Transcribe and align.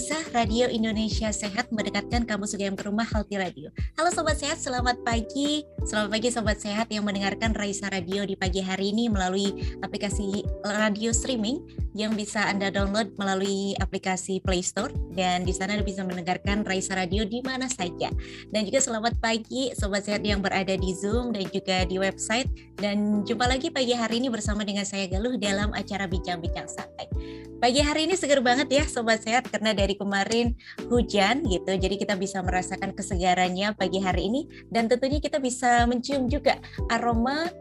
Raisa 0.00 0.16
Radio 0.32 0.64
Indonesia 0.64 1.28
Sehat 1.28 1.68
mendekatkan 1.68 2.24
kamu 2.24 2.48
segera 2.48 2.72
ke 2.72 2.88
rumah 2.88 3.04
Healthy 3.04 3.36
Radio. 3.36 3.68
Halo 4.00 4.08
Sobat 4.08 4.40
Sehat, 4.40 4.56
selamat 4.56 5.04
pagi. 5.04 5.60
Selamat 5.84 6.16
pagi 6.16 6.32
Sobat 6.32 6.56
Sehat 6.56 6.88
yang 6.88 7.04
mendengarkan 7.04 7.52
Raisa 7.52 7.84
Radio 7.92 8.24
di 8.24 8.32
pagi 8.32 8.64
hari 8.64 8.96
ini 8.96 9.12
melalui 9.12 9.52
aplikasi 9.84 10.40
radio 10.64 11.12
streaming 11.12 11.60
yang 11.92 12.16
bisa 12.16 12.48
Anda 12.48 12.72
download 12.72 13.12
melalui 13.20 13.76
aplikasi 13.76 14.40
Play 14.40 14.64
Store 14.64 14.88
dan 15.12 15.44
di 15.44 15.52
sana 15.52 15.76
Anda 15.76 15.84
bisa 15.84 16.00
mendengarkan 16.00 16.64
Raisa 16.64 16.96
Radio 16.96 17.28
di 17.28 17.44
mana 17.44 17.68
saja. 17.68 18.08
Dan 18.48 18.64
juga 18.64 18.80
selamat 18.80 19.20
pagi 19.20 19.68
Sobat 19.76 20.08
Sehat 20.08 20.24
yang 20.24 20.40
berada 20.40 20.80
di 20.80 20.96
Zoom 20.96 21.36
dan 21.36 21.44
juga 21.52 21.84
di 21.84 22.00
website 22.00 22.48
dan 22.80 23.20
jumpa 23.28 23.44
lagi 23.44 23.68
pagi 23.68 23.92
hari 23.92 24.16
ini 24.16 24.32
bersama 24.32 24.64
dengan 24.64 24.88
saya 24.88 25.04
Galuh 25.12 25.36
dalam 25.36 25.76
acara 25.76 26.08
Bincang-Bincang 26.08 26.72
Santai. 26.72 27.49
Pagi 27.60 27.84
hari 27.84 28.08
ini 28.08 28.16
seger 28.16 28.40
banget 28.40 28.72
ya 28.72 28.88
Sobat 28.88 29.20
Sehat 29.20 29.44
karena 29.52 29.76
dari 29.76 29.92
kemarin 29.92 30.56
hujan 30.88 31.44
gitu. 31.44 31.76
Jadi 31.76 32.00
kita 32.00 32.16
bisa 32.16 32.40
merasakan 32.40 32.96
kesegarannya 32.96 33.76
pagi 33.76 34.00
hari 34.00 34.32
ini 34.32 34.48
dan 34.72 34.88
tentunya 34.88 35.20
kita 35.20 35.36
bisa 35.36 35.84
mencium 35.84 36.24
juga 36.24 36.56
aroma 36.88 37.52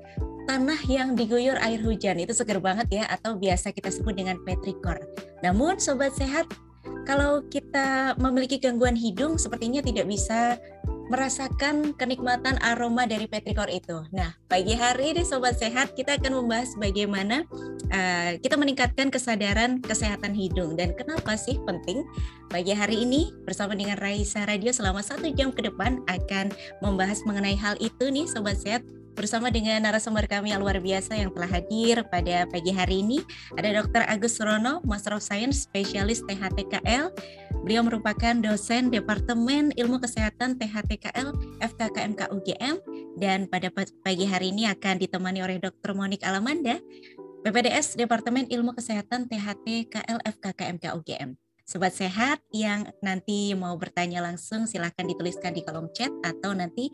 tanah 0.47 0.79
yang 0.87 1.19
diguyur 1.19 1.59
air 1.59 1.83
hujan. 1.83 2.15
Itu 2.15 2.31
seger 2.31 2.63
banget 2.63 2.87
ya 2.95 3.11
atau 3.11 3.35
biasa 3.35 3.75
kita 3.75 3.91
sebut 3.91 4.15
dengan 4.15 4.39
petrikor. 4.47 5.03
Namun 5.43 5.83
Sobat 5.83 6.15
Sehat 6.15 6.47
kalau 7.03 7.41
kita 7.49 8.13
memiliki 8.21 8.61
gangguan 8.61 8.93
hidung 8.95 9.41
sepertinya 9.41 9.81
tidak 9.81 10.05
bisa 10.05 10.61
merasakan 11.09 11.97
kenikmatan 11.97 12.61
aroma 12.61 13.09
dari 13.09 13.25
petrikor 13.25 13.65
itu. 13.73 14.05
Nah, 14.13 14.37
pagi 14.45 14.77
hari 14.77 15.17
ini 15.17 15.25
Sobat 15.25 15.57
Sehat 15.57 15.97
kita 15.97 16.21
akan 16.21 16.45
membahas 16.45 16.77
bagaimana 16.77 17.49
uh, 17.89 18.37
kita 18.37 18.55
meningkatkan 18.61 19.09
kesadaran 19.09 19.81
kesehatan 19.81 20.37
hidung 20.37 20.77
dan 20.77 20.93
kenapa 20.93 21.33
sih 21.33 21.57
penting. 21.65 22.05
Pagi 22.53 22.77
hari 22.77 23.09
ini 23.09 23.33
bersama 23.41 23.73
dengan 23.73 23.97
Raisa 23.97 24.45
Radio 24.45 24.69
selama 24.69 25.01
satu 25.01 25.33
jam 25.33 25.49
ke 25.49 25.65
depan 25.65 26.05
akan 26.05 26.53
membahas 26.85 27.25
mengenai 27.25 27.57
hal 27.57 27.73
itu 27.81 28.13
nih 28.13 28.29
Sobat 28.29 28.61
Sehat 28.61 28.85
bersama 29.13 29.49
dengan 29.53 29.81
narasumber 29.85 30.25
kami 30.29 30.51
yang 30.53 30.61
luar 30.61 30.77
biasa 30.81 31.17
yang 31.17 31.29
telah 31.33 31.49
hadir 31.49 32.03
pada 32.09 32.49
pagi 32.49 32.73
hari 32.73 33.01
ini. 33.05 33.21
Ada 33.55 33.83
Dr. 33.83 34.03
Agus 34.09 34.37
Rono, 34.41 34.81
Master 34.85 35.17
of 35.17 35.23
Science, 35.25 35.65
spesialis 35.65 36.21
THTKL. 36.25 37.13
Beliau 37.65 37.81
merupakan 37.85 38.35
dosen 38.37 38.89
Departemen 38.93 39.73
Ilmu 39.73 39.99
Kesehatan 40.01 40.57
THTKL 40.57 41.33
FKKMK 41.59 42.31
UGM 42.31 42.75
dan 43.19 43.45
pada 43.49 43.73
pagi 43.75 44.25
hari 44.25 44.53
ini 44.55 44.69
akan 44.69 45.01
ditemani 45.01 45.43
oleh 45.43 45.57
Dr. 45.59 45.91
Monik 45.97 46.23
Alamanda, 46.23 46.79
PPDS 47.43 47.95
Departemen 47.95 48.47
Ilmu 48.51 48.75
Kesehatan 48.75 49.27
THTKL 49.27 50.19
FKKMK 50.23 50.91
UGM. 50.95 51.39
Sobat 51.69 51.93
sehat 51.93 52.41
yang 52.49 52.89
nanti 53.05 53.53
mau 53.53 53.77
bertanya 53.77 54.25
langsung 54.25 54.65
silahkan 54.65 55.05
dituliskan 55.05 55.53
di 55.53 55.61
kolom 55.61 55.85
chat 55.93 56.09
atau 56.25 56.49
nanti 56.57 56.89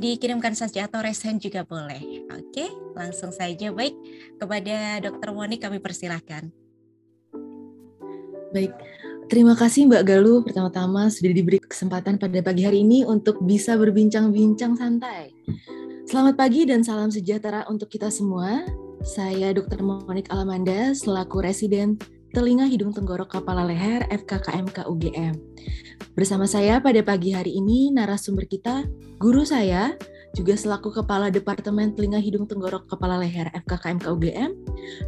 dikirimkan 0.00 0.56
saja 0.56 0.88
atau 0.88 1.04
resen 1.04 1.36
juga 1.36 1.62
boleh. 1.68 2.24
Oke, 2.32 2.72
langsung 2.96 3.36
saja 3.36 3.68
baik 3.68 3.92
kepada 4.40 4.96
Dokter 5.04 5.28
Moni 5.36 5.60
kami 5.60 5.76
persilahkan. 5.76 6.48
Baik, 8.50 8.72
terima 9.28 9.52
kasih 9.52 9.86
Mbak 9.86 10.02
Galuh 10.08 10.40
pertama-tama 10.42 11.12
sudah 11.12 11.30
diberi 11.30 11.60
kesempatan 11.60 12.16
pada 12.16 12.40
pagi 12.40 12.64
hari 12.64 12.80
ini 12.80 13.04
untuk 13.04 13.44
bisa 13.44 13.76
berbincang-bincang 13.76 14.74
santai. 14.74 15.36
Selamat 16.08 16.34
pagi 16.34 16.66
dan 16.66 16.82
salam 16.82 17.12
sejahtera 17.12 17.68
untuk 17.70 17.92
kita 17.92 18.08
semua. 18.08 18.64
Saya 19.04 19.52
Dr. 19.54 19.84
Monik 19.84 20.32
Alamanda 20.32 20.96
selaku 20.96 21.44
residen 21.44 22.00
telinga 22.30 22.70
hidung 22.70 22.94
tenggorok 22.94 23.42
kepala 23.42 23.66
leher 23.66 24.06
FKKMK 24.06 24.86
UGM. 24.86 25.34
Bersama 26.14 26.46
saya 26.46 26.78
pada 26.78 27.02
pagi 27.02 27.34
hari 27.34 27.58
ini 27.58 27.90
narasumber 27.90 28.46
kita 28.46 28.86
guru 29.18 29.42
saya 29.42 29.98
juga 30.30 30.54
selaku 30.54 30.94
Kepala 30.94 31.26
Departemen 31.26 31.90
Telinga 31.98 32.22
Hidung 32.22 32.46
Tenggorok 32.46 32.86
Kepala 32.86 33.18
Leher 33.18 33.50
FKKMK 33.66 34.06
UGM, 34.14 34.50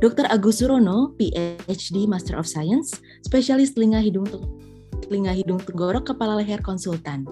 Dr. 0.02 0.26
Agus 0.26 0.58
Surono, 0.58 1.14
PhD 1.14 2.10
Master 2.10 2.34
of 2.34 2.50
Science, 2.50 2.98
spesialis 3.22 3.70
telinga 3.70 4.02
hidung 4.02 4.26
telinga 5.06 5.30
hidung 5.30 5.62
tenggorok 5.62 6.10
kepala 6.10 6.42
leher 6.42 6.58
konsultan. 6.58 7.22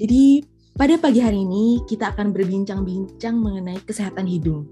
Jadi 0.00 0.40
pada 0.72 0.96
pagi 0.96 1.20
hari 1.20 1.44
ini 1.44 1.84
kita 1.84 2.16
akan 2.16 2.32
berbincang-bincang 2.32 3.36
mengenai 3.36 3.80
kesehatan 3.84 4.24
hidung 4.24 4.64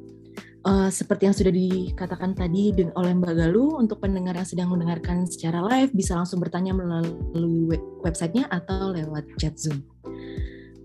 uh, 0.65 0.91
seperti 0.93 1.29
yang 1.29 1.37
sudah 1.37 1.53
dikatakan 1.53 2.37
tadi 2.37 2.73
oleh 2.97 3.13
Mbak 3.17 3.35
Galuh, 3.37 3.81
untuk 3.81 4.03
pendengar 4.03 4.37
yang 4.37 4.49
sedang 4.49 4.69
mendengarkan 4.73 5.25
secara 5.25 5.63
live 5.65 5.93
bisa 5.95 6.17
langsung 6.17 6.41
bertanya 6.41 6.77
melalui 6.77 7.79
websitenya 8.05 8.49
atau 8.53 8.93
lewat 8.93 9.25
chat 9.41 9.57
Zoom. 9.57 9.81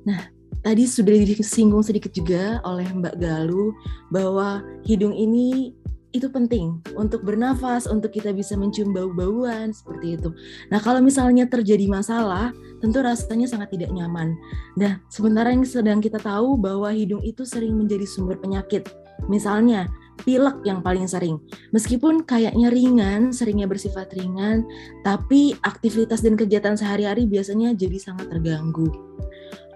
Nah, 0.06 0.30
tadi 0.62 0.86
sudah 0.86 1.14
disinggung 1.14 1.82
sedikit 1.84 2.14
juga 2.14 2.62
oleh 2.64 2.86
Mbak 2.86 3.16
Galuh 3.20 3.74
bahwa 4.14 4.64
hidung 4.86 5.14
ini 5.16 5.74
itu 6.16 6.32
penting 6.32 6.80
untuk 6.96 7.28
bernafas, 7.28 7.92
untuk 7.92 8.16
kita 8.16 8.32
bisa 8.32 8.56
mencium 8.56 8.96
bau-bauan 8.96 9.76
seperti 9.76 10.16
itu. 10.16 10.32
Nah, 10.72 10.80
kalau 10.80 11.04
misalnya 11.04 11.44
terjadi 11.44 11.92
masalah, 11.92 12.56
tentu 12.80 13.04
rasanya 13.04 13.52
sangat 13.52 13.76
tidak 13.76 13.92
nyaman. 13.92 14.32
Nah, 14.80 15.04
sementara 15.12 15.52
yang 15.52 15.68
sedang 15.68 16.00
kita 16.00 16.16
tahu 16.24 16.56
bahwa 16.56 16.88
hidung 16.96 17.20
itu 17.20 17.44
sering 17.44 17.76
menjadi 17.76 18.08
sumber 18.08 18.40
penyakit 18.40 18.88
Misalnya, 19.32 19.90
pilek 20.24 20.64
yang 20.64 20.80
paling 20.80 21.06
sering. 21.10 21.42
Meskipun 21.76 22.24
kayaknya 22.24 22.72
ringan, 22.72 23.36
seringnya 23.36 23.68
bersifat 23.68 24.16
ringan, 24.16 24.64
tapi 25.04 25.58
aktivitas 25.66 26.24
dan 26.24 26.40
kegiatan 26.40 26.80
sehari-hari 26.80 27.28
biasanya 27.28 27.76
jadi 27.76 28.00
sangat 28.00 28.32
terganggu. 28.32 28.88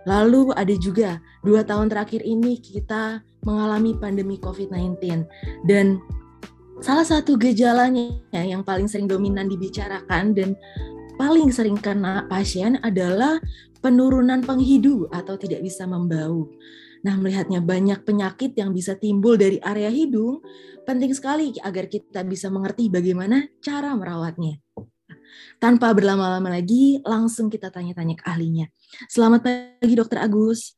Lalu 0.07 0.55
ada 0.55 0.75
juga 0.79 1.19
dua 1.43 1.67
tahun 1.67 1.91
terakhir 1.91 2.23
ini 2.23 2.57
kita 2.63 3.19
mengalami 3.43 3.93
pandemi 3.99 4.39
COVID-19 4.39 5.27
dan 5.67 5.99
salah 6.79 7.03
satu 7.03 7.35
gejalanya 7.35 8.15
yang 8.31 8.63
paling 8.63 8.87
sering 8.87 9.11
dominan 9.11 9.51
dibicarakan 9.51 10.31
dan 10.31 10.55
paling 11.19 11.51
sering 11.51 11.75
kena 11.75 12.23
pasien 12.31 12.79
adalah 12.79 13.43
penurunan 13.83 14.39
penghidu 14.39 15.07
atau 15.11 15.35
tidak 15.35 15.63
bisa 15.63 15.83
membau. 15.83 16.47
Nah, 16.99 17.15
melihatnya 17.15 17.63
banyak 17.63 18.03
penyakit 18.03 18.59
yang 18.59 18.75
bisa 18.75 18.99
timbul 18.99 19.39
dari 19.39 19.55
area 19.63 19.87
hidung, 19.87 20.43
penting 20.83 21.15
sekali 21.15 21.55
agar 21.63 21.87
kita 21.87 22.27
bisa 22.27 22.51
mengerti 22.51 22.91
bagaimana 22.91 23.47
cara 23.63 23.95
merawatnya. 23.95 24.59
Tanpa 25.63 25.95
berlama-lama 25.95 26.51
lagi, 26.51 26.99
langsung 27.07 27.47
kita 27.47 27.71
tanya-tanya 27.71 28.19
ke 28.19 28.25
ahlinya. 28.27 28.67
Selamat 29.07 29.47
pagi, 29.47 29.95
Dokter 29.95 30.19
Agus. 30.19 30.75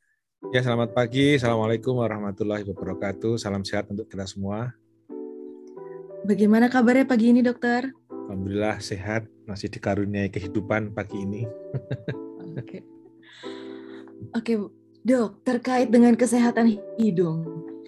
Ya, 0.49 0.61
selamat 0.65 0.97
pagi. 0.97 1.37
Assalamualaikum 1.37 2.01
warahmatullahi 2.01 2.65
wabarakatuh. 2.65 3.37
Salam 3.37 3.61
sehat 3.61 3.89
untuk 3.93 4.09
kita 4.09 4.25
semua. 4.25 4.73
Bagaimana 6.21 6.69
kabarnya 6.69 7.05
pagi 7.05 7.33
ini, 7.33 7.41
dokter? 7.41 7.89
Alhamdulillah 8.09 8.77
sehat, 8.77 9.25
masih 9.49 9.73
dikaruniai 9.73 10.29
kehidupan 10.29 10.93
pagi 10.93 11.17
ini. 11.17 11.41
Oke. 12.61 12.85
Oke, 14.37 14.53
Dok, 15.01 15.41
terkait 15.41 15.89
dengan 15.89 16.13
kesehatan 16.13 16.77
hidung, 17.01 17.41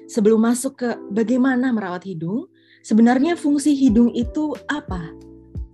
sebelum 0.10 0.50
masuk 0.50 0.82
ke 0.82 0.90
bagaimana 1.14 1.70
merawat 1.70 2.10
hidung, 2.10 2.50
sebenarnya 2.82 3.38
fungsi 3.38 3.78
hidung 3.78 4.10
itu 4.18 4.58
apa? 4.66 5.14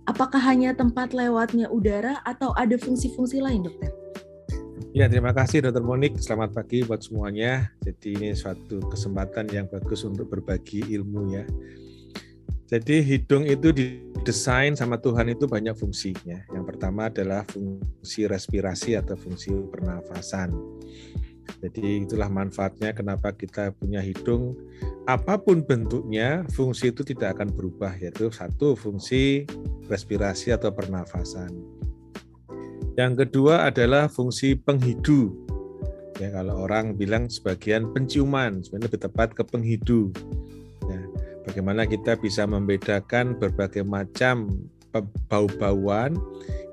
Apakah 0.04 0.36
hanya 0.36 0.76
tempat 0.76 1.16
lewatnya 1.16 1.72
udara 1.72 2.20
atau 2.28 2.52
ada 2.60 2.76
fungsi-fungsi 2.76 3.40
lain, 3.40 3.64
dokter? 3.64 3.88
Ya, 4.92 5.08
terima 5.08 5.32
kasih 5.32 5.64
Dokter 5.64 5.80
Monik. 5.80 6.20
Selamat 6.20 6.52
pagi 6.52 6.84
buat 6.84 7.00
semuanya. 7.00 7.72
Jadi 7.88 8.20
ini 8.20 8.28
suatu 8.36 8.84
kesempatan 8.92 9.48
yang 9.48 9.64
bagus 9.64 10.04
untuk 10.04 10.28
berbagi 10.28 10.84
ilmu 10.92 11.40
ya. 11.40 11.48
Jadi 12.68 13.00
hidung 13.00 13.48
itu 13.48 13.72
didesain 13.72 14.76
sama 14.76 15.00
Tuhan 15.00 15.32
itu 15.32 15.48
banyak 15.48 15.72
fungsinya. 15.72 16.44
Yang 16.52 16.64
pertama 16.68 17.08
adalah 17.08 17.48
fungsi 17.48 18.28
respirasi 18.28 18.98
atau 19.00 19.16
fungsi 19.16 19.56
pernafasan. 19.72 20.52
Jadi 21.58 22.06
itulah 22.06 22.30
manfaatnya 22.30 22.94
kenapa 22.94 23.34
kita 23.34 23.74
punya 23.74 23.98
hidung. 23.98 24.54
Apa 25.10 25.42
pun 25.42 25.66
bentuknya, 25.66 26.46
fungsi 26.54 26.94
itu 26.94 27.02
tidak 27.02 27.34
akan 27.34 27.50
berubah, 27.50 27.98
yaitu 27.98 28.30
satu 28.30 28.78
fungsi 28.78 29.44
respirasi 29.90 30.54
atau 30.54 30.70
pernafasan. 30.70 31.50
Yang 32.94 33.26
kedua 33.26 33.66
adalah 33.66 34.06
fungsi 34.06 34.54
penghidu. 34.54 35.34
Ya, 36.20 36.28
kalau 36.36 36.68
orang 36.68 37.00
bilang 37.00 37.32
sebagian 37.32 37.96
penciuman, 37.96 38.60
sebenarnya 38.60 38.86
lebih 38.92 39.02
tepat 39.08 39.28
ke 39.32 39.42
penghidu. 39.42 40.12
Ya, 40.84 41.00
bagaimana 41.48 41.88
kita 41.88 42.20
bisa 42.20 42.44
membedakan 42.44 43.40
berbagai 43.40 43.82
macam 43.82 44.52
bau-bauan 45.30 46.18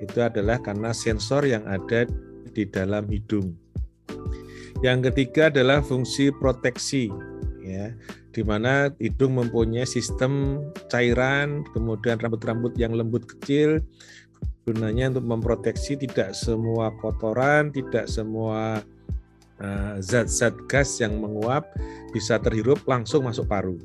itu 0.01 0.19
adalah 0.21 0.59
karena 0.61 0.91
sensor 0.93 1.45
yang 1.45 1.63
ada 1.65 2.05
di 2.51 2.65
dalam 2.65 3.05
hidung. 3.07 3.53
Yang 4.85 5.11
ketiga 5.11 5.49
adalah 5.49 5.81
fungsi 5.81 6.29
proteksi. 6.35 7.09
ya 7.67 7.91
di 8.37 8.45
mana 8.45 8.93
hidung 9.01 9.41
mempunyai 9.41 9.83
sistem 9.83 10.61
cairan 10.93 11.65
kemudian 11.73 12.21
rambut-rambut 12.21 12.77
yang 12.77 12.93
lembut 12.93 13.25
kecil 13.25 13.81
gunanya 14.69 15.09
untuk 15.09 15.25
memproteksi 15.25 15.97
tidak 15.97 16.37
semua 16.37 16.93
kotoran 17.01 17.73
tidak 17.73 18.05
semua 18.05 18.85
eh, 19.57 19.95
zat-zat 20.05 20.53
uh, 20.53 20.63
gas 20.69 21.01
yang 21.01 21.17
menguap 21.17 21.65
bisa 22.13 22.37
terhirup 22.37 22.77
langsung 22.85 23.25
masuk 23.25 23.49
paru. 23.49 23.75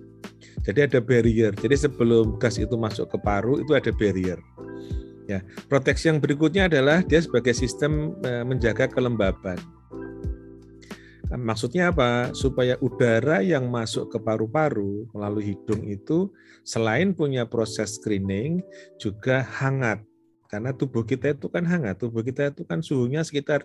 Jadi 0.63 0.85
ada 0.85 1.01
barrier. 1.01 1.57
Jadi 1.57 1.89
sebelum 1.89 2.37
gas 2.37 2.61
itu 2.61 2.77
masuk 2.77 3.09
ke 3.09 3.19
paru 3.25 3.57
itu 3.57 3.73
ada 3.73 3.89
barrier. 3.89 4.37
Ya 5.33 5.41
proteksi 5.73 6.13
yang 6.13 6.21
berikutnya 6.21 6.69
adalah 6.69 7.01
dia 7.01 7.25
sebagai 7.25 7.57
sistem 7.57 8.13
uh, 8.21 8.45
menjaga 8.45 8.85
kelembaban 8.85 9.57
Maksudnya 11.33 11.89
apa? 11.89 12.31
Supaya 12.37 12.77
udara 12.85 13.41
yang 13.41 13.73
masuk 13.73 14.13
ke 14.13 14.19
paru-paru 14.21 15.09
melalui 15.17 15.57
hidung 15.57 15.81
itu 15.89 16.29
selain 16.61 17.17
punya 17.17 17.49
proses 17.49 17.97
screening 17.97 18.61
juga 19.01 19.41
hangat. 19.61 20.05
Karena 20.53 20.77
tubuh 20.77 21.01
kita 21.01 21.33
itu 21.33 21.49
kan 21.49 21.65
hangat, 21.65 21.97
tubuh 21.97 22.21
kita 22.21 22.53
itu 22.53 22.69
kan 22.69 22.85
suhunya 22.85 23.25
sekitar 23.25 23.65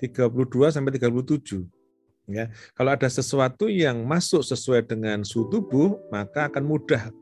32 0.00 0.72
sampai 0.72 0.96
37. 0.96 1.68
Ya, 2.30 2.48
kalau 2.72 2.96
ada 2.96 3.04
sesuatu 3.10 3.68
yang 3.68 4.08
masuk 4.08 4.40
sesuai 4.40 4.88
dengan 4.88 5.20
suhu 5.26 5.52
tubuh, 5.52 6.00
maka 6.08 6.48
akan 6.48 6.64
mudah 6.64 7.12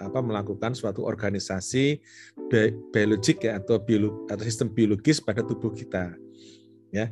apa 0.00 0.18
melakukan 0.18 0.74
suatu 0.74 1.06
organisasi 1.06 2.02
biologik 2.90 3.46
ya 3.46 3.62
atau 3.62 3.78
biolog, 3.78 4.26
atau 4.26 4.42
sistem 4.42 4.72
biologis 4.72 5.22
pada 5.22 5.44
tubuh 5.44 5.70
kita 5.70 6.12
ya 6.94 7.10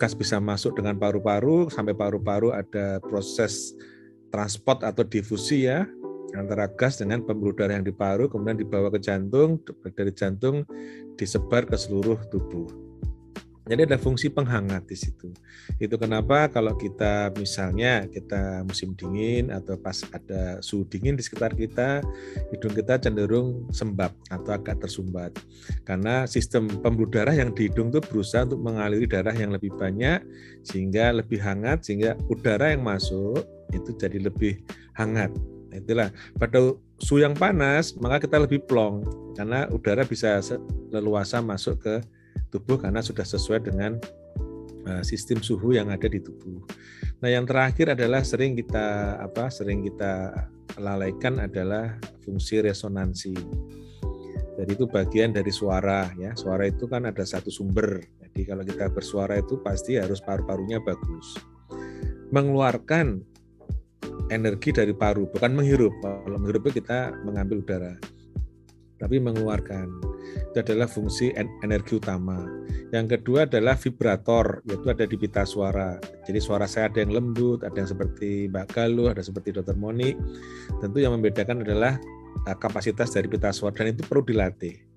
gas 0.00 0.16
bisa 0.16 0.40
masuk 0.40 0.76
dengan 0.80 0.96
paru-paru 0.96 1.68
sampai 1.68 1.92
paru-paru 1.92 2.56
ada 2.56 3.02
proses 3.04 3.76
transport 4.32 4.80
atau 4.84 5.04
difusi 5.04 5.68
ya 5.68 5.84
antara 6.36 6.68
gas 6.68 7.00
dengan 7.00 7.24
pembuluh 7.24 7.56
darah 7.56 7.80
yang 7.80 7.86
di 7.88 7.92
paru 7.92 8.28
kemudian 8.28 8.60
dibawa 8.60 8.92
ke 8.92 9.00
jantung 9.00 9.60
dari 9.96 10.12
jantung 10.12 10.64
disebar 11.16 11.64
ke 11.64 11.76
seluruh 11.76 12.20
tubuh 12.28 12.87
jadi 13.68 13.84
ada 13.84 14.00
fungsi 14.00 14.32
penghangat 14.32 14.88
di 14.88 14.96
situ. 14.96 15.28
Itu 15.76 16.00
kenapa 16.00 16.48
kalau 16.48 16.72
kita 16.72 17.36
misalnya 17.36 18.08
kita 18.08 18.64
musim 18.64 18.96
dingin 18.96 19.52
atau 19.52 19.76
pas 19.76 20.00
ada 20.08 20.64
suhu 20.64 20.88
dingin 20.88 21.20
di 21.20 21.22
sekitar 21.22 21.52
kita, 21.52 22.00
hidung 22.48 22.72
kita 22.72 22.96
cenderung 22.96 23.68
sembab 23.68 24.16
atau 24.32 24.56
agak 24.56 24.80
tersumbat. 24.80 25.36
Karena 25.84 26.24
sistem 26.24 26.64
pembuluh 26.80 27.12
darah 27.12 27.36
yang 27.36 27.52
di 27.52 27.68
hidung 27.68 27.92
itu 27.92 28.00
berusaha 28.00 28.48
untuk 28.48 28.64
mengaliri 28.64 29.04
darah 29.04 29.36
yang 29.36 29.52
lebih 29.52 29.76
banyak 29.76 30.24
sehingga 30.64 31.12
lebih 31.12 31.36
hangat 31.36 31.84
sehingga 31.84 32.16
udara 32.32 32.72
yang 32.72 32.80
masuk 32.80 33.44
itu 33.76 33.92
jadi 34.00 34.16
lebih 34.16 34.64
hangat. 34.96 35.28
Itulah 35.68 36.08
pada 36.40 36.72
suhu 36.96 37.20
yang 37.20 37.36
panas 37.36 37.92
maka 38.00 38.24
kita 38.24 38.40
lebih 38.40 38.64
plong 38.64 39.04
karena 39.36 39.68
udara 39.68 40.08
bisa 40.08 40.40
leluasa 40.88 41.44
masuk 41.44 41.76
ke 41.84 42.00
tubuh 42.48 42.80
karena 42.80 43.02
sudah 43.02 43.26
sesuai 43.26 43.66
dengan 43.66 43.98
uh, 44.86 45.02
sistem 45.02 45.42
suhu 45.42 45.74
yang 45.74 45.90
ada 45.90 46.06
di 46.06 46.22
tubuh. 46.22 46.62
Nah, 47.18 47.28
yang 47.30 47.44
terakhir 47.44 47.98
adalah 47.98 48.22
sering 48.22 48.54
kita 48.54 49.18
apa? 49.18 49.50
sering 49.50 49.82
kita 49.82 50.46
lalaikan 50.78 51.42
adalah 51.42 51.98
fungsi 52.22 52.62
resonansi. 52.62 53.34
Jadi 54.58 54.70
itu 54.74 54.90
bagian 54.90 55.30
dari 55.30 55.54
suara 55.54 56.10
ya. 56.18 56.34
Suara 56.34 56.66
itu 56.66 56.90
kan 56.90 57.06
ada 57.06 57.22
satu 57.22 57.50
sumber. 57.50 58.02
Jadi 58.22 58.40
kalau 58.42 58.66
kita 58.66 58.90
bersuara 58.90 59.38
itu 59.38 59.58
pasti 59.62 59.98
harus 59.98 60.18
paru-parunya 60.18 60.82
bagus. 60.82 61.38
Mengeluarkan 62.34 63.22
energi 64.34 64.74
dari 64.74 64.90
paru, 64.92 65.30
bukan 65.30 65.54
menghirup. 65.54 65.94
Kalau 66.02 66.38
menghirup 66.42 66.74
kita 66.74 67.14
mengambil 67.22 67.62
udara 67.62 67.94
tapi 68.98 69.22
mengeluarkan. 69.22 69.86
Itu 70.50 70.64
adalah 70.64 70.88
fungsi 70.88 71.32
energi 71.36 72.00
utama. 72.00 72.44
Yang 72.88 73.20
kedua 73.20 73.44
adalah 73.44 73.76
vibrator, 73.76 74.64
yaitu 74.64 74.88
ada 74.88 75.04
di 75.04 75.16
pita 75.20 75.44
suara. 75.44 76.00
Jadi 76.24 76.40
suara 76.40 76.64
saya 76.64 76.88
ada 76.88 77.04
yang 77.04 77.12
lembut, 77.12 77.60
ada 77.60 77.76
yang 77.76 77.90
seperti 77.90 78.48
Mbak 78.48 78.66
Galuh, 78.72 79.12
ada 79.12 79.20
seperti 79.20 79.52
Dr. 79.52 79.76
Moni. 79.76 80.16
Tentu 80.80 80.98
yang 81.04 81.12
membedakan 81.12 81.60
adalah 81.68 82.00
eh, 82.48 82.56
kapasitas 82.56 83.12
dari 83.12 83.28
pita 83.28 83.52
suara 83.52 83.76
dan 83.76 83.92
itu 83.92 84.04
perlu 84.08 84.24
dilatih. 84.24 84.88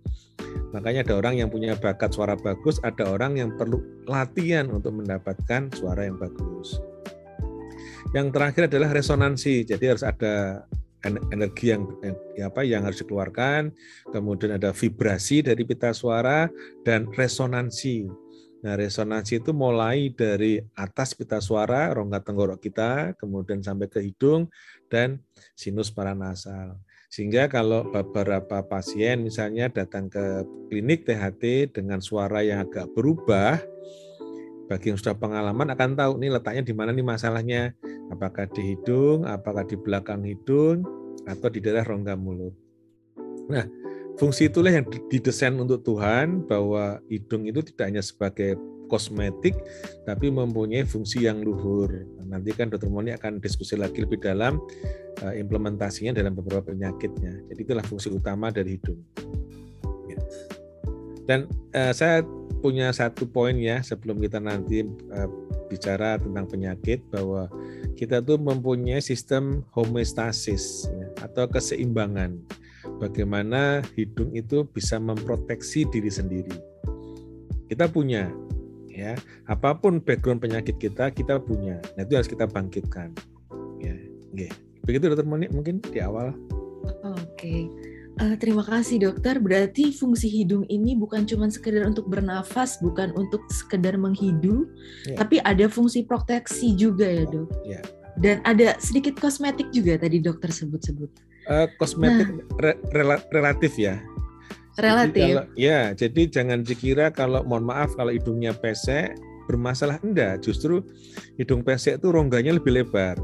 Makanya 0.71 1.03
ada 1.03 1.19
orang 1.19 1.35
yang 1.43 1.49
punya 1.51 1.75
bakat 1.75 2.15
suara 2.15 2.39
bagus, 2.39 2.79
ada 2.83 3.11
orang 3.11 3.35
yang 3.35 3.51
perlu 3.59 3.83
latihan 4.07 4.71
untuk 4.71 4.95
mendapatkan 4.95 5.67
suara 5.75 6.07
yang 6.07 6.15
bagus. 6.15 6.79
Yang 8.11 8.27
terakhir 8.35 8.63
adalah 8.71 8.89
resonansi. 8.91 9.63
Jadi 9.67 9.83
harus 9.87 10.03
ada 10.03 10.63
energi 11.05 11.73
yang, 11.73 11.83
yang 12.37 12.47
apa 12.49 12.61
yang 12.61 12.81
harus 12.85 13.01
dikeluarkan, 13.01 13.73
kemudian 14.13 14.55
ada 14.55 14.69
vibrasi 14.71 15.41
dari 15.41 15.65
pita 15.65 15.91
suara 15.91 16.47
dan 16.85 17.09
resonansi. 17.09 18.05
Nah, 18.61 18.77
resonansi 18.77 19.41
itu 19.41 19.57
mulai 19.57 20.13
dari 20.13 20.61
atas 20.77 21.17
pita 21.17 21.41
suara, 21.41 21.89
rongga 21.97 22.21
tenggorok 22.21 22.61
kita, 22.61 23.17
kemudian 23.17 23.65
sampai 23.65 23.89
ke 23.89 24.05
hidung 24.05 24.45
dan 24.85 25.17
sinus 25.57 25.89
paranasal. 25.89 26.77
Sehingga 27.11 27.49
kalau 27.51 27.89
beberapa 27.89 28.63
pasien 28.63 29.25
misalnya 29.25 29.67
datang 29.67 30.07
ke 30.07 30.45
klinik 30.71 31.03
THT 31.03 31.73
dengan 31.75 31.99
suara 31.99 32.39
yang 32.45 32.63
agak 32.63 32.87
berubah, 32.93 33.59
bagi 34.71 34.95
yang 34.95 34.95
sudah 34.95 35.19
pengalaman 35.19 35.67
akan 35.75 35.99
tahu 35.99 36.15
nih 36.23 36.31
letaknya 36.31 36.63
di 36.63 36.71
mana 36.71 36.95
nih 36.95 37.03
masalahnya. 37.03 37.75
Apakah 38.07 38.47
di 38.47 38.71
hidung, 38.71 39.27
apakah 39.27 39.67
di 39.67 39.75
belakang 39.75 40.23
hidung, 40.23 40.87
atau 41.27 41.51
di 41.51 41.59
daerah 41.59 41.83
rongga 41.83 42.15
mulut. 42.15 42.55
Nah, 43.51 43.67
fungsi 44.15 44.47
itulah 44.47 44.71
yang 44.71 44.87
didesain 45.11 45.59
untuk 45.59 45.83
Tuhan 45.83 46.47
bahwa 46.47 47.03
hidung 47.11 47.51
itu 47.51 47.59
tidak 47.67 47.91
hanya 47.91 47.99
sebagai 47.99 48.55
kosmetik, 48.87 49.55
tapi 50.07 50.31
mempunyai 50.31 50.87
fungsi 50.87 51.27
yang 51.27 51.43
luhur. 51.43 51.91
Nanti 52.23 52.55
kan 52.55 52.71
Dr. 52.71 52.87
Moni 52.87 53.11
akan 53.11 53.43
diskusi 53.43 53.75
lagi 53.75 54.03
lebih 54.03 54.23
dalam 54.23 54.59
eh, 55.23 55.35
implementasinya 55.39 56.15
dalam 56.15 56.31
beberapa 56.31 56.71
penyakitnya. 56.71 57.51
Jadi 57.51 57.59
itulah 57.59 57.83
fungsi 57.83 58.07
utama 58.07 58.51
dari 58.51 58.79
hidung. 58.79 58.99
Ya. 60.07 60.19
Dan 61.27 61.39
uh, 61.71 61.93
saya 61.95 62.25
punya 62.61 62.93
satu 62.93 63.25
poin 63.25 63.57
ya 63.57 63.81
sebelum 63.81 64.21
kita 64.21 64.37
nanti 64.37 64.85
uh, 64.85 65.29
bicara 65.65 66.21
tentang 66.21 66.45
penyakit 66.45 67.01
bahwa 67.09 67.49
kita 67.97 68.21
tuh 68.21 68.37
mempunyai 68.37 69.01
sistem 69.01 69.65
homeostasis 69.73 70.87
ya, 70.93 71.07
atau 71.25 71.49
keseimbangan. 71.49 72.37
Bagaimana 73.01 73.81
hidung 73.97 74.33
itu 74.37 74.65
bisa 74.69 74.97
memproteksi 75.01 75.89
diri 75.89 76.09
sendiri. 76.09 76.53
Kita 77.65 77.89
punya 77.89 78.29
ya 78.91 79.15
apa 79.47 79.73
pun 79.79 80.03
background 80.03 80.43
penyakit 80.43 80.77
kita 80.77 81.09
kita 81.09 81.41
punya. 81.41 81.81
Nah 81.97 82.05
itu 82.05 82.13
harus 82.13 82.29
kita 82.29 82.45
bangkitkan. 82.45 83.13
Ya, 83.81 83.97
okay. 84.33 84.51
begitu 84.85 85.09
dokter 85.09 85.25
Moni 85.25 85.49
mungkin 85.49 85.81
di 85.81 85.97
awal. 86.01 86.37
Oke. 87.01 87.25
Okay. 87.37 87.90
Uh, 88.19 88.35
terima 88.35 88.61
kasih 88.65 88.99
dokter. 88.99 89.39
Berarti 89.39 89.95
fungsi 89.95 90.27
hidung 90.27 90.67
ini 90.67 90.99
bukan 90.99 91.23
cuma 91.23 91.47
sekedar 91.47 91.87
untuk 91.87 92.11
bernafas, 92.11 92.75
bukan 92.83 93.15
untuk 93.15 93.39
sekedar 93.47 93.95
menghidu, 93.95 94.67
yeah. 95.07 95.15
tapi 95.15 95.39
ada 95.47 95.71
fungsi 95.71 96.03
proteksi 96.03 96.75
juga 96.75 97.07
ya 97.07 97.23
dok. 97.29 97.49
Yeah. 97.63 97.83
Dan 98.19 98.43
ada 98.43 98.75
sedikit 98.83 99.15
kosmetik 99.17 99.71
juga 99.71 99.95
tadi 99.95 100.19
dokter 100.19 100.51
sebut-sebut. 100.51 101.09
Uh, 101.47 101.65
kosmetik 101.79 102.29
nah. 102.29 102.59
re 102.59 102.71
rel 102.91 103.17
relatif 103.31 103.79
ya. 103.79 103.97
Relatif. 104.77 105.15
Jadi 105.15 105.31
kalau, 105.31 105.45
ya, 105.55 105.79
jadi 105.95 106.21
jangan 106.27 106.59
dikira 106.61 107.07
kalau 107.11 107.41
mohon 107.47 107.65
maaf 107.65 107.95
kalau 107.95 108.11
hidungnya 108.11 108.51
pesek 108.51 109.15
bermasalah 109.49 109.97
enggak. 110.03 110.43
Justru 110.43 110.83
hidung 111.39 111.63
pesek 111.65 111.97
itu 111.97 112.07
rongganya 112.11 112.55
lebih 112.55 112.75
lebar 112.75 113.17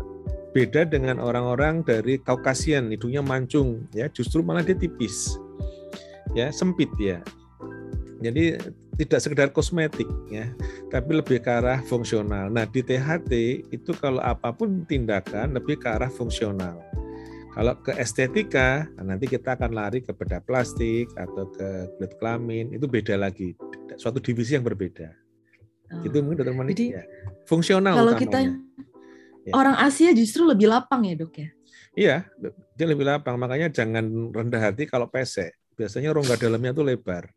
beda 0.51 0.88
dengan 0.88 1.20
orang-orang 1.20 1.84
dari 1.84 2.20
Kaukasian 2.22 2.92
hidungnya 2.92 3.24
mancung 3.24 3.86
ya. 3.92 4.08
Justru 4.12 4.42
malah 4.44 4.63
dia 4.63 4.77
tipis 4.77 5.38
ya 6.36 6.51
sempit 6.51 6.92
ya. 7.00 7.24
Jadi 8.18 8.58
tidak 8.98 9.20
sekedar 9.22 9.48
kosmetik 9.54 10.10
ya 10.34 10.50
tapi 10.89 11.22
lebih 11.22 11.42
ke 11.42 11.51
arah 11.54 11.80
fungsional. 11.86 12.50
Nah 12.50 12.66
di 12.66 12.82
THT 12.82 13.32
itu 13.70 13.92
kalau 13.98 14.20
apa 14.25 14.50
pun 14.50 14.84
tindakan 14.89 15.54
lebih 15.54 15.77
ke 15.77 15.88
arah 15.88 16.10
fungsional. 16.10 16.82
Kalau 17.58 17.74
ke 17.82 17.94
estetika 17.98 18.89
nah 18.98 19.13
nanti 19.13 19.30
kita 19.30 19.58
akan 19.58 19.74
lari 19.74 20.01
ke 20.01 20.13
bedah 20.13 20.42
plastik 20.46 21.10
atau 21.18 21.50
ke 21.54 21.89
kulit 21.98 22.13
kelamin 22.18 22.74
itu 22.74 22.89
beda 22.89 23.18
lagi. 23.18 23.54
Suatu 23.98 24.18
divisi 24.18 24.58
yang 24.58 24.66
berbeda. 24.66 25.13
Oh. 25.88 26.04
itu 26.04 26.20
mungkin 26.20 26.44
dokter 26.44 26.51
Monik 26.51 26.80
ya. 26.84 27.04
Fungsional 27.48 27.96
kalau 27.96 28.12
utamanya. 28.12 28.24
kita 28.27 28.39
Ya. 29.48 29.56
Orang 29.56 29.80
Asia 29.80 30.12
justru 30.12 30.44
lebih 30.44 30.68
lapang 30.68 31.08
ya 31.08 31.16
dok 31.16 31.39
ya? 31.39 31.50
Iya, 31.96 32.16
dia 32.75 32.88
lebih 32.88 33.08
lapang. 33.08 33.39
Makanya 33.39 33.72
jangan 33.72 34.04
rendah 34.36 34.60
hati 34.60 34.84
kalau 34.84 35.08
pesek. 35.08 35.56
Biasanya 35.80 36.12
rongga 36.12 36.36
dalamnya 36.36 36.75
tuh 36.75 36.84
lebar, 36.84 37.32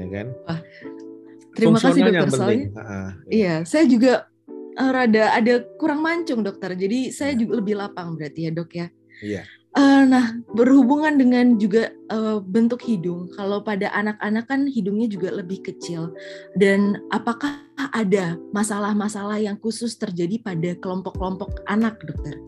ya 0.00 0.06
kan? 0.06 0.26
Wah, 0.48 0.60
terima 1.52 1.76
kasih 1.82 2.00
dokter. 2.08 2.30
Soalnya, 2.30 2.66
ah, 2.78 3.10
iya. 3.26 3.34
iya, 3.34 3.54
saya 3.66 3.84
juga 3.90 4.30
uh, 4.80 4.90
rada 4.94 5.34
ada 5.34 5.54
kurang 5.76 6.00
mancung 6.00 6.40
dokter. 6.46 6.72
Jadi 6.78 7.10
saya 7.10 7.34
ya. 7.34 7.42
juga 7.42 7.58
lebih 7.60 7.74
lapang 7.76 8.14
berarti 8.14 8.48
ya 8.48 8.50
dok 8.54 8.70
ya. 8.70 8.86
Iya. 9.20 9.42
Uh, 9.76 10.08
nah, 10.08 10.32
berhubungan 10.56 11.20
dengan 11.20 11.60
juga 11.60 11.92
uh, 12.08 12.40
bentuk 12.40 12.80
hidung. 12.80 13.28
Kalau 13.36 13.60
pada 13.60 13.92
anak-anak 13.92 14.48
kan 14.48 14.64
hidungnya 14.64 15.04
juga 15.04 15.28
lebih 15.36 15.60
kecil. 15.60 16.16
Dan 16.56 17.04
apakah 17.12 17.60
ada 17.92 18.40
masalah-masalah 18.56 19.36
yang 19.36 19.60
khusus 19.60 20.00
terjadi 20.00 20.40
pada 20.40 20.72
kelompok-kelompok 20.80 21.60
anak, 21.68 22.00
dokter? 22.08 22.40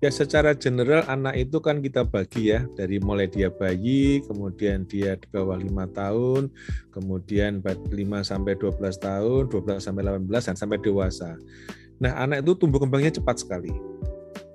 Ya 0.00 0.08
secara 0.08 0.56
general 0.56 1.04
anak 1.12 1.36
itu 1.36 1.60
kan 1.60 1.84
kita 1.84 2.08
bagi 2.08 2.54
ya 2.54 2.64
dari 2.72 2.96
mulai 3.02 3.28
dia 3.28 3.52
bayi, 3.52 4.24
kemudian 4.24 4.88
dia 4.88 5.12
di 5.18 5.28
bawah 5.28 5.60
lima 5.60 5.84
tahun, 5.92 6.48
kemudian 6.88 7.60
5 7.60 7.90
sampai 8.24 8.56
12 8.56 8.80
tahun, 8.96 9.52
12 9.52 9.76
sampai 9.76 10.02
18 10.24 10.46
dan 10.48 10.56
sampai 10.56 10.80
dewasa. 10.80 11.36
Nah, 12.00 12.16
anak 12.16 12.48
itu 12.48 12.56
tumbuh 12.56 12.80
kembangnya 12.80 13.12
cepat 13.12 13.44
sekali. 13.44 13.76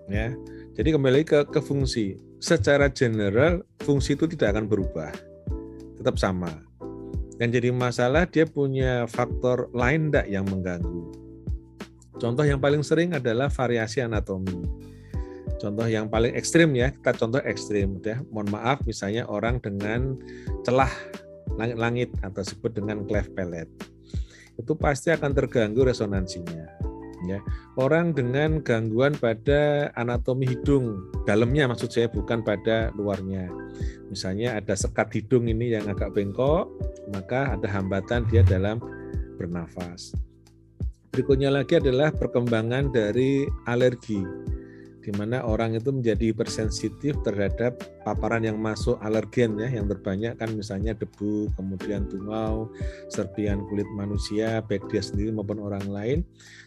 Ya. 0.09 0.33
Jadi 0.75 0.91
kembali 0.91 1.23
ke, 1.23 1.39
ke 1.47 1.63
fungsi. 1.63 2.19
Secara 2.43 2.91
general 2.91 3.63
fungsi 3.87 4.19
itu 4.19 4.27
tidak 4.27 4.59
akan 4.59 4.67
berubah, 4.67 5.07
tetap 5.95 6.19
sama. 6.19 6.51
Yang 7.39 7.59
jadi 7.59 7.69
masalah 7.71 8.27
dia 8.27 8.43
punya 8.43 9.07
faktor 9.07 9.71
lain 9.71 10.11
tidak 10.11 10.27
yang 10.27 10.43
mengganggu. 10.43 11.15
Contoh 12.19 12.43
yang 12.43 12.59
paling 12.59 12.83
sering 12.83 13.15
adalah 13.15 13.47
variasi 13.47 14.03
anatomi. 14.03 14.67
Contoh 15.63 15.87
yang 15.87 16.11
paling 16.11 16.35
ekstrim 16.35 16.75
ya, 16.75 16.91
kita 16.91 17.15
contoh 17.15 17.39
ekstrim 17.47 18.03
ya. 18.03 18.19
Mohon 18.27 18.59
maaf 18.59 18.83
misalnya 18.83 19.23
orang 19.31 19.63
dengan 19.63 20.19
celah 20.67 20.91
langit-langit 21.55 22.11
atau 22.19 22.43
sebut 22.43 22.75
dengan 22.75 23.07
cleft 23.07 23.31
palate. 23.31 23.71
Itu 24.59 24.75
pasti 24.75 25.11
akan 25.11 25.31
terganggu 25.31 25.87
resonansinya 25.87 26.94
ya. 27.27 27.39
Orang 27.75 28.13
dengan 28.13 28.61
gangguan 28.61 29.17
pada 29.17 29.89
anatomi 29.97 30.45
hidung 30.45 31.01
dalamnya 31.25 31.67
maksud 31.69 31.89
saya 31.89 32.07
bukan 32.07 32.45
pada 32.45 32.93
luarnya. 32.93 33.49
Misalnya 34.07 34.55
ada 34.55 34.77
sekat 34.77 35.11
hidung 35.17 35.49
ini 35.49 35.73
yang 35.73 35.89
agak 35.89 36.13
bengkok 36.13 36.69
maka 37.11 37.57
ada 37.57 37.67
hambatan 37.69 38.25
dia 38.29 38.45
dalam 38.45 38.79
bernafas. 39.35 40.15
Berikutnya 41.11 41.47
lagi 41.47 41.79
adalah 41.79 42.11
perkembangan 42.11 42.91
dari 42.91 43.47
alergi 43.65 44.19
di 45.05 45.13
mana 45.13 45.45
orang 45.45 45.77
itu 45.77 45.93
menjadi 45.93 46.33
hipersensitif 46.33 47.21
terhadap 47.21 47.77
paparan 48.01 48.41
yang 48.41 48.57
masuk 48.57 48.97
alergen 49.05 49.53
ya 49.61 49.69
yang 49.69 49.85
terbanyak 49.85 50.33
kan 50.33 50.49
misalnya 50.57 50.97
debu, 50.97 51.53
kemudian 51.53 52.09
tungau, 52.09 52.73
serpian 53.13 53.61
kulit 53.69 53.85
manusia 53.93 54.65
baik 54.65 54.89
dia 54.89 55.05
sendiri 55.05 55.29
maupun 55.29 55.61
orang 55.61 55.85
lain 55.93 56.19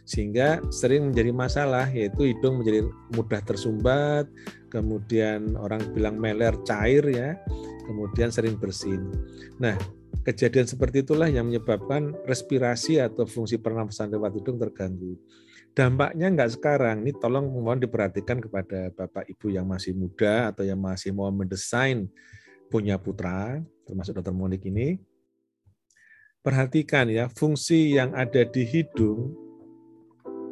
sehingga 0.07 0.63
sering 0.71 1.11
menjadi 1.11 1.35
masalah 1.35 1.91
yaitu 1.91 2.31
hidung 2.31 2.63
menjadi 2.63 2.87
mudah 3.19 3.43
tersumbat, 3.43 4.31
kemudian 4.71 5.59
orang 5.59 5.83
bilang 5.91 6.23
meler 6.23 6.55
cair 6.63 7.03
ya, 7.11 7.35
kemudian 7.91 8.31
sering 8.31 8.55
bersin. 8.55 9.03
Nah, 9.59 9.75
kejadian 10.23 10.71
seperti 10.71 11.03
itulah 11.03 11.27
yang 11.27 11.51
menyebabkan 11.51 12.15
respirasi 12.23 13.03
atau 13.03 13.27
fungsi 13.27 13.59
pernafasan 13.59 14.15
lewat 14.15 14.39
hidung 14.39 14.63
terganggu 14.63 15.19
dampaknya 15.73 16.27
enggak 16.31 16.53
sekarang. 16.55 17.05
Ini 17.05 17.13
tolong 17.19 17.49
mohon 17.49 17.81
diperhatikan 17.81 18.41
kepada 18.41 18.93
Bapak 18.95 19.29
Ibu 19.29 19.53
yang 19.53 19.67
masih 19.69 19.97
muda 19.97 20.53
atau 20.53 20.65
yang 20.65 20.79
masih 20.79 21.13
mau 21.13 21.29
mendesain 21.33 22.09
punya 22.69 23.01
putra, 23.01 23.61
termasuk 23.89 24.17
dokter 24.17 24.35
Monik 24.35 24.65
ini. 24.69 25.01
Perhatikan 26.45 27.11
ya, 27.11 27.27
fungsi 27.29 27.99
yang 27.99 28.15
ada 28.15 28.47
di 28.47 28.63
hidung 28.65 29.35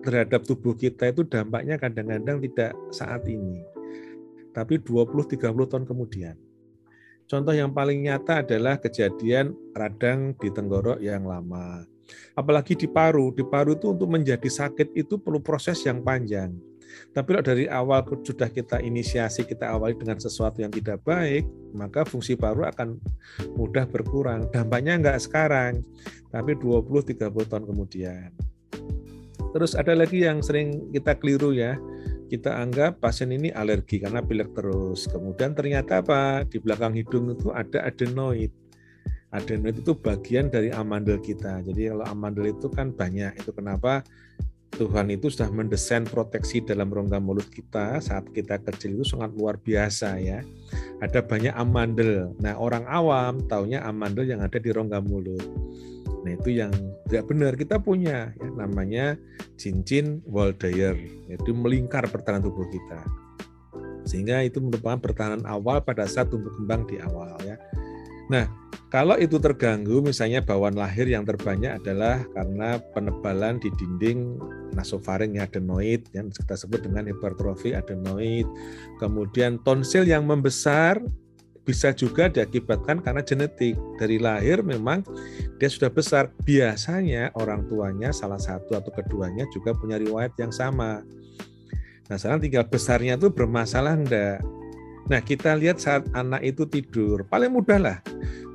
terhadap 0.05 0.45
tubuh 0.45 0.77
kita 0.77 1.11
itu 1.11 1.25
dampaknya 1.25 1.79
kadang-kadang 1.81 2.43
tidak 2.43 2.73
saat 2.93 3.25
ini. 3.27 3.63
Tapi 4.53 4.81
20-30 4.81 5.41
tahun 5.43 5.85
kemudian. 5.85 6.37
Contoh 7.27 7.55
yang 7.55 7.75
paling 7.75 8.07
nyata 8.07 8.47
adalah 8.47 8.79
kejadian 8.79 9.51
radang 9.75 10.39
di 10.39 10.47
tenggorok 10.47 11.03
yang 11.03 11.27
lama 11.27 11.83
Apalagi 12.39 12.79
di 12.79 12.87
paru, 12.87 13.35
di 13.35 13.43
paru 13.43 13.75
itu 13.75 13.93
untuk 13.93 14.11
menjadi 14.11 14.47
sakit 14.47 14.95
itu 14.95 15.19
perlu 15.19 15.43
proses 15.43 15.83
yang 15.83 16.05
panjang. 16.05 16.55
Tapi 17.13 17.29
kalau 17.37 17.45
dari 17.45 17.65
awal 17.69 18.05
sudah 18.23 18.49
kita 18.49 18.81
inisiasi, 18.81 19.45
kita 19.45 19.73
awali 19.73 19.97
dengan 19.97 20.17
sesuatu 20.21 20.63
yang 20.63 20.73
tidak 20.73 21.03
baik, 21.03 21.45
maka 21.73 22.05
fungsi 22.07 22.39
paru 22.39 22.65
akan 22.69 23.01
mudah 23.57 23.85
berkurang. 23.89 24.49
Dampaknya 24.53 24.97
enggak 24.97 25.19
sekarang, 25.21 25.85
tapi 26.31 26.57
20-30 26.57 27.51
tahun 27.51 27.65
kemudian. 27.67 28.31
Terus 29.57 29.73
ada 29.73 29.97
lagi 29.97 30.25
yang 30.25 30.45
sering 30.45 30.93
kita 30.93 31.17
keliru 31.17 31.57
ya, 31.57 31.81
kita 32.29 32.53
anggap 32.59 33.01
pasien 33.01 33.33
ini 33.33 33.49
alergi 33.55 34.03
karena 34.03 34.21
pilek 34.21 34.53
terus. 34.53 35.09
Kemudian 35.09 35.57
ternyata 35.57 36.05
apa? 36.05 36.45
Di 36.45 36.61
belakang 36.61 36.93
hidung 36.93 37.33
itu 37.33 37.49
ada 37.55 37.87
adenoid 37.87 38.53
adenoid 39.37 39.77
itu 39.85 39.93
bagian 39.93 40.49
dari 40.49 40.73
amandel 40.73 41.21
kita. 41.21 41.61
Jadi 41.61 41.93
kalau 41.93 42.05
amandel 42.09 42.57
itu 42.57 42.67
kan 42.73 42.91
banyak. 42.91 43.37
Itu 43.37 43.53
kenapa 43.53 44.01
Tuhan 44.77 45.09
itu 45.09 45.33
sudah 45.33 45.49
mendesain 45.49 46.05
proteksi 46.05 46.61
dalam 46.61 46.93
rongga 46.93 47.17
mulut 47.17 47.49
kita 47.49 47.97
saat 48.05 48.29
kita 48.37 48.61
kecil 48.61 49.01
itu 49.01 49.05
sangat 49.09 49.33
luar 49.33 49.57
biasa 49.57 50.21
ya. 50.21 50.45
Ada 51.01 51.25
banyak 51.25 51.55
amandel. 51.57 52.37
Nah 52.41 52.57
orang 52.61 52.85
awam 52.85 53.41
taunya 53.49 53.81
amandel 53.85 54.29
yang 54.29 54.45
ada 54.45 54.61
di 54.61 54.69
rongga 54.69 55.01
mulut. 55.01 55.45
Nah 56.27 56.35
itu 56.37 56.61
yang 56.61 56.75
tidak 57.09 57.25
benar 57.31 57.53
kita 57.55 57.79
punya 57.81 58.35
ya, 58.37 58.49
namanya 58.53 59.15
cincin 59.57 60.21
Waldeyer 60.29 60.99
yaitu 61.31 61.57
melingkar 61.57 62.05
pertahanan 62.13 62.45
tubuh 62.45 62.69
kita. 62.69 63.01
Sehingga 64.07 64.45
itu 64.45 64.61
merupakan 64.63 65.01
pertahanan 65.01 65.43
awal 65.49 65.83
pada 65.83 66.05
saat 66.07 66.29
tumbuh 66.29 66.53
kembang 66.53 66.85
di 66.87 67.01
awal 67.01 67.33
ya. 67.43 67.57
Nah, 68.27 68.51
kalau 68.91 69.15
itu 69.19 69.39
terganggu, 69.39 70.03
misalnya 70.03 70.43
bawaan 70.43 70.75
lahir 70.75 71.07
yang 71.07 71.23
terbanyak 71.23 71.79
adalah 71.79 72.27
karena 72.35 72.79
penebalan 72.91 73.63
di 73.63 73.71
dinding 73.79 74.39
nasofaring 74.75 75.39
adenoid, 75.39 76.07
yang 76.11 76.31
kita 76.35 76.59
sebut 76.59 76.83
dengan 76.83 77.07
hipertrofi 77.07 77.75
adenoid. 77.75 78.47
Kemudian 78.99 79.63
tonsil 79.63 80.07
yang 80.07 80.27
membesar 80.27 80.99
bisa 81.67 81.91
juga 81.91 82.31
diakibatkan 82.31 83.03
karena 83.03 83.27
genetik. 83.27 83.75
Dari 83.99 84.23
lahir 84.23 84.63
memang 84.63 85.03
dia 85.59 85.67
sudah 85.67 85.91
besar. 85.91 86.31
Biasanya 86.47 87.35
orang 87.35 87.67
tuanya 87.67 88.15
salah 88.15 88.39
satu 88.39 88.79
atau 88.79 88.95
keduanya 88.95 89.47
juga 89.51 89.75
punya 89.75 89.99
riwayat 89.99 90.35
yang 90.39 90.55
sama. 90.55 91.03
Nah, 92.07 92.15
sekarang 92.15 92.39
tinggal 92.39 92.71
besarnya 92.71 93.19
itu 93.19 93.35
bermasalah 93.35 93.99
enggak? 93.99 94.39
Nah, 95.07 95.23
kita 95.23 95.55
lihat 95.55 95.79
saat 95.79 96.03
anak 96.19 96.43
itu 96.43 96.67
tidur, 96.67 97.23
paling 97.31 97.55
mudah 97.55 97.79
lah. 97.79 97.99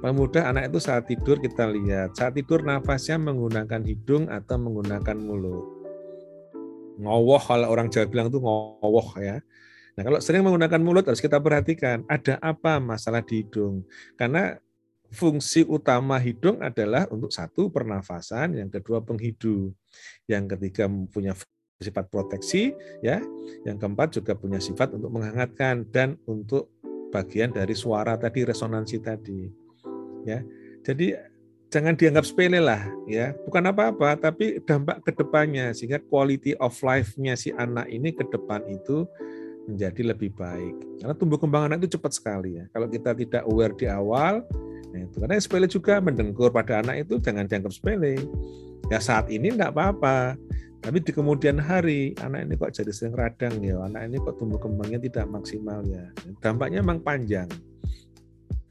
Paling 0.03 0.17
mudah 0.19 0.51
anak 0.51 0.67
itu 0.67 0.83
saat 0.83 1.07
tidur 1.07 1.39
kita 1.39 1.63
lihat. 1.71 2.11
Saat 2.19 2.35
tidur 2.35 2.59
nafasnya 2.59 3.15
menggunakan 3.15 3.79
hidung 3.87 4.27
atau 4.27 4.59
menggunakan 4.59 5.15
mulut. 5.15 5.63
Ngowoh 6.99 7.39
kalau 7.39 7.71
orang 7.71 7.87
Jawa 7.87 8.05
bilang 8.11 8.27
itu 8.27 8.43
ngowoh 8.43 9.15
ya. 9.23 9.39
Nah, 9.95 10.03
kalau 10.03 10.19
sering 10.19 10.43
menggunakan 10.43 10.81
mulut 10.83 11.07
harus 11.07 11.23
kita 11.23 11.39
perhatikan 11.39 12.03
ada 12.11 12.35
apa 12.43 12.83
masalah 12.83 13.23
di 13.23 13.47
hidung. 13.47 13.87
Karena 14.19 14.59
fungsi 15.07 15.63
utama 15.63 16.19
hidung 16.19 16.59
adalah 16.59 17.07
untuk 17.11 17.31
satu 17.31 17.71
pernafasan, 17.71 18.59
yang 18.59 18.67
kedua 18.67 18.99
penghidu, 19.03 19.71
yang 20.27 20.51
ketiga 20.51 20.87
punya 20.87 21.31
sifat 21.81 22.07
proteksi 22.13 22.71
ya. 23.01 23.19
Yang 23.65 23.77
keempat 23.81 24.07
juga 24.15 24.37
punya 24.37 24.61
sifat 24.61 24.93
untuk 24.93 25.09
menghangatkan 25.11 25.89
dan 25.89 26.15
untuk 26.29 26.69
bagian 27.11 27.51
dari 27.51 27.75
suara 27.75 28.15
tadi 28.15 28.45
resonansi 28.45 28.97
tadi. 29.01 29.49
Ya. 30.23 30.45
Jadi 30.81 31.17
jangan 31.73 31.97
dianggap 31.97 32.25
sepele 32.27 32.61
lah 32.61 32.85
ya. 33.09 33.33
Bukan 33.47 33.63
apa-apa 33.67 34.15
tapi 34.17 34.61
dampak 34.63 35.01
ke 35.03 35.11
depannya 35.17 35.73
sehingga 35.73 35.99
quality 36.07 36.53
of 36.61 36.77
life-nya 36.85 37.33
si 37.33 37.49
anak 37.57 37.89
ini 37.89 38.13
ke 38.13 38.23
depan 38.29 38.61
itu 38.69 39.09
menjadi 39.69 40.13
lebih 40.13 40.33
baik. 40.33 40.75
Karena 41.01 41.13
tumbuh 41.13 41.37
kembang 41.37 41.69
anak 41.69 41.85
itu 41.85 41.97
cepat 41.97 42.11
sekali 42.17 42.57
ya. 42.57 42.65
Kalau 42.73 42.87
kita 42.89 43.13
tidak 43.13 43.43
aware 43.45 43.75
di 43.77 43.85
awal, 43.85 44.41
nah 44.91 44.99
itu 44.99 45.17
karena 45.21 45.37
sepele 45.37 45.67
juga 45.69 46.01
mendengkur 46.01 46.49
pada 46.49 46.81
anak 46.81 47.05
itu 47.05 47.21
jangan 47.21 47.45
dianggap 47.45 47.71
sepele. 47.73 48.19
Ya 48.89 48.99
saat 48.99 49.29
ini 49.29 49.53
enggak 49.53 49.71
apa-apa. 49.71 50.35
Tapi 50.81 50.97
di 50.97 51.13
kemudian 51.13 51.61
hari, 51.61 52.17
anak 52.25 52.49
ini 52.49 52.57
kok 52.57 52.73
jadi 52.73 52.89
sering 52.89 53.13
radang 53.13 53.61
ya, 53.61 53.77
anak 53.85 54.09
ini 54.09 54.17
kok 54.17 54.41
tumbuh 54.41 54.57
kembangnya 54.57 54.97
tidak 54.97 55.29
maksimal 55.29 55.85
ya. 55.85 56.09
Dampaknya 56.41 56.81
memang 56.81 57.05
panjang. 57.05 57.45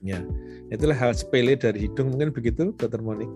Ya, 0.02 0.18
itulah 0.74 0.98
hal 0.98 1.14
sepele 1.14 1.54
dari 1.54 1.86
hidung 1.86 2.10
mungkin 2.10 2.34
begitu, 2.34 2.74
Dokter 2.74 2.98
Monik. 2.98 3.30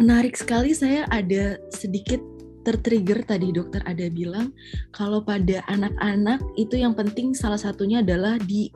Menarik 0.00 0.34
sekali 0.34 0.72
saya 0.72 1.04
ada 1.12 1.60
sedikit 1.68 2.18
tertrigger 2.64 3.22
tadi 3.28 3.52
dokter 3.52 3.84
ada 3.84 4.08
bilang 4.08 4.50
kalau 4.90 5.20
pada 5.20 5.60
anak-anak 5.68 6.40
itu 6.56 6.80
yang 6.80 6.96
penting 6.96 7.36
salah 7.36 7.60
satunya 7.60 8.00
adalah 8.00 8.40
di 8.40 8.72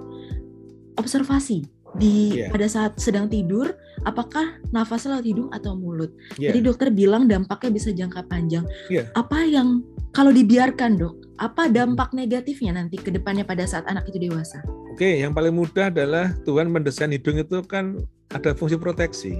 observasi 1.00 1.64
di 1.98 2.46
yeah. 2.46 2.50
pada 2.54 2.66
saat 2.70 2.96
sedang 2.96 3.26
tidur 3.26 3.74
apakah 4.06 4.62
nafasnya 4.70 5.18
lewat 5.18 5.26
hidung 5.26 5.48
atau 5.50 5.74
mulut. 5.74 6.14
Yeah. 6.38 6.54
Jadi 6.54 6.58
dokter 6.64 6.88
bilang 6.94 7.26
dampaknya 7.26 7.70
bisa 7.74 7.90
jangka 7.90 8.24
panjang. 8.30 8.64
Yeah. 8.88 9.10
Apa 9.18 9.42
yang 9.42 9.82
kalau 10.14 10.32
dibiarkan 10.32 10.96
dok, 10.96 11.14
apa 11.38 11.68
dampak 11.68 12.14
negatifnya 12.14 12.74
nanti 12.78 12.96
ke 12.96 13.12
depannya 13.12 13.44
pada 13.44 13.66
saat 13.66 13.84
anak 13.90 14.08
itu 14.08 14.30
dewasa? 14.30 14.62
Oke, 14.94 15.20
yang 15.20 15.34
paling 15.34 15.54
mudah 15.54 15.92
adalah 15.92 16.34
Tuhan 16.42 16.70
mendesain 16.72 17.12
hidung 17.12 17.38
itu 17.38 17.62
kan 17.66 17.98
ada 18.32 18.54
fungsi 18.56 18.78
proteksi. 18.78 19.38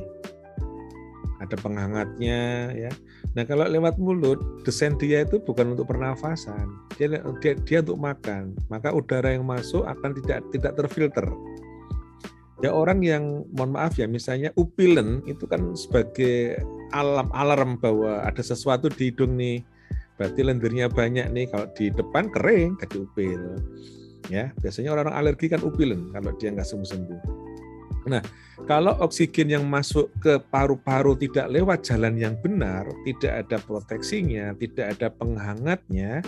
Ada 1.38 1.54
penghangatnya 1.58 2.74
ya. 2.74 2.90
Nah, 3.38 3.46
kalau 3.46 3.70
lewat 3.70 3.94
mulut, 4.02 4.42
desain 4.66 4.98
dia 4.98 5.22
itu 5.22 5.38
bukan 5.38 5.78
untuk 5.78 5.86
pernafasan. 5.86 6.66
Dia 6.98 7.22
dia, 7.38 7.54
dia 7.54 7.78
untuk 7.78 7.98
makan. 7.98 8.58
Maka 8.66 8.90
udara 8.90 9.30
yang 9.30 9.46
masuk 9.46 9.86
akan 9.86 10.18
tidak 10.18 10.42
tidak 10.50 10.72
terfilter 10.74 11.26
ya 12.58 12.74
orang 12.74 12.98
yang 13.06 13.46
mohon 13.54 13.78
maaf 13.78 13.94
ya 13.98 14.10
misalnya 14.10 14.50
upilen 14.58 15.22
itu 15.30 15.46
kan 15.46 15.78
sebagai 15.78 16.58
alam 16.90 17.30
alarm 17.30 17.78
bahwa 17.78 18.24
ada 18.26 18.42
sesuatu 18.42 18.90
di 18.90 19.12
hidung 19.12 19.38
nih. 19.38 19.62
Berarti 20.18 20.40
lendirnya 20.42 20.90
banyak 20.90 21.30
nih. 21.30 21.46
Kalau 21.46 21.70
di 21.78 21.94
depan 21.94 22.26
kering 22.34 22.74
jadi 22.82 22.96
upil. 22.98 23.42
Ya 24.28 24.50
biasanya 24.60 24.92
orang-orang 24.92 25.16
alergi 25.16 25.46
kan 25.46 25.62
upilen 25.62 26.10
kalau 26.10 26.34
dia 26.36 26.50
nggak 26.50 26.66
sembuh-sembuh. 26.66 27.20
Nah 28.10 28.22
kalau 28.66 28.98
oksigen 28.98 29.54
yang 29.54 29.64
masuk 29.70 30.10
ke 30.18 30.42
paru-paru 30.50 31.14
tidak 31.14 31.46
lewat 31.54 31.86
jalan 31.86 32.18
yang 32.18 32.34
benar 32.42 32.84
tidak 33.06 33.46
ada 33.46 33.56
proteksinya 33.62 34.52
tidak 34.58 34.98
ada 34.98 35.08
penghangatnya 35.14 36.20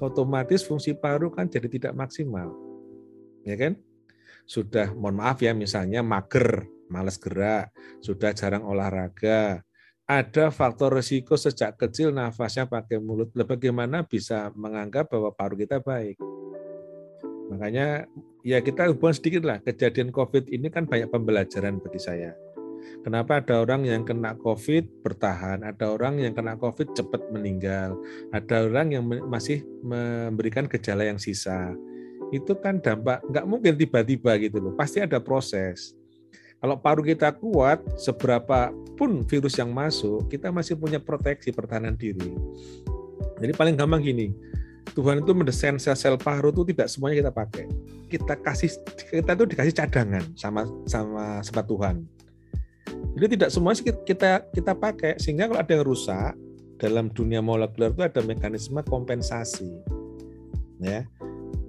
otomatis 0.00 0.64
fungsi 0.64 0.96
paru 0.96 1.28
kan 1.28 1.46
jadi 1.52 1.68
tidak 1.68 1.92
maksimal. 1.92 2.56
Ya 3.44 3.54
kan 3.60 3.76
sudah 4.46 4.94
mohon 4.94 5.18
maaf 5.18 5.42
ya 5.42 5.52
misalnya 5.52 6.00
mager, 6.06 6.64
males 6.86 7.18
gerak, 7.18 7.74
sudah 7.98 8.30
jarang 8.30 8.62
olahraga, 8.62 9.66
ada 10.06 10.54
faktor 10.54 10.94
risiko 10.94 11.34
sejak 11.34 11.74
kecil 11.74 12.14
nafasnya 12.14 12.70
pakai 12.70 13.02
mulut. 13.02 13.34
Bagaimana 13.34 14.06
bisa 14.06 14.54
menganggap 14.54 15.10
bahwa 15.10 15.34
paru 15.34 15.58
kita 15.58 15.82
baik? 15.82 16.14
Makanya 17.50 18.06
ya 18.46 18.62
kita 18.62 18.86
hubungan 18.90 19.18
sedikit 19.18 19.42
lah. 19.42 19.58
Kejadian 19.58 20.14
COVID 20.14 20.46
ini 20.46 20.70
kan 20.70 20.86
banyak 20.86 21.10
pembelajaran 21.10 21.82
bagi 21.82 21.98
saya. 21.98 22.38
Kenapa 23.02 23.42
ada 23.42 23.66
orang 23.66 23.82
yang 23.82 24.06
kena 24.06 24.38
COVID 24.38 25.02
bertahan, 25.02 25.66
ada 25.66 25.90
orang 25.90 26.22
yang 26.22 26.38
kena 26.38 26.54
COVID 26.54 26.94
cepat 26.94 27.34
meninggal, 27.34 27.98
ada 28.30 28.62
orang 28.62 28.94
yang 28.94 29.02
masih 29.26 29.66
memberikan 29.82 30.70
gejala 30.70 31.02
yang 31.02 31.18
sisa 31.18 31.74
itu 32.34 32.52
kan 32.58 32.82
dampak 32.82 33.22
nggak 33.30 33.44
mungkin 33.46 33.72
tiba-tiba 33.78 34.34
gitu 34.42 34.58
loh 34.58 34.72
pasti 34.74 34.98
ada 35.02 35.22
proses. 35.22 35.94
Kalau 36.56 36.80
paru 36.80 37.04
kita 37.04 37.36
kuat 37.36 37.84
seberapa 38.00 38.72
pun 38.96 39.22
virus 39.28 39.60
yang 39.60 39.70
masuk 39.70 40.26
kita 40.32 40.48
masih 40.50 40.74
punya 40.74 40.98
proteksi 40.98 41.52
pertahanan 41.52 41.94
diri. 41.94 42.32
Jadi 43.36 43.52
paling 43.52 43.76
gampang 43.76 44.00
gini 44.00 44.32
Tuhan 44.96 45.20
itu 45.20 45.32
mendesain 45.36 45.76
sel-sel 45.76 46.16
paru 46.16 46.48
itu 46.50 46.72
tidak 46.72 46.88
semuanya 46.88 47.16
kita 47.26 47.32
pakai. 47.32 47.66
Kita 48.08 48.34
kasih 48.40 48.70
kita 49.12 49.30
itu 49.36 49.44
dikasih 49.52 49.74
cadangan 49.76 50.24
sama 50.34 50.64
sama 50.88 51.44
sama 51.44 51.62
Tuhan. 51.62 52.06
Jadi 53.18 53.26
tidak 53.36 53.50
semuanya 53.52 53.82
kita 54.02 54.30
kita 54.50 54.72
pakai 54.72 55.20
sehingga 55.20 55.52
kalau 55.52 55.60
ada 55.60 55.72
yang 55.76 55.84
rusak 55.84 56.32
dalam 56.80 57.12
dunia 57.12 57.44
molekuler 57.44 57.92
itu 57.92 58.02
ada 58.02 58.20
mekanisme 58.24 58.80
kompensasi. 58.88 59.68
Ya 60.80 61.04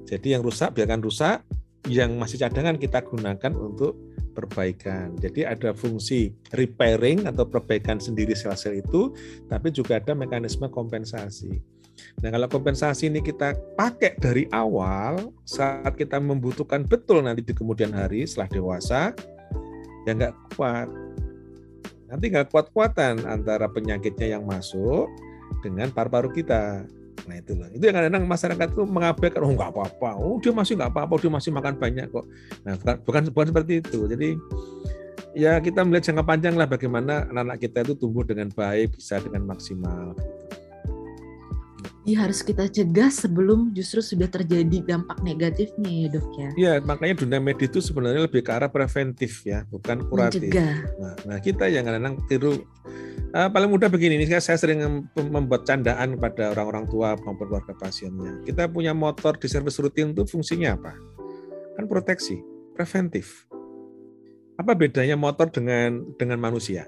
jadi 0.08 0.40
yang 0.40 0.42
rusak 0.42 0.72
biarkan 0.72 1.04
rusak, 1.04 1.44
yang 1.92 2.16
masih 2.16 2.40
cadangan 2.40 2.80
kita 2.80 3.04
gunakan 3.04 3.54
untuk 3.60 4.00
perbaikan. 4.32 5.18
Jadi 5.20 5.44
ada 5.44 5.76
fungsi 5.76 6.32
repairing 6.56 7.28
atau 7.28 7.44
perbaikan 7.44 8.00
sendiri 8.00 8.32
sel-sel 8.32 8.80
itu, 8.80 9.12
tapi 9.52 9.74
juga 9.74 10.00
ada 10.00 10.16
mekanisme 10.16 10.72
kompensasi. 10.72 11.60
Nah 12.22 12.30
kalau 12.30 12.48
kompensasi 12.48 13.10
ini 13.10 13.26
kita 13.26 13.58
pakai 13.76 14.16
dari 14.22 14.46
awal, 14.54 15.34
saat 15.44 15.98
kita 15.98 16.22
membutuhkan 16.22 16.86
betul 16.86 17.26
nanti 17.26 17.42
di 17.42 17.52
kemudian 17.58 17.90
hari 17.92 18.24
setelah 18.30 18.50
dewasa, 18.54 19.02
ya 20.06 20.12
nggak 20.14 20.36
kuat. 20.56 20.88
Nanti 22.08 22.26
nggak 22.32 22.54
kuat-kuatan 22.54 23.28
antara 23.28 23.68
penyakitnya 23.68 24.40
yang 24.40 24.48
masuk 24.48 25.12
dengan 25.66 25.92
paru-paru 25.92 26.32
kita. 26.32 26.86
Nah 27.28 27.36
itu 27.38 27.52
loh. 27.54 27.68
Itu 27.70 27.84
yang 27.84 27.96
kadang-kadang 28.00 28.26
masyarakat 28.26 28.68
itu 28.72 28.84
mengabaikan, 28.88 29.40
oh 29.44 29.52
nggak 29.52 29.72
apa-apa, 29.76 30.10
oh 30.16 30.40
dia 30.40 30.56
masih 30.56 30.74
nggak 30.80 30.92
apa-apa, 30.96 31.14
dia 31.20 31.32
masih 31.32 31.52
makan 31.52 31.74
banyak 31.76 32.06
kok. 32.08 32.26
Nah 32.64 32.74
bukan, 32.80 32.96
bukan, 33.04 33.22
bukan 33.36 33.48
seperti 33.52 33.74
itu. 33.84 34.00
Jadi 34.08 34.30
ya 35.38 35.60
kita 35.60 35.84
melihat 35.84 36.10
jangka 36.10 36.24
panjang 36.26 36.56
lah 36.56 36.66
bagaimana 36.66 37.28
anak-anak 37.30 37.58
kita 37.62 37.78
itu 37.86 37.94
tumbuh 38.00 38.24
dengan 38.24 38.48
baik, 38.50 38.96
bisa 38.96 39.20
dengan 39.20 39.44
maksimal. 39.46 40.16
Jadi 42.08 42.24
harus 42.24 42.40
kita 42.40 42.72
cegah 42.72 43.12
sebelum 43.12 43.76
justru 43.76 44.00
sudah 44.00 44.32
terjadi 44.32 44.80
dampak 44.80 45.20
negatifnya 45.28 45.92
ya 45.92 46.08
dok 46.08 46.28
ya. 46.40 46.50
Iya 46.56 46.74
makanya 46.80 47.20
dunia 47.20 47.44
medis 47.44 47.68
itu 47.68 47.84
sebenarnya 47.84 48.24
lebih 48.24 48.48
ke 48.48 48.52
arah 48.56 48.72
preventif 48.72 49.44
ya, 49.44 49.68
bukan 49.68 50.08
kuratif. 50.08 50.48
Nah, 50.56 51.20
nah 51.28 51.38
kita 51.44 51.68
yang 51.68 51.84
kadang-kadang 51.84 52.24
tiru 52.32 52.64
Uh, 53.36 53.52
paling 53.52 53.68
mudah 53.68 53.92
begini, 53.92 54.16
ini 54.16 54.24
saya 54.40 54.56
sering 54.56 55.04
membuat 55.20 55.68
candaan 55.68 56.16
pada 56.16 56.56
orang-orang 56.56 56.88
tua 56.88 57.20
maupun 57.28 57.52
keluarga 57.52 57.76
pasiennya. 57.76 58.40
Kita 58.48 58.72
punya 58.72 58.96
motor 58.96 59.36
di 59.36 59.52
servis 59.52 59.76
rutin 59.84 60.16
itu 60.16 60.24
fungsinya 60.24 60.80
apa? 60.80 60.96
Kan 61.76 61.92
proteksi, 61.92 62.40
preventif. 62.72 63.44
Apa 64.56 64.80
bedanya 64.80 65.20
motor 65.20 65.52
dengan 65.52 66.08
dengan 66.16 66.40
manusia? 66.40 66.88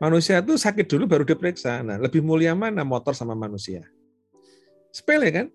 Manusia 0.00 0.40
itu 0.40 0.56
sakit 0.56 0.88
dulu 0.88 1.04
baru 1.04 1.28
diperiksa. 1.28 1.84
Nah, 1.84 2.00
lebih 2.00 2.24
mulia 2.24 2.56
mana 2.56 2.80
motor 2.80 3.12
sama 3.12 3.36
manusia? 3.36 3.84
Sepele 4.96 5.28
kan? 5.28 5.46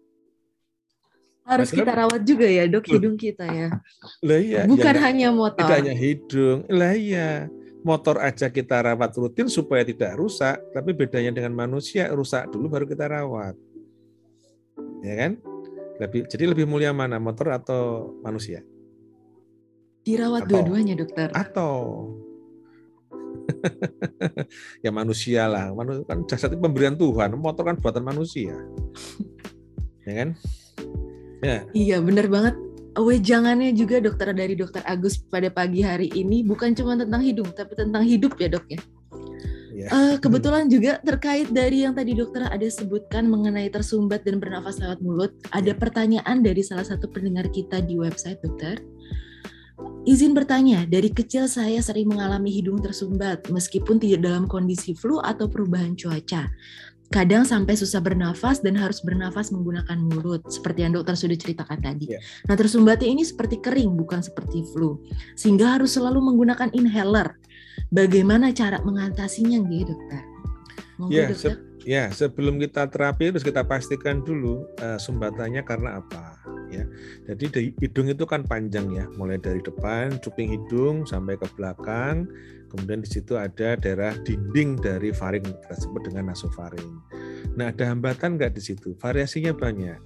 Harus 1.42 1.74
kita 1.74 1.90
rawat 1.90 2.22
juga 2.22 2.46
ya, 2.46 2.70
Dok, 2.70 2.86
hidung 2.86 3.18
kita 3.18 3.50
ya. 3.50 3.74
Lah 4.22 4.38
iya. 4.38 4.62
Bukan 4.70 4.94
ya, 4.94 5.02
hanya 5.02 5.28
motor. 5.34 5.66
Tidak 5.66 5.78
hanya 5.82 5.96
hidung. 5.98 6.70
Lah 6.70 6.94
iya 6.94 7.50
motor 7.82 8.22
aja 8.22 8.48
kita 8.50 8.78
rawat 8.86 9.12
rutin 9.18 9.50
supaya 9.50 9.82
tidak 9.82 10.14
rusak, 10.14 10.62
tapi 10.70 10.94
bedanya 10.94 11.34
dengan 11.34 11.58
manusia 11.58 12.10
rusak 12.14 12.46
dulu 12.54 12.70
baru 12.70 12.86
kita 12.86 13.10
rawat. 13.10 13.58
Ya 15.02 15.14
kan? 15.18 15.32
Lebih, 15.98 16.30
jadi 16.30 16.46
lebih 16.50 16.66
mulia 16.70 16.94
mana 16.94 17.18
motor 17.18 17.54
atau 17.54 18.14
manusia? 18.22 18.62
Dirawat 20.02 20.50
dua-duanya, 20.50 20.98
dokter. 20.98 21.30
Atau 21.34 22.10
ya 24.86 24.92
manusia 24.94 25.48
lah, 25.48 25.72
manusia 25.72 26.04
kan 26.08 26.24
jasad 26.28 26.54
itu 26.54 26.62
pemberian 26.62 26.96
Tuhan, 26.98 27.36
motor 27.38 27.64
kan 27.68 27.78
buatan 27.78 28.04
manusia. 28.04 28.56
ya 30.08 30.14
kan? 30.14 30.30
Ya. 31.42 31.66
Iya, 31.74 31.98
benar 32.06 32.30
banget 32.30 32.56
wejangannya 32.92 33.72
juga 33.72 34.04
dokter 34.04 34.36
dari 34.36 34.52
dokter 34.52 34.84
Agus 34.84 35.16
pada 35.16 35.48
pagi 35.48 35.80
hari 35.80 36.12
ini 36.12 36.44
bukan 36.44 36.76
cuma 36.76 37.00
tentang 37.00 37.24
hidung 37.24 37.48
tapi 37.56 37.72
tentang 37.80 38.04
hidup 38.04 38.36
ya 38.36 38.52
dok 38.52 38.68
ya. 38.68 38.76
Yeah. 38.76 38.84
Iya. 39.72 39.88
Uh, 39.88 40.16
kebetulan 40.20 40.68
juga 40.68 41.00
terkait 41.00 41.48
dari 41.50 41.88
yang 41.88 41.96
tadi 41.96 42.12
dokter 42.12 42.44
ada 42.44 42.68
sebutkan 42.68 43.26
mengenai 43.32 43.72
tersumbat 43.72 44.22
dan 44.28 44.38
bernafas 44.38 44.84
lewat 44.84 45.00
mulut, 45.00 45.32
ada 45.50 45.72
pertanyaan 45.72 46.44
dari 46.44 46.60
salah 46.60 46.84
satu 46.84 47.08
pendengar 47.08 47.48
kita 47.50 47.80
di 47.80 47.96
website 47.96 48.38
dokter. 48.44 48.84
Izin 50.02 50.34
bertanya, 50.34 50.90
dari 50.90 51.14
kecil 51.14 51.46
saya 51.46 51.78
sering 51.78 52.10
mengalami 52.10 52.50
hidung 52.50 52.82
tersumbat 52.82 53.46
meskipun 53.54 54.02
tidak 54.02 54.26
dalam 54.26 54.50
kondisi 54.50 54.98
flu 54.98 55.22
atau 55.22 55.46
perubahan 55.46 55.94
cuaca 55.94 56.50
kadang 57.12 57.44
sampai 57.44 57.76
susah 57.76 58.00
bernafas 58.00 58.64
dan 58.64 58.80
harus 58.80 59.04
bernafas 59.04 59.52
menggunakan 59.52 60.00
mulut 60.00 60.48
seperti 60.48 60.88
yang 60.88 60.96
dokter 60.96 61.20
sudah 61.20 61.36
ceritakan 61.36 61.84
tadi. 61.84 62.16
Yeah. 62.16 62.24
Nah, 62.48 62.56
tersumbatnya 62.56 63.12
ini 63.12 63.28
seperti 63.28 63.60
kering 63.60 64.00
bukan 64.00 64.24
seperti 64.24 64.64
flu. 64.72 64.98
Sehingga 65.36 65.76
harus 65.76 66.00
selalu 66.00 66.24
menggunakan 66.24 66.72
inhaler. 66.72 67.36
Bagaimana 67.92 68.56
cara 68.56 68.80
mengatasinya 68.80 69.60
gitu, 69.68 69.92
dokter? 69.92 70.24
Yeah, 71.12 71.28
dokter. 71.36 71.60
Se 71.60 71.84
ya, 71.84 72.08
sebelum 72.16 72.56
kita 72.64 72.88
terapi 72.88 73.36
harus 73.36 73.44
kita 73.44 73.68
pastikan 73.68 74.24
dulu 74.24 74.64
uh, 74.80 74.96
sumbatannya 74.96 75.68
karena 75.68 76.00
apa, 76.00 76.31
ya. 76.72 76.86
Jadi 77.28 77.46
di 77.52 77.62
hidung 77.84 78.08
itu 78.08 78.24
kan 78.24 78.48
panjang 78.48 78.88
ya, 78.96 79.06
mulai 79.20 79.38
dari 79.38 79.60
depan 79.60 80.18
cuping 80.24 80.56
hidung 80.56 81.04
sampai 81.04 81.36
ke 81.36 81.48
belakang 81.60 82.32
Kemudian 82.72 83.04
di 83.04 83.10
situ 83.12 83.36
ada 83.36 83.76
daerah 83.76 84.16
dinding 84.24 84.80
dari 84.80 85.12
faring 85.12 85.44
kita 85.44 85.76
sebut 85.76 86.08
dengan 86.08 86.32
nasofaring. 86.32 87.04
Nah, 87.60 87.68
ada 87.68 87.92
hambatan 87.92 88.40
nggak 88.40 88.56
di 88.56 88.64
situ? 88.64 88.96
Variasinya 88.96 89.52
banyak. 89.52 90.00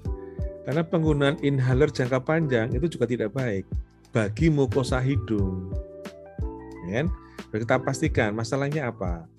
Karena 0.65 0.81
penggunaan 0.81 1.37
inhaler 1.45 1.93
jangka 1.93 2.25
panjang 2.25 2.73
itu 2.73 2.89
juga 2.89 3.05
tidak 3.05 3.37
baik 3.37 3.69
bagi 4.09 4.49
mukosa 4.49 4.97
hidung. 4.97 5.69
Ya 6.89 7.05
kan? 7.05 7.07
Kita 7.53 7.77
pastikan 7.77 8.33
masalahnya 8.33 8.89
apa. 8.89 9.29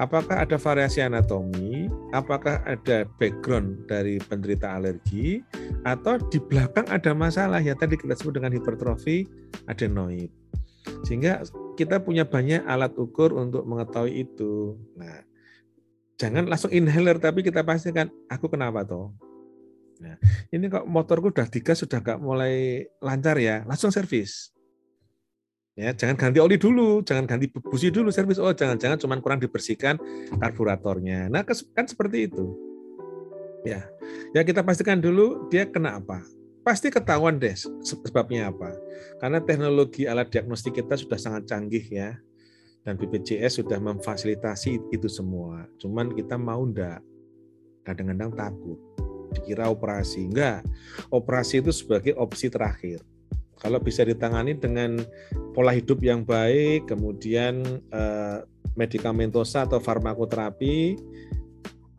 Apakah 0.00 0.48
ada 0.48 0.56
variasi 0.56 1.04
anatomi? 1.04 1.92
Apakah 2.16 2.64
ada 2.64 3.04
background 3.20 3.84
dari 3.84 4.16
penderita 4.16 4.72
alergi? 4.72 5.44
Atau 5.82 6.20
di 6.28 6.38
belakang 6.38 6.84
ada 6.92 7.16
masalah 7.16 7.60
yang 7.64 7.76
tadi 7.76 7.96
kita 7.96 8.12
sebut 8.12 8.36
dengan 8.36 8.52
hipertrofi 8.52 9.24
adenoid. 9.64 10.28
Sehingga 11.08 11.44
kita 11.76 12.04
punya 12.04 12.28
banyak 12.28 12.64
alat 12.68 12.92
ukur 13.00 13.32
untuk 13.32 13.64
mengetahui 13.64 14.28
itu. 14.28 14.76
Nah, 14.96 15.24
jangan 16.20 16.44
langsung 16.44 16.68
inhaler 16.68 17.16
tapi 17.16 17.40
kita 17.40 17.64
pastikan 17.64 18.12
aku 18.28 18.52
kenapa 18.52 18.84
toh. 18.84 19.16
Nah, 20.00 20.16
ini 20.52 20.68
kok 20.72 20.88
motorku 20.88 21.28
udah 21.28 21.48
digas 21.48 21.84
sudah 21.84 22.00
gak 22.00 22.20
mulai 22.20 22.88
lancar 23.04 23.36
ya, 23.36 23.64
langsung 23.68 23.92
servis. 23.92 24.52
Ya, 25.76 25.96
jangan 25.96 26.16
ganti 26.16 26.40
oli 26.44 26.60
dulu, 26.60 27.00
jangan 27.00 27.24
ganti 27.24 27.48
busi 27.48 27.88
dulu 27.88 28.12
servis. 28.12 28.36
Oh, 28.36 28.52
jangan-jangan 28.52 29.00
cuma 29.00 29.16
kurang 29.20 29.40
dibersihkan 29.40 29.96
karburatornya. 30.36 31.32
Nah, 31.32 31.40
kan 31.48 31.84
seperti 31.88 32.28
itu. 32.28 32.69
Ya, 33.66 33.84
ya 34.32 34.40
kita 34.40 34.64
pastikan 34.64 35.00
dulu 35.00 35.48
dia 35.52 35.68
kena 35.68 36.00
apa 36.00 36.24
pasti 36.60 36.92
ketahuan 36.92 37.40
deh 37.40 37.56
sebabnya 37.82 38.52
apa. 38.52 38.76
Karena 39.20 39.40
teknologi 39.40 40.04
alat 40.04 40.28
diagnostik 40.32 40.80
kita 40.80 40.96
sudah 40.96 41.18
sangat 41.18 41.48
canggih 41.48 41.84
ya. 41.88 42.16
Dan 42.80 42.96
BPJS 42.96 43.60
sudah 43.60 43.76
memfasilitasi 43.76 44.80
itu 44.94 45.08
semua. 45.10 45.68
Cuman 45.76 46.16
kita 46.16 46.40
mau 46.40 46.64
ndak. 46.64 47.04
Kadang-kadang 47.84 48.32
takut. 48.32 48.78
Dikira 49.36 49.68
operasi. 49.68 50.24
Enggak. 50.30 50.64
Operasi 51.12 51.60
itu 51.60 51.74
sebagai 51.76 52.16
opsi 52.16 52.48
terakhir. 52.48 53.04
Kalau 53.60 53.76
bisa 53.76 54.00
ditangani 54.08 54.56
dengan 54.56 54.96
pola 55.52 55.76
hidup 55.76 56.00
yang 56.00 56.24
baik, 56.24 56.88
kemudian 56.88 57.60
eh, 57.92 58.38
medikamentosa 58.72 59.68
atau 59.68 59.76
farmakoterapi, 59.76 60.96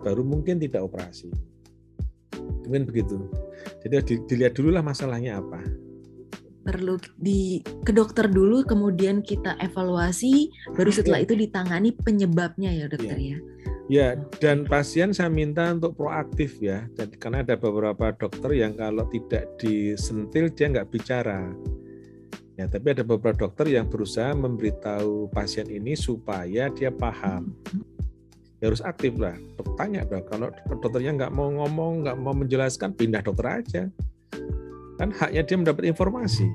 baru 0.01 0.25
mungkin 0.25 0.57
tidak 0.57 0.81
operasi. 0.81 1.50
Mungkin 2.71 2.87
begitu. 2.87 3.27
Jadi 3.83 4.23
dilihat 4.31 4.55
dulu 4.55 4.71
lah 4.71 4.79
masalahnya 4.79 5.43
apa. 5.43 5.59
Perlu 6.63 6.95
di 7.19 7.59
ke 7.83 7.91
dokter 7.91 8.31
dulu, 8.31 8.63
kemudian 8.63 9.19
kita 9.19 9.59
evaluasi, 9.59 10.47
baru 10.71 10.87
setelah 10.87 11.19
itu 11.19 11.35
ditangani 11.35 11.91
penyebabnya 11.91 12.71
ya 12.71 12.87
dokter 12.87 13.19
ya. 13.19 13.37
Ya, 13.91 14.07
dan 14.39 14.63
pasien 14.63 15.11
saya 15.11 15.27
minta 15.27 15.75
untuk 15.75 15.99
proaktif 15.99 16.63
ya. 16.63 16.87
Jadi 16.95 17.19
karena 17.19 17.43
ada 17.43 17.59
beberapa 17.59 18.15
dokter 18.15 18.55
yang 18.55 18.79
kalau 18.79 19.03
tidak 19.11 19.51
disentil 19.59 20.47
dia 20.47 20.71
nggak 20.71 20.87
bicara. 20.95 21.51
Ya, 22.55 22.71
tapi 22.71 22.95
ada 22.95 23.03
beberapa 23.03 23.35
dokter 23.35 23.67
yang 23.67 23.91
berusaha 23.91 24.31
memberitahu 24.31 25.27
pasien 25.35 25.67
ini 25.67 25.99
supaya 25.99 26.71
dia 26.71 26.87
paham. 26.87 27.51
Hmm 27.67 27.91
ya 28.61 28.69
harus 28.69 28.85
aktif 28.85 29.17
lah. 29.17 29.33
Tanya 29.75 30.05
dong, 30.05 30.21
kalau 30.29 30.53
dokternya 30.69 31.17
nggak 31.17 31.33
mau 31.33 31.49
ngomong, 31.49 32.05
nggak 32.05 32.17
mau 32.21 32.37
menjelaskan, 32.37 32.93
pindah 32.93 33.25
dokter 33.25 33.45
aja. 33.49 33.83
Kan 35.01 35.09
haknya 35.17 35.41
dia 35.41 35.57
mendapat 35.57 35.89
informasi, 35.89 36.45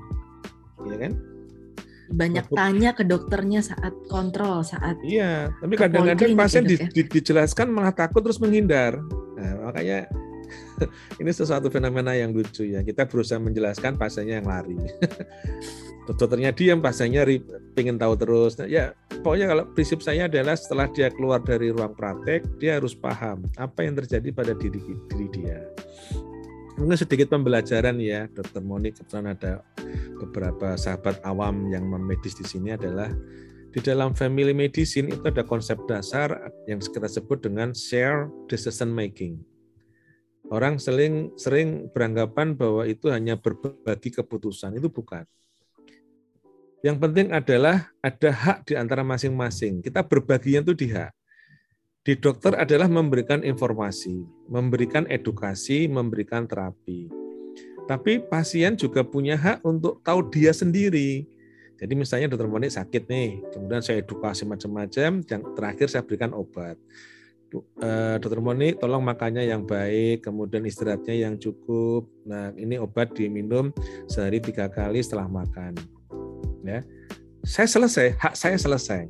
ya 0.86 0.96
kan? 1.02 1.12
Banyak 2.06 2.46
tanya 2.54 2.94
ke 2.94 3.02
dokternya 3.02 3.66
saat 3.66 3.90
kontrol, 4.06 4.62
saat 4.62 4.94
Iya, 5.02 5.50
tapi 5.58 5.74
kadang-kadang 5.74 6.38
pasien 6.38 6.62
di, 6.62 6.78
ya? 6.78 6.86
di, 6.86 7.02
dijelaskan 7.02 7.66
malah 7.74 7.90
takut 7.90 8.22
terus 8.22 8.38
menghindar. 8.38 9.02
Nah, 9.34 9.66
makanya 9.66 10.06
ini 11.20 11.30
sesuatu 11.32 11.68
fenomena 11.72 12.12
yang 12.12 12.32
lucu 12.32 12.64
ya. 12.66 12.84
Kita 12.84 13.08
berusaha 13.08 13.40
menjelaskan 13.40 13.96
pasiennya 13.96 14.40
yang 14.42 14.48
lari. 14.48 14.76
dokternya 16.14 16.54
diam 16.54 16.78
pasiennya 16.78 17.26
pengen 17.74 17.98
tahu 17.98 18.14
terus 18.14 18.54
nah, 18.62 18.70
ya 18.70 18.94
pokoknya 19.26 19.46
kalau 19.50 19.64
prinsip 19.74 19.98
saya 19.98 20.30
adalah 20.30 20.54
setelah 20.54 20.86
dia 20.94 21.10
keluar 21.10 21.42
dari 21.42 21.74
ruang 21.74 21.98
praktek 21.98 22.46
dia 22.62 22.78
harus 22.78 22.94
paham 22.94 23.42
apa 23.58 23.82
yang 23.82 23.98
terjadi 23.98 24.30
pada 24.30 24.54
diri 24.54 24.78
diri 25.10 25.26
dia 25.34 25.66
mungkin 26.78 26.94
sedikit 26.94 27.34
pembelajaran 27.34 27.98
ya 27.98 28.30
dokter 28.30 28.62
Monik 28.62 29.02
kebetulan 29.02 29.34
ada 29.34 29.66
beberapa 30.22 30.78
sahabat 30.78 31.18
awam 31.26 31.66
yang 31.74 31.88
memedis 31.90 32.38
di 32.38 32.46
sini 32.46 32.78
adalah 32.78 33.10
di 33.74 33.80
dalam 33.82 34.14
family 34.16 34.56
medicine 34.56 35.10
itu 35.12 35.24
ada 35.26 35.42
konsep 35.42 35.76
dasar 35.90 36.32
yang 36.70 36.78
kita 36.80 37.10
sebut 37.10 37.42
dengan 37.42 37.74
share 37.74 38.30
decision 38.46 38.88
making 38.94 39.42
orang 40.50 40.78
sering 40.78 41.34
sering 41.34 41.90
beranggapan 41.90 42.54
bahwa 42.54 42.86
itu 42.86 43.10
hanya 43.10 43.34
berbagi 43.34 44.14
keputusan 44.14 44.78
itu 44.78 44.86
bukan 44.90 45.26
yang 46.86 47.02
penting 47.02 47.34
adalah 47.34 47.90
ada 47.98 48.30
hak 48.30 48.70
di 48.70 48.78
antara 48.78 49.02
masing-masing. 49.02 49.82
Kita 49.82 50.06
berbagian 50.06 50.62
itu 50.62 50.70
di 50.70 50.94
hak. 50.94 51.10
Di 52.06 52.14
dokter 52.14 52.54
adalah 52.54 52.86
memberikan 52.86 53.42
informasi, 53.42 54.22
memberikan 54.46 55.02
edukasi, 55.10 55.90
memberikan 55.90 56.46
terapi. 56.46 57.10
Tapi 57.90 58.22
pasien 58.22 58.78
juga 58.78 59.02
punya 59.02 59.34
hak 59.34 59.66
untuk 59.66 59.98
tahu 60.06 60.30
dia 60.30 60.54
sendiri. 60.54 61.26
Jadi 61.74 61.92
misalnya 61.98 62.30
dokter 62.30 62.46
Monik 62.46 62.70
sakit 62.70 63.10
nih, 63.10 63.42
kemudian 63.50 63.82
saya 63.82 63.98
edukasi 63.98 64.46
macam-macam, 64.46 65.26
yang 65.26 65.42
terakhir 65.58 65.90
saya 65.90 66.06
berikan 66.06 66.30
obat. 66.30 66.78
Eh, 67.54 68.16
dokter 68.18 68.42
Monik, 68.42 68.82
tolong 68.82 69.00
makannya 69.00 69.46
yang 69.46 69.62
baik, 69.62 70.26
kemudian 70.26 70.66
istirahatnya 70.66 71.14
yang 71.14 71.34
cukup. 71.38 72.10
Nah, 72.26 72.50
ini 72.58 72.76
obat 72.76 73.14
diminum 73.14 73.70
sehari 74.10 74.42
tiga 74.42 74.66
kali 74.66 74.98
setelah 75.00 75.30
makan 75.30 75.78
ya. 76.66 76.82
Saya 77.46 77.70
selesai 77.70 78.18
hak 78.18 78.34
saya 78.34 78.58
selesai. 78.58 79.06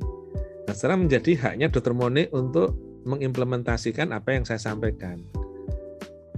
Nah 0.69 0.73
sekarang 0.77 1.09
menjadi 1.09 1.33
haknya 1.41 1.67
dokter 1.73 1.91
Moni 1.97 2.29
untuk 2.29 2.77
mengimplementasikan 3.07 4.13
apa 4.13 4.37
yang 4.37 4.45
saya 4.45 4.61
sampaikan. 4.61 5.17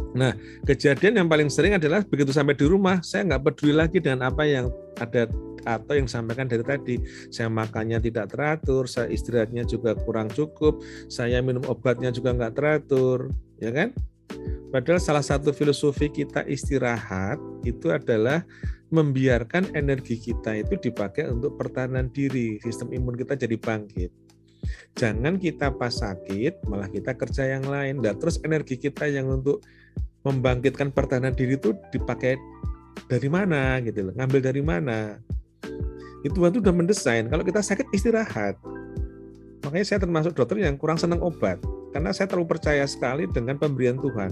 Nah, 0.10 0.34
kejadian 0.66 1.22
yang 1.22 1.28
paling 1.30 1.54
sering 1.54 1.78
adalah 1.78 2.02
begitu 2.02 2.34
sampai 2.34 2.58
di 2.58 2.66
rumah, 2.66 2.98
saya 3.06 3.30
nggak 3.30 3.46
peduli 3.46 3.78
lagi 3.78 4.02
dengan 4.02 4.26
apa 4.34 4.42
yang 4.42 4.66
ada 4.98 5.30
atau 5.66 5.98
yang 5.98 6.08
sampaikan 6.08 6.46
dari 6.46 6.64
tadi. 6.64 6.96
Saya 7.34 7.48
makannya 7.52 8.00
tidak 8.00 8.36
teratur, 8.36 8.86
saya 8.86 9.12
istirahatnya 9.12 9.66
juga 9.66 9.96
kurang 9.96 10.32
cukup, 10.32 10.84
saya 11.12 11.40
minum 11.40 11.64
obatnya 11.68 12.12
juga 12.12 12.36
nggak 12.36 12.54
teratur, 12.56 13.34
ya 13.60 13.72
kan? 13.72 13.92
Padahal 14.70 15.02
salah 15.02 15.26
satu 15.26 15.50
filosofi 15.50 16.14
kita 16.14 16.46
istirahat 16.46 17.42
itu 17.66 17.90
adalah 17.90 18.46
membiarkan 18.90 19.74
energi 19.74 20.18
kita 20.18 20.62
itu 20.62 20.78
dipakai 20.78 21.30
untuk 21.30 21.58
pertahanan 21.58 22.10
diri, 22.10 22.62
sistem 22.62 22.94
imun 22.94 23.18
kita 23.18 23.38
jadi 23.38 23.58
bangkit. 23.58 24.14
Jangan 24.98 25.40
kita 25.42 25.74
pas 25.74 25.94
sakit, 25.94 26.66
malah 26.68 26.90
kita 26.90 27.16
kerja 27.16 27.58
yang 27.58 27.66
lain. 27.66 28.02
Dan 28.04 28.18
terus 28.18 28.42
energi 28.44 28.76
kita 28.76 29.08
yang 29.08 29.30
untuk 29.30 29.64
membangkitkan 30.26 30.92
pertahanan 30.92 31.34
diri 31.34 31.56
itu 31.56 31.74
dipakai 31.94 32.36
dari 33.08 33.30
mana 33.32 33.80
gitu 33.82 34.10
loh, 34.10 34.14
ngambil 34.18 34.42
dari 34.44 34.62
mana. 34.62 35.18
Itu 36.26 36.40
Tuhan 36.40 36.52
itu 36.52 36.60
udah 36.60 36.76
mendesain. 36.76 37.26
Kalau 37.28 37.44
kita 37.44 37.64
sakit 37.64 37.88
istirahat. 37.96 38.60
Makanya 39.64 39.86
saya 39.86 40.00
termasuk 40.02 40.36
dokter 40.36 40.64
yang 40.64 40.80
kurang 40.80 40.96
senang 40.96 41.20
obat 41.20 41.60
karena 41.92 42.14
saya 42.16 42.30
terlalu 42.30 42.56
percaya 42.58 42.86
sekali 42.88 43.28
dengan 43.30 43.60
pemberian 43.60 44.00
Tuhan. 44.00 44.32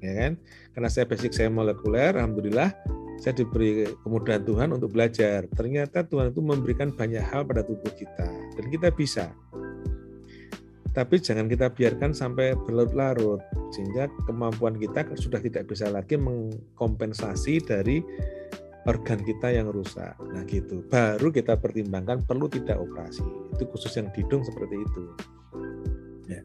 Ya 0.00 0.12
kan? 0.14 0.32
Karena 0.74 0.88
saya 0.88 1.04
basic 1.04 1.34
saya 1.34 1.50
molekuler, 1.50 2.14
alhamdulillah 2.16 2.70
saya 3.18 3.34
diberi 3.34 3.82
kemudahan 4.06 4.46
Tuhan 4.46 4.68
untuk 4.70 4.94
belajar. 4.94 5.44
Ternyata 5.52 6.06
Tuhan 6.06 6.30
itu 6.30 6.40
memberikan 6.40 6.94
banyak 6.94 7.22
hal 7.22 7.42
pada 7.44 7.66
tubuh 7.66 7.90
kita 7.98 8.28
dan 8.54 8.64
kita 8.70 8.88
bisa. 8.94 9.26
Tapi 10.94 11.20
jangan 11.22 11.46
kita 11.46 11.70
biarkan 11.70 12.10
sampai 12.10 12.58
berlarut-larut 12.66 13.38
sehingga 13.70 14.10
kemampuan 14.26 14.74
kita 14.80 15.06
sudah 15.14 15.38
tidak 15.38 15.70
bisa 15.70 15.86
lagi 15.92 16.18
mengkompensasi 16.18 17.62
dari 17.62 18.02
organ 18.88 19.20
kita 19.20 19.52
yang 19.52 19.68
rusak. 19.68 20.16
Nah 20.32 20.42
gitu. 20.48 20.80
Baru 20.88 21.28
kita 21.28 21.60
pertimbangkan 21.60 22.24
perlu 22.24 22.48
tidak 22.48 22.80
operasi. 22.80 23.20
Itu 23.52 23.68
khusus 23.68 23.92
yang 24.00 24.08
hidung 24.16 24.40
seperti 24.40 24.80
itu. 24.80 25.02
Ya. 26.24 26.42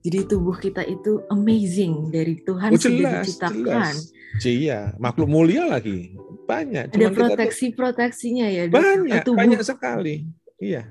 Jadi 0.00 0.18
tubuh 0.24 0.56
kita 0.56 0.80
itu 0.88 1.20
amazing 1.28 2.08
dari 2.08 2.40
Tuhan 2.40 2.72
oh, 2.72 2.80
jelas, 2.80 2.88
sudah 2.88 3.12
diciptakan. 3.20 3.92
Jelas. 3.92 3.96
Iya, 4.40 4.80
makhluk 4.96 5.28
mulia 5.28 5.68
lagi. 5.68 6.16
Banyak. 6.48 6.96
Ada 6.96 7.12
proteksi-proteksinya 7.12 8.48
ya. 8.48 8.62
Banyak, 8.72 9.28
tubuh. 9.28 9.44
banyak 9.44 9.60
sekali. 9.60 10.24
Iya. 10.56 10.88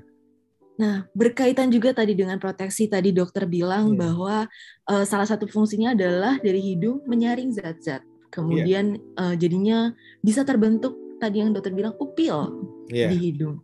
Nah, 0.78 1.04
berkaitan 1.12 1.68
juga 1.68 1.92
tadi 1.92 2.16
dengan 2.16 2.40
proteksi, 2.40 2.88
tadi 2.88 3.12
dokter 3.12 3.44
bilang 3.44 3.92
yeah. 3.92 3.98
bahwa 4.00 4.36
uh, 4.88 5.04
salah 5.04 5.28
satu 5.28 5.44
fungsinya 5.44 5.92
adalah 5.92 6.40
dari 6.40 6.62
hidung 6.62 7.04
menyaring 7.04 7.52
zat-zat. 7.52 8.00
Kemudian 8.30 8.96
yeah. 8.96 9.20
uh, 9.20 9.34
jadinya 9.34 9.92
bisa 10.22 10.46
terbentuk 10.46 10.96
tadi 11.18 11.42
yang 11.42 11.52
dokter 11.52 11.74
bilang 11.74 11.94
upil 11.98 12.64
yeah. 12.88 13.10
di 13.10 13.30
hidung. 13.30 13.60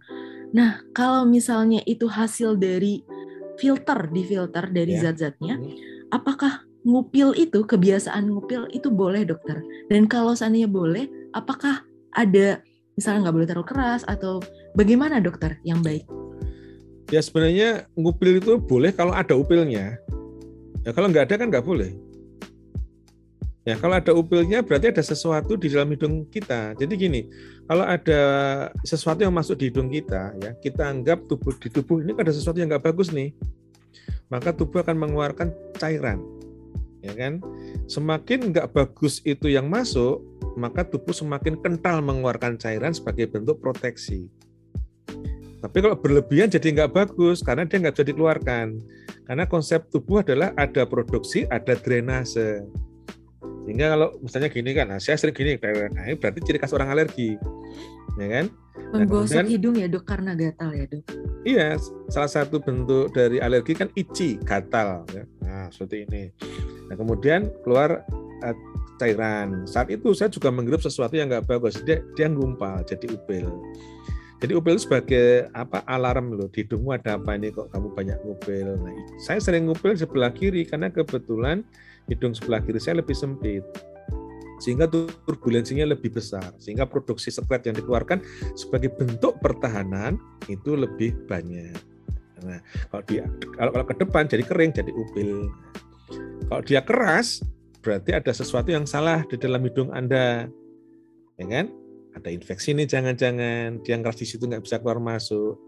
Nah, 0.52 0.82
kalau 0.92 1.24
misalnya 1.26 1.80
itu 1.88 2.06
hasil 2.06 2.58
dari 2.60 3.02
filter 3.56 4.10
di 4.12 4.22
filter 4.22 4.68
dari 4.68 4.94
yeah. 4.98 5.10
zat-zatnya, 5.10 5.56
hmm. 5.56 6.12
apakah 6.12 6.66
ngupil 6.86 7.34
itu 7.34 7.66
kebiasaan 7.66 8.30
ngupil 8.30 8.70
itu 8.70 8.92
boleh 8.92 9.26
dokter? 9.26 9.64
Dan 9.90 10.06
kalau 10.06 10.36
seandainya 10.36 10.70
boleh, 10.70 11.08
apakah 11.34 11.82
ada 12.14 12.62
misalnya 12.94 13.28
nggak 13.28 13.36
boleh 13.36 13.48
terlalu 13.48 13.68
keras 13.68 14.02
atau 14.06 14.40
bagaimana 14.78 15.18
dokter 15.18 15.58
yang 15.66 15.82
baik? 15.82 16.06
Ya 17.10 17.22
sebenarnya 17.22 17.86
ngupil 17.94 18.42
itu 18.42 18.58
boleh 18.58 18.90
kalau 18.90 19.14
ada 19.14 19.34
upilnya. 19.38 19.98
Ya 20.82 20.90
kalau 20.94 21.10
nggak 21.10 21.30
ada 21.30 21.34
kan 21.38 21.50
nggak 21.50 21.66
boleh. 21.66 21.94
Ya, 23.66 23.74
kalau 23.74 23.98
ada 23.98 24.14
upilnya 24.14 24.62
berarti 24.62 24.94
ada 24.94 25.02
sesuatu 25.02 25.58
di 25.58 25.66
dalam 25.66 25.90
hidung 25.90 26.22
kita. 26.30 26.78
Jadi 26.78 26.92
gini, 26.94 27.20
kalau 27.66 27.82
ada 27.82 28.22
sesuatu 28.86 29.26
yang 29.26 29.34
masuk 29.34 29.58
di 29.58 29.74
hidung 29.74 29.90
kita, 29.90 30.38
ya 30.38 30.54
kita 30.54 30.86
anggap 30.86 31.26
tubuh 31.26 31.50
di 31.58 31.66
tubuh 31.66 31.98
ini 31.98 32.14
ada 32.14 32.30
sesuatu 32.30 32.62
yang 32.62 32.70
nggak 32.70 32.86
bagus 32.86 33.10
nih, 33.10 33.34
maka 34.30 34.54
tubuh 34.54 34.86
akan 34.86 34.94
mengeluarkan 35.02 35.50
cairan, 35.82 36.22
ya 37.02 37.10
kan? 37.18 37.42
Semakin 37.90 38.54
nggak 38.54 38.70
bagus 38.70 39.18
itu 39.26 39.50
yang 39.50 39.66
masuk, 39.66 40.22
maka 40.54 40.86
tubuh 40.86 41.10
semakin 41.10 41.58
kental 41.58 41.98
mengeluarkan 42.06 42.62
cairan 42.62 42.94
sebagai 42.94 43.26
bentuk 43.34 43.58
proteksi. 43.58 44.30
Tapi 45.58 45.76
kalau 45.82 45.98
berlebihan 45.98 46.46
jadi 46.46 46.70
nggak 46.70 46.94
bagus 46.94 47.42
karena 47.42 47.66
dia 47.66 47.82
nggak 47.82 47.98
bisa 47.98 48.06
dikeluarkan. 48.06 48.78
Karena 49.26 49.42
konsep 49.50 49.90
tubuh 49.90 50.22
adalah 50.22 50.54
ada 50.54 50.86
produksi, 50.86 51.50
ada 51.50 51.74
drainase. 51.74 52.62
Sehingga 53.66 53.98
kalau 53.98 54.14
misalnya 54.22 54.48
gini 54.48 54.70
kan, 54.72 54.86
nah 54.86 55.02
saya 55.02 55.18
sering 55.18 55.34
gini, 55.34 55.58
nah, 55.58 56.06
berarti 56.14 56.38
ciri 56.46 56.62
khas 56.62 56.70
orang 56.70 56.94
alergi, 56.94 57.34
ya 58.14 58.28
kan? 58.30 58.46
Nah, 58.94 59.02
Menggosok 59.02 59.42
nah, 59.42 59.50
hidung 59.50 59.74
ya 59.74 59.90
dok 59.90 60.04
karena 60.06 60.32
gatal 60.38 60.70
ya 60.70 60.84
dok? 60.86 61.02
Iya, 61.42 61.68
salah 62.06 62.30
satu 62.30 62.62
bentuk 62.62 63.10
dari 63.10 63.42
alergi 63.42 63.74
kan 63.74 63.90
itchy, 63.98 64.38
gatal. 64.46 65.02
Ya. 65.10 65.24
Nah 65.42 65.66
seperti 65.74 66.06
ini. 66.06 66.22
Nah 66.86 66.94
kemudian 66.94 67.50
keluar 67.66 68.06
uh, 68.46 68.56
cairan. 69.02 69.66
Saat 69.66 69.90
itu 69.90 70.14
saya 70.14 70.30
juga 70.30 70.54
menghirup 70.54 70.82
sesuatu 70.82 71.14
yang 71.18 71.26
nggak 71.30 71.50
bagus. 71.50 71.82
Dia 71.82 72.02
dia 72.14 72.30
ngumpal 72.30 72.86
jadi 72.86 73.10
upil. 73.10 73.50
Jadi 74.36 74.52
upil 74.52 74.76
sebagai 74.76 75.48
apa 75.56 75.80
alarm 75.88 76.36
loh 76.36 76.52
di 76.52 76.60
hidungmu 76.60 76.92
ada 76.92 77.16
apa 77.16 77.40
ini 77.40 77.48
kok 77.50 77.72
kamu 77.72 77.88
banyak 77.96 78.18
ngupil. 78.20 78.68
Nah, 78.76 78.92
saya 79.16 79.40
sering 79.40 79.64
ngupil 79.64 79.96
sebelah 79.96 80.28
kiri 80.28 80.68
karena 80.68 80.92
kebetulan 80.92 81.64
hidung 82.06 82.32
sebelah 82.34 82.62
kiri 82.62 82.78
saya 82.78 83.02
lebih 83.02 83.14
sempit 83.14 83.62
sehingga 84.56 84.88
turbulensinya 84.88 85.84
lebih 85.84 86.16
besar 86.16 86.56
sehingga 86.56 86.88
produksi 86.88 87.28
sekret 87.28 87.68
yang 87.68 87.76
dikeluarkan 87.76 88.24
sebagai 88.56 88.88
bentuk 88.96 89.36
pertahanan 89.44 90.16
itu 90.48 90.72
lebih 90.72 91.12
banyak. 91.28 91.76
Nah, 92.44 92.60
kalau 92.92 93.04
dia 93.08 93.24
kalau, 93.56 93.70
kalau 93.72 93.86
ke 93.88 93.94
depan 94.00 94.24
jadi 94.28 94.44
kering 94.44 94.72
jadi 94.76 94.92
upil. 94.92 95.52
Kalau 96.46 96.62
dia 96.62 96.80
keras 96.84 97.42
berarti 97.82 98.14
ada 98.14 98.32
sesuatu 98.32 98.70
yang 98.70 98.86
salah 98.88 99.24
di 99.28 99.36
dalam 99.36 99.60
hidung 99.64 99.92
Anda. 99.92 100.48
Ya 101.36 101.46
kan? 101.48 101.66
Ada 102.16 102.32
infeksi 102.32 102.72
nih 102.72 102.88
jangan-jangan 102.88 103.84
dia 103.84 104.00
keras 104.00 104.16
di 104.16 104.26
situ 104.28 104.48
nggak 104.48 104.64
bisa 104.64 104.80
keluar 104.80 104.96
masuk. 104.96 105.60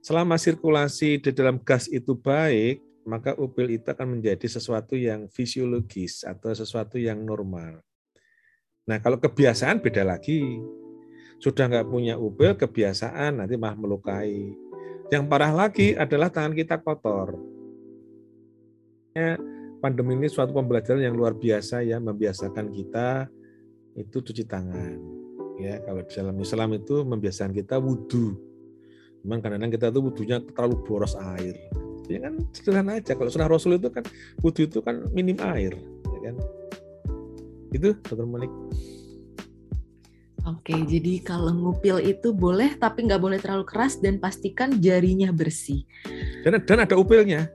Selama 0.00 0.40
sirkulasi 0.40 1.20
di 1.20 1.30
dalam 1.32 1.60
gas 1.60 1.84
itu 1.88 2.16
baik, 2.16 2.80
maka 3.08 3.32
upil 3.36 3.72
itu 3.72 3.88
akan 3.88 4.18
menjadi 4.18 4.46
sesuatu 4.46 4.92
yang 4.96 5.28
fisiologis 5.32 6.24
atau 6.24 6.52
sesuatu 6.52 7.00
yang 7.00 7.24
normal. 7.24 7.80
Nah, 8.84 8.98
kalau 9.00 9.16
kebiasaan 9.16 9.80
beda 9.80 10.04
lagi. 10.04 10.60
Sudah 11.40 11.72
nggak 11.72 11.88
punya 11.88 12.20
upil, 12.20 12.52
kebiasaan 12.52 13.40
nanti 13.40 13.56
malah 13.56 13.72
melukai. 13.72 14.52
Yang 15.08 15.24
parah 15.24 15.52
lagi 15.56 15.96
adalah 15.96 16.28
tangan 16.28 16.52
kita 16.52 16.76
kotor. 16.76 17.32
Ya, 19.16 19.40
pandemi 19.80 20.20
ini 20.20 20.28
suatu 20.28 20.52
pembelajaran 20.52 21.00
yang 21.00 21.16
luar 21.16 21.32
biasa 21.32 21.80
ya, 21.80 21.96
membiasakan 21.96 22.68
kita 22.68 23.32
itu 23.96 24.20
cuci 24.20 24.44
tangan. 24.44 25.00
Ya, 25.56 25.80
kalau 25.80 26.04
di 26.04 26.12
dalam 26.12 26.36
Islam 26.36 26.76
itu 26.76 27.08
membiasakan 27.08 27.56
kita 27.56 27.80
wudhu. 27.80 28.36
Memang 29.24 29.40
kadang-kadang 29.40 29.72
kita 29.72 29.86
tuh 29.88 30.12
wudhunya 30.12 30.44
terlalu 30.52 30.76
boros 30.84 31.16
air 31.36 31.56
ya 32.10 32.20
kan 32.26 32.34
sederhana 32.50 32.98
aja 32.98 33.14
kalau 33.14 33.30
sunnah 33.30 33.46
rasul 33.46 33.78
itu 33.78 33.88
kan 33.88 34.02
wudhu 34.42 34.66
itu 34.66 34.82
kan 34.82 35.06
minim 35.14 35.38
air 35.38 35.74
ya 36.18 36.20
kan 36.30 36.36
itu 37.70 37.94
dokter 38.02 38.26
Monik 38.26 38.50
Oke, 40.48 40.72
jadi 40.72 41.20
kalau 41.20 41.52
ngupil 41.52 42.00
itu 42.00 42.32
boleh, 42.32 42.72
tapi 42.80 43.04
nggak 43.04 43.20
boleh 43.20 43.36
terlalu 43.36 43.68
keras 43.68 44.00
dan 44.00 44.16
pastikan 44.16 44.80
jarinya 44.80 45.28
bersih. 45.36 45.84
Dan, 46.40 46.64
dan 46.64 46.88
ada 46.88 46.96
upilnya. 46.96 47.52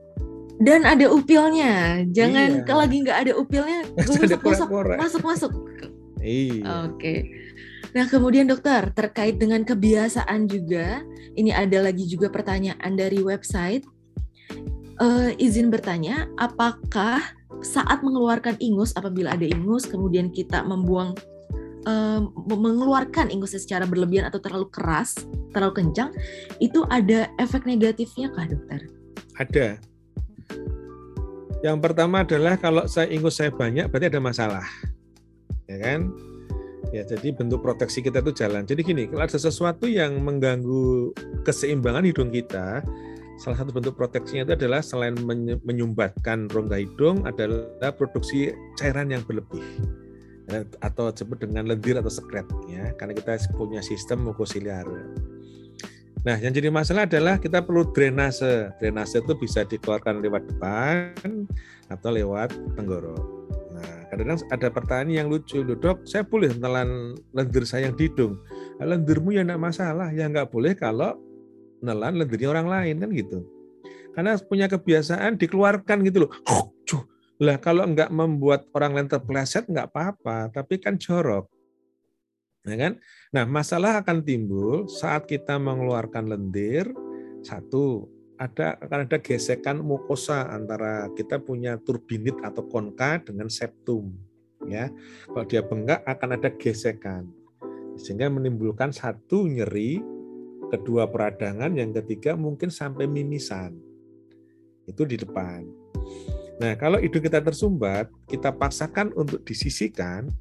Dan 0.61 0.85
ada 0.85 1.09
upilnya. 1.09 2.05
Jangan 2.13 2.61
iya. 2.61 2.63
kalau 2.63 2.85
lagi 2.85 3.01
nggak 3.01 3.19
ada 3.25 3.33
upilnya, 3.33 3.89
masuk 3.97 4.37
masuk 4.37 4.69
masuk 5.01 5.21
masuk. 5.25 5.51
Iya. 6.21 6.85
Oke. 6.85 7.25
Nah, 7.97 8.05
kemudian 8.05 8.45
dokter 8.45 8.93
terkait 8.93 9.41
dengan 9.41 9.65
kebiasaan 9.65 10.45
juga, 10.45 11.01
ini 11.33 11.49
ada 11.55 11.79
lagi 11.79 12.05
juga 12.05 12.29
pertanyaan 12.29 12.93
dari 12.93 13.23
website 13.23 13.87
uh, 14.99 15.31
izin 15.35 15.71
bertanya, 15.71 16.27
apakah 16.39 17.21
saat 17.63 18.03
mengeluarkan 18.03 18.59
ingus, 18.59 18.93
apabila 18.95 19.33
ada 19.33 19.45
ingus, 19.47 19.87
kemudian 19.87 20.29
kita 20.31 20.63
membuang, 20.63 21.15
uh, 21.87 22.21
mengeluarkan 22.47 23.31
ingus 23.31 23.55
secara 23.55 23.87
berlebihan 23.87 24.27
atau 24.27 24.39
terlalu 24.39 24.67
keras, 24.69 25.15
terlalu 25.55 25.83
kencang, 25.83 26.11
itu 26.59 26.83
ada 26.91 27.31
efek 27.39 27.63
negatifnya 27.63 28.31
kah 28.31 28.47
dokter? 28.47 28.85
Ada. 29.39 29.67
Yang 31.63 31.77
pertama 31.81 32.21
adalah 32.21 32.55
kalau 32.61 32.85
saya 32.85 33.09
ingus 33.09 33.41
saya 33.41 33.49
banyak, 33.49 33.89
berarti 33.89 34.07
ada 34.13 34.21
masalah, 34.21 34.65
ya 35.65 35.77
kan? 35.81 36.13
Ya, 36.93 37.01
jadi 37.03 37.33
bentuk 37.33 37.65
proteksi 37.65 37.99
kita 37.99 38.21
itu 38.21 38.31
jalan. 38.31 38.63
Jadi 38.63 38.85
gini, 38.85 39.03
kalau 39.09 39.25
ada 39.25 39.35
sesuatu 39.35 39.89
yang 39.89 40.21
mengganggu 40.21 41.11
keseimbangan 41.43 42.05
hidung 42.05 42.29
kita, 42.29 42.85
salah 43.35 43.57
satu 43.59 43.75
bentuk 43.75 43.99
proteksinya 43.99 44.47
itu 44.47 44.53
adalah 44.55 44.79
selain 44.79 45.15
menyumbatkan 45.63 46.47
rongga 46.51 46.79
hidung 46.79 47.27
adalah 47.27 47.91
produksi 47.91 48.55
cairan 48.79 49.11
yang 49.11 49.23
berlebih 49.27 49.63
ya, 50.47 50.63
atau 50.79 51.11
disebut 51.11 51.43
dengan 51.43 51.67
lendir 51.67 51.99
atau 51.99 52.11
sekret 52.11 52.47
ya 52.71 52.95
karena 52.95 53.13
kita 53.17 53.35
punya 53.55 53.83
sistem 53.83 54.23
mukosiliar. 54.23 54.87
Nah, 56.25 56.41
yang 56.41 56.57
jadi 56.57 56.73
masalah 56.73 57.05
adalah 57.05 57.37
kita 57.37 57.61
perlu 57.61 57.85
drainase. 57.93 58.73
Drainase 58.81 59.21
itu 59.21 59.37
bisa 59.37 59.61
dikeluarkan 59.61 60.25
lewat 60.25 60.49
depan 60.49 61.13
atau 61.85 62.09
lewat 62.09 62.49
tenggorok. 62.73 63.45
Nah, 63.77 64.09
kadang-kadang 64.09 64.41
ada 64.49 64.67
pertanyaan 64.73 65.09
yang 65.13 65.27
lucu, 65.29 65.61
dok, 65.61 66.01
saya 66.01 66.25
boleh 66.25 66.49
menelan 66.57 67.13
lendir 67.29 67.61
saya 67.69 67.93
yang 67.93 67.93
di 67.93 68.09
hidung. 68.09 68.41
Lendirmu 68.81 69.37
ya 69.37 69.45
enggak 69.45 69.61
masalah, 69.69 70.09
ya 70.17 70.25
nggak 70.25 70.49
boleh 70.49 70.73
kalau 70.73 71.13
nelan 71.85 72.17
lendirnya 72.17 72.49
orang 72.49 72.67
lain 72.67 72.95
kan 73.05 73.09
gitu. 73.13 73.39
Karena 74.17 74.39
punya 74.41 74.65
kebiasaan 74.65 75.37
dikeluarkan 75.37 76.01
gitu 76.07 76.25
loh. 76.25 76.31
Lah 77.43 77.59
kalau 77.59 77.83
nggak 77.83 78.09
membuat 78.15 78.65
orang 78.71 78.95
lain 78.95 79.09
terpleset 79.11 79.67
nggak 79.67 79.91
apa-apa, 79.91 80.49
tapi 80.55 80.79
kan 80.79 80.95
jorok. 80.95 81.51
Ya 82.65 82.75
kan? 82.79 82.93
Nah, 83.29 83.45
masalah 83.45 84.01
akan 84.01 84.25
timbul 84.25 84.89
saat 84.89 85.27
kita 85.29 85.59
mengeluarkan 85.61 86.31
lendir. 86.31 86.89
Satu, 87.45 88.09
ada 88.41 88.79
akan 88.81 89.05
ada 89.05 89.21
gesekan 89.21 89.83
mukosa 89.83 90.49
antara 90.49 91.11
kita 91.13 91.37
punya 91.37 91.77
turbinit 91.77 92.39
atau 92.41 92.65
konka 92.65 93.21
dengan 93.21 93.51
septum. 93.51 94.15
Ya, 94.65 94.89
kalau 95.29 95.45
dia 95.45 95.61
bengkak 95.61 96.01
akan 96.07 96.41
ada 96.41 96.49
gesekan 96.49 97.29
sehingga 97.95 98.27
menimbulkan 98.27 98.91
satu 98.91 99.47
nyeri 99.47 100.03
kedua 100.75 101.07
peradangan, 101.07 101.71
yang 101.73 101.95
ketiga 101.95 102.35
mungkin 102.35 102.67
sampai 102.67 103.07
mimisan. 103.07 103.75
Itu 104.85 105.07
di 105.07 105.15
depan. 105.15 105.65
Nah, 106.59 106.75
kalau 106.79 107.01
hidung 107.01 107.23
kita 107.23 107.43
tersumbat, 107.43 108.07
kita 108.31 108.53
paksakan 108.53 109.11
untuk 109.17 109.43
disisikan, 109.43 110.31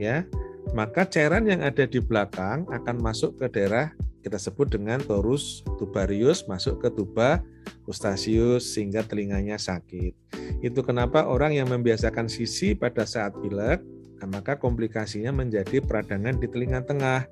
ya, 0.00 0.24
maka 0.72 1.04
cairan 1.04 1.44
yang 1.44 1.60
ada 1.60 1.84
di 1.84 2.00
belakang 2.00 2.64
akan 2.70 2.96
masuk 3.02 3.36
ke 3.36 3.46
daerah 3.50 3.92
kita 4.20 4.36
sebut 4.36 4.68
dengan 4.68 5.00
torus 5.00 5.64
tubarius 5.80 6.44
masuk 6.44 6.76
ke 6.84 6.88
tuba 6.92 7.40
ustasius 7.88 8.76
sehingga 8.76 9.00
telinganya 9.00 9.56
sakit. 9.56 10.12
Itu 10.60 10.84
kenapa 10.84 11.24
orang 11.24 11.56
yang 11.56 11.72
membiasakan 11.72 12.28
sisi 12.28 12.76
pada 12.76 13.08
saat 13.08 13.32
pilek, 13.40 13.80
maka 14.26 14.60
komplikasinya 14.60 15.32
menjadi 15.32 15.80
peradangan 15.80 16.36
di 16.40 16.46
telinga 16.50 16.84
tengah 16.84 17.28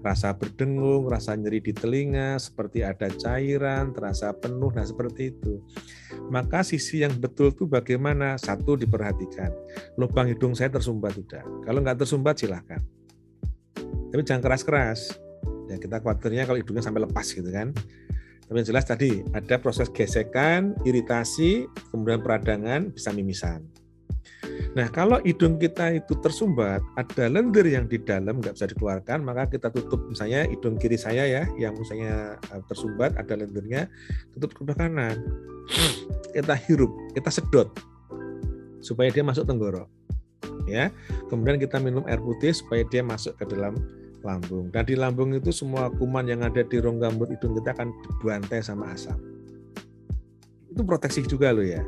rasa 0.00 0.32
berdengung, 0.32 1.06
rasa 1.08 1.36
nyeri 1.36 1.60
di 1.60 1.72
telinga, 1.76 2.40
seperti 2.40 2.84
ada 2.84 3.08
cairan, 3.12 3.92
terasa 3.92 4.32
penuh, 4.32 4.72
nah 4.72 4.84
seperti 4.84 5.32
itu. 5.36 5.60
Maka 6.32 6.64
sisi 6.64 7.04
yang 7.04 7.12
betul 7.20 7.52
itu 7.52 7.68
bagaimana? 7.68 8.40
Satu 8.40 8.76
diperhatikan, 8.76 9.52
lubang 10.00 10.28
hidung 10.28 10.56
saya 10.56 10.72
tersumbat 10.72 11.16
tidak? 11.16 11.44
Kalau 11.64 11.78
nggak 11.84 11.98
tersumbat 12.00 12.40
silahkan. 12.40 12.80
Tapi 14.10 14.20
jangan 14.26 14.42
keras-keras. 14.42 15.14
Ya, 15.70 15.78
kita 15.78 16.02
khawatirnya 16.02 16.50
kalau 16.50 16.58
hidungnya 16.58 16.82
sampai 16.82 17.06
lepas 17.06 17.30
gitu 17.30 17.46
kan. 17.46 17.70
Tapi 18.50 18.56
yang 18.58 18.66
jelas 18.66 18.82
tadi 18.82 19.22
ada 19.30 19.62
proses 19.62 19.86
gesekan, 19.94 20.74
iritasi, 20.82 21.70
kemudian 21.94 22.18
peradangan, 22.18 22.90
bisa 22.90 23.14
mimisan. 23.14 23.62
Nah, 24.70 24.86
kalau 24.94 25.18
hidung 25.26 25.58
kita 25.58 25.98
itu 25.98 26.14
tersumbat, 26.22 26.78
ada 26.94 27.26
lendir 27.26 27.66
yang 27.66 27.90
di 27.90 27.98
dalam 27.98 28.38
nggak 28.38 28.54
bisa 28.54 28.70
dikeluarkan, 28.70 29.18
maka 29.26 29.50
kita 29.50 29.66
tutup 29.66 30.06
misalnya 30.06 30.46
hidung 30.46 30.78
kiri 30.78 30.94
saya 30.94 31.26
ya, 31.26 31.42
yang 31.58 31.74
misalnya 31.74 32.38
eh, 32.54 32.62
tersumbat 32.70 33.18
ada 33.18 33.34
lendirnya, 33.34 33.90
tutup 34.38 34.54
ke 34.54 34.62
kanan. 34.70 35.18
Kita 36.30 36.54
hirup, 36.54 36.94
kita 37.10 37.26
sedot 37.26 37.74
supaya 38.78 39.10
dia 39.10 39.26
masuk 39.26 39.50
tenggorok. 39.50 39.90
ya. 40.70 40.94
Kemudian 41.26 41.58
kita 41.58 41.82
minum 41.82 42.06
air 42.06 42.22
putih 42.22 42.54
supaya 42.54 42.86
dia 42.86 43.02
masuk 43.02 43.34
ke 43.34 43.50
dalam 43.50 43.74
lambung. 44.22 44.70
Dan 44.70 44.86
di 44.86 44.94
lambung 44.94 45.34
itu 45.34 45.50
semua 45.50 45.90
kuman 45.90 46.30
yang 46.30 46.46
ada 46.46 46.62
di 46.62 46.76
rongga 46.78 47.10
mulut 47.10 47.34
hidung 47.34 47.58
kita 47.58 47.74
akan 47.74 47.90
dibantai 48.22 48.62
sama 48.62 48.94
asap. 48.94 49.18
Itu 50.70 50.86
proteksi 50.86 51.26
juga 51.26 51.50
loh 51.50 51.66
ya. 51.66 51.82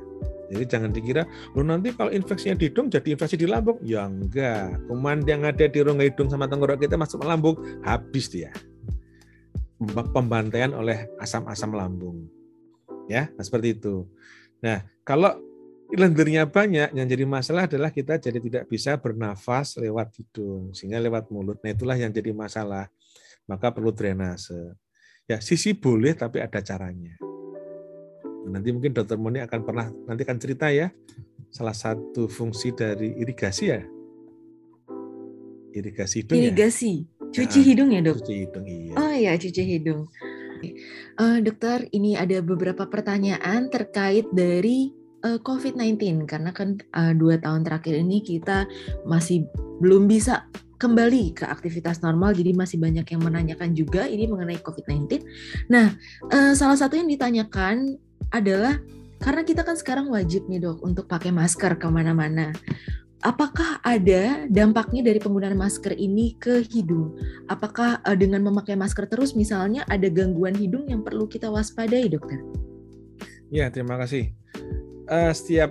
Jadi 0.53 0.65
jangan 0.69 0.93
dikira, 0.93 1.25
lo 1.57 1.65
nanti 1.65 1.97
kalau 1.97 2.12
infeksinya 2.12 2.61
di 2.61 2.69
hidung 2.69 2.93
jadi 2.93 3.17
infeksi 3.17 3.41
di 3.41 3.49
lambung. 3.49 3.81
Ya 3.81 4.05
enggak. 4.05 4.85
Kuman 4.85 5.25
yang 5.25 5.49
ada 5.49 5.65
di 5.65 5.81
rongga 5.81 6.05
hidung 6.05 6.29
sama 6.29 6.45
tenggorok 6.45 6.85
kita 6.85 7.01
masuk 7.01 7.25
ke 7.25 7.27
lambung, 7.27 7.57
habis 7.81 8.29
dia. 8.29 8.53
Pembantaian 10.12 10.77
oleh 10.77 11.09
asam-asam 11.17 11.73
lambung. 11.73 12.29
Ya, 13.09 13.33
nah 13.33 13.43
seperti 13.43 13.81
itu. 13.81 14.05
Nah, 14.61 14.85
kalau 15.03 15.41
lendirnya 15.91 16.45
banyak, 16.47 16.95
yang 16.95 17.07
jadi 17.09 17.25
masalah 17.25 17.65
adalah 17.65 17.88
kita 17.88 18.21
jadi 18.21 18.38
tidak 18.38 18.65
bisa 18.69 18.95
bernafas 19.01 19.81
lewat 19.81 20.12
hidung, 20.21 20.77
sehingga 20.77 21.01
lewat 21.01 21.33
mulut. 21.33 21.59
Nah, 21.65 21.73
itulah 21.73 21.97
yang 21.97 22.12
jadi 22.12 22.31
masalah. 22.37 22.93
Maka 23.49 23.75
perlu 23.75 23.91
drainase. 23.91 24.77
Ya, 25.27 25.41
sisi 25.43 25.75
boleh 25.75 26.15
tapi 26.15 26.38
ada 26.45 26.61
caranya. 26.62 27.17
Nanti 28.48 28.68
mungkin 28.74 28.90
Dokter 28.94 29.18
Moni 29.18 29.38
akan 29.42 29.61
pernah 29.62 29.87
nanti 30.09 30.22
akan 30.26 30.38
cerita 30.38 30.66
ya 30.72 30.90
salah 31.52 31.76
satu 31.76 32.26
fungsi 32.26 32.72
dari 32.72 33.12
irigasi 33.20 33.64
ya. 33.68 33.81
Irigasi 35.72 36.24
hidung. 36.24 36.37
Ya? 36.37 36.40
Irigasi. 36.48 36.92
Ya? 37.05 37.12
Cuci 37.33 37.61
nah, 37.61 37.66
hidung 37.72 37.90
ya, 37.92 38.00
Dok? 38.05 38.16
Cuci 38.20 38.35
hidung, 38.44 38.64
iya. 38.68 38.92
Oh 39.00 39.12
iya, 39.12 39.33
cuci 39.40 39.62
hidung. 39.64 40.05
Uh, 41.16 41.40
dokter, 41.40 41.88
ini 41.90 42.14
ada 42.14 42.44
beberapa 42.44 42.87
pertanyaan 42.87 43.72
terkait 43.72 44.28
dari 44.31 44.92
uh, 45.24 45.37
eh, 45.37 45.38
COVID-19 45.40 46.28
karena 46.28 46.55
kan 46.55 46.78
uh, 46.94 47.16
dua 47.16 47.40
tahun 47.40 47.66
terakhir 47.66 47.98
ini 47.98 48.22
kita 48.22 48.68
masih 49.09 49.48
belum 49.83 50.07
bisa 50.07 50.46
kembali 50.76 51.38
ke 51.38 51.44
aktivitas 51.46 52.02
normal, 52.05 52.35
jadi 52.35 52.52
masih 52.59 52.78
banyak 52.78 53.07
yang 53.07 53.22
menanyakan 53.22 53.70
juga 53.72 54.07
ini 54.07 54.26
mengenai 54.26 54.59
COVID-19. 54.61 55.24
Nah, 55.70 55.94
uh, 56.31 56.52
salah 56.59 56.78
satu 56.78 56.98
yang 56.98 57.07
ditanyakan 57.07 57.96
adalah 58.33 58.81
karena 59.23 59.42
kita 59.47 59.62
kan 59.62 59.79
sekarang 59.79 60.11
wajib 60.11 60.51
nih 60.51 60.59
dok 60.66 60.83
untuk 60.83 61.07
pakai 61.07 61.31
masker 61.31 61.79
ke 61.79 61.87
mana-mana. 61.87 62.51
Apakah 63.23 63.79
ada 63.87 64.51
dampaknya 64.51 65.07
dari 65.07 65.23
penggunaan 65.23 65.55
masker 65.55 65.95
ini 65.95 66.35
ke 66.42 66.66
hidung? 66.66 67.14
Apakah 67.47 68.03
uh, 68.03 68.18
dengan 68.18 68.42
memakai 68.42 68.75
masker 68.75 69.07
terus 69.07 69.38
misalnya 69.38 69.87
ada 69.87 70.11
gangguan 70.11 70.59
hidung 70.59 70.90
yang 70.90 71.07
perlu 71.07 71.31
kita 71.31 71.47
waspadai, 71.47 72.11
dokter? 72.11 72.42
Ya, 73.55 73.71
terima 73.71 73.95
kasih. 74.03 74.35
Uh, 75.07 75.31
setiap 75.31 75.71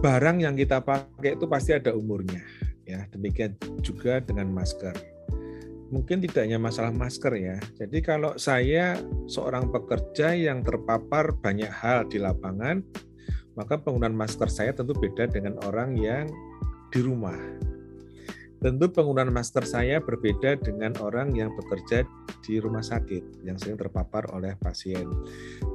barang 0.00 0.40
yang 0.40 0.56
kita 0.56 0.80
pakai 0.80 1.36
itu 1.36 1.44
pasti 1.44 1.76
ada 1.76 1.92
umurnya. 1.92 2.40
Ya, 2.88 3.04
demikian 3.12 3.60
juga 3.84 4.24
dengan 4.24 4.48
masker 4.56 5.15
mungkin 5.90 6.18
tidak 6.22 6.46
hanya 6.46 6.58
masalah 6.58 6.90
masker 6.90 7.32
ya. 7.38 7.56
Jadi 7.78 7.98
kalau 8.02 8.34
saya 8.36 8.98
seorang 9.30 9.70
pekerja 9.70 10.34
yang 10.34 10.66
terpapar 10.66 11.34
banyak 11.38 11.70
hal 11.70 12.06
di 12.10 12.18
lapangan, 12.18 12.82
maka 13.54 13.78
penggunaan 13.80 14.14
masker 14.14 14.50
saya 14.50 14.74
tentu 14.74 14.92
beda 14.98 15.30
dengan 15.30 15.56
orang 15.64 15.96
yang 15.96 16.26
di 16.90 17.00
rumah. 17.02 17.38
Tentu 18.56 18.88
penggunaan 18.88 19.30
masker 19.30 19.68
saya 19.68 20.00
berbeda 20.00 20.58
dengan 20.58 20.96
orang 21.04 21.36
yang 21.36 21.52
bekerja 21.54 22.08
di 22.40 22.56
rumah 22.56 22.80
sakit 22.80 23.44
yang 23.44 23.60
sering 23.60 23.76
terpapar 23.76 24.26
oleh 24.32 24.56
pasien. 24.56 25.06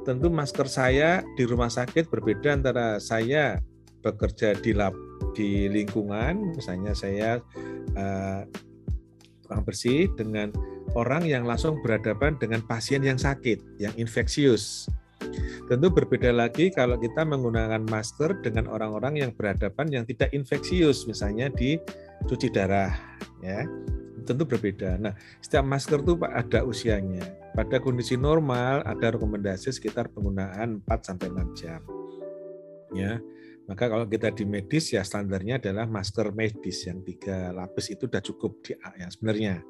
Tentu 0.02 0.28
masker 0.28 0.66
saya 0.66 1.22
di 1.38 1.46
rumah 1.46 1.70
sakit 1.70 2.10
berbeda 2.10 2.58
antara 2.58 2.98
saya 2.98 3.62
bekerja 4.02 4.58
di 4.58 4.74
lab 4.74 4.92
di 5.32 5.70
lingkungan, 5.70 6.58
misalnya 6.58 6.92
saya 6.92 7.38
uh, 7.94 8.42
kurang 9.52 9.68
bersih 9.68 10.08
dengan 10.16 10.48
orang 10.96 11.28
yang 11.28 11.44
langsung 11.44 11.76
berhadapan 11.84 12.40
dengan 12.40 12.64
pasien 12.64 13.04
yang 13.04 13.20
sakit, 13.20 13.60
yang 13.76 13.92
infeksius. 14.00 14.88
Tentu 15.68 15.92
berbeda 15.92 16.32
lagi 16.32 16.72
kalau 16.72 16.96
kita 16.96 17.20
menggunakan 17.28 17.84
masker 17.84 18.40
dengan 18.40 18.64
orang-orang 18.72 19.20
yang 19.20 19.30
berhadapan 19.36 19.92
yang 19.92 20.04
tidak 20.08 20.32
infeksius, 20.32 21.04
misalnya 21.04 21.52
di 21.52 21.76
cuci 22.24 22.48
darah, 22.48 22.96
ya. 23.44 23.68
Tentu 24.24 24.48
berbeda. 24.48 24.96
Nah, 24.96 25.12
setiap 25.44 25.68
masker 25.68 26.00
itu 26.00 26.16
ada 26.24 26.64
usianya. 26.64 27.22
Pada 27.52 27.76
kondisi 27.76 28.16
normal 28.16 28.80
ada 28.88 29.12
rekomendasi 29.12 29.68
sekitar 29.68 30.08
penggunaan 30.14 30.80
4 30.88 31.08
sampai 31.12 31.28
6 31.28 31.60
jam. 31.60 31.80
Ya. 32.96 33.20
Maka 33.70 33.86
kalau 33.86 34.06
kita 34.10 34.34
di 34.34 34.42
medis 34.42 34.90
ya 34.90 35.06
standarnya 35.06 35.62
adalah 35.62 35.86
masker 35.86 36.34
medis 36.34 36.82
yang 36.86 36.98
tiga 37.06 37.54
lapis 37.54 37.94
itu 37.94 38.10
sudah 38.10 38.22
cukup 38.22 38.58
di 38.66 38.74
ya 38.74 39.06
sebenarnya. 39.06 39.62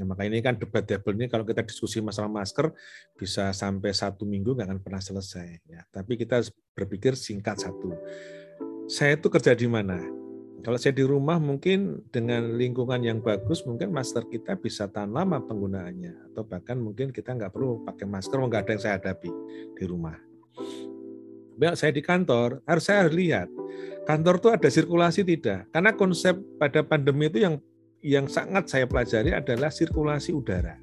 Nah, 0.00 0.16
maka 0.16 0.24
ini 0.24 0.40
kan 0.40 0.56
debat 0.56 0.80
debatable 0.80 1.12
ini 1.20 1.26
kalau 1.28 1.44
kita 1.44 1.60
diskusi 1.60 2.00
masalah 2.00 2.32
masker 2.32 2.72
bisa 3.20 3.52
sampai 3.52 3.92
satu 3.92 4.24
minggu 4.24 4.56
nggak 4.56 4.68
akan 4.72 4.80
pernah 4.80 5.02
selesai. 5.04 5.60
Ya, 5.68 5.84
tapi 5.92 6.16
kita 6.16 6.40
berpikir 6.72 7.12
singkat 7.12 7.60
satu. 7.60 7.92
Saya 8.88 9.20
itu 9.20 9.28
kerja 9.28 9.52
di 9.52 9.68
mana? 9.68 10.00
Kalau 10.60 10.76
saya 10.76 10.92
di 10.92 11.04
rumah 11.04 11.40
mungkin 11.40 12.04
dengan 12.12 12.56
lingkungan 12.56 13.00
yang 13.00 13.24
bagus 13.24 13.64
mungkin 13.64 13.96
masker 13.96 14.28
kita 14.28 14.60
bisa 14.60 14.88
tahan 14.92 15.08
lama 15.08 15.40
penggunaannya 15.40 16.32
atau 16.32 16.44
bahkan 16.44 16.76
mungkin 16.76 17.12
kita 17.16 17.32
nggak 17.32 17.52
perlu 17.52 17.80
pakai 17.88 18.04
masker 18.04 18.36
nggak 18.36 18.68
ada 18.68 18.70
yang 18.76 18.82
saya 18.82 18.94
hadapi 19.00 19.32
di 19.72 19.84
rumah 19.88 20.29
saya 21.76 21.92
di 21.92 22.00
kantor, 22.00 22.64
harus 22.64 22.84
saya 22.88 23.04
harus 23.04 23.14
lihat 23.16 23.48
kantor 24.10 24.34
itu 24.42 24.48
ada 24.50 24.68
sirkulasi 24.68 25.20
tidak. 25.22 25.70
Karena 25.70 25.90
konsep 25.94 26.34
pada 26.58 26.82
pandemi 26.82 27.30
itu 27.30 27.38
yang 27.42 27.62
yang 28.00 28.26
sangat 28.26 28.66
saya 28.66 28.84
pelajari 28.88 29.30
adalah 29.36 29.68
sirkulasi 29.70 30.32
udara. 30.34 30.74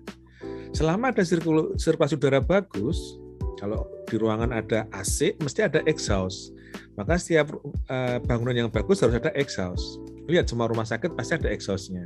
Selama 0.71 1.09
ada 1.09 1.25
sirkulasi 1.25 2.15
udara 2.15 2.39
bagus, 2.39 3.17
kalau 3.57 3.89
di 4.07 4.15
ruangan 4.15 4.53
ada 4.53 4.85
AC, 4.93 5.35
mesti 5.41 5.65
ada 5.65 5.81
exhaust. 5.89 6.53
Maka 6.93 7.17
setiap 7.17 7.51
eh, 7.89 8.17
bangunan 8.21 8.53
yang 8.53 8.69
bagus 8.69 9.01
harus 9.01 9.17
ada 9.17 9.33
exhaust. 9.33 9.99
Lihat 10.27 10.45
semua 10.51 10.67
rumah 10.67 10.85
sakit 10.85 11.15
pasti 11.15 11.39
ada 11.39 11.49
exhaustnya. 11.49 12.03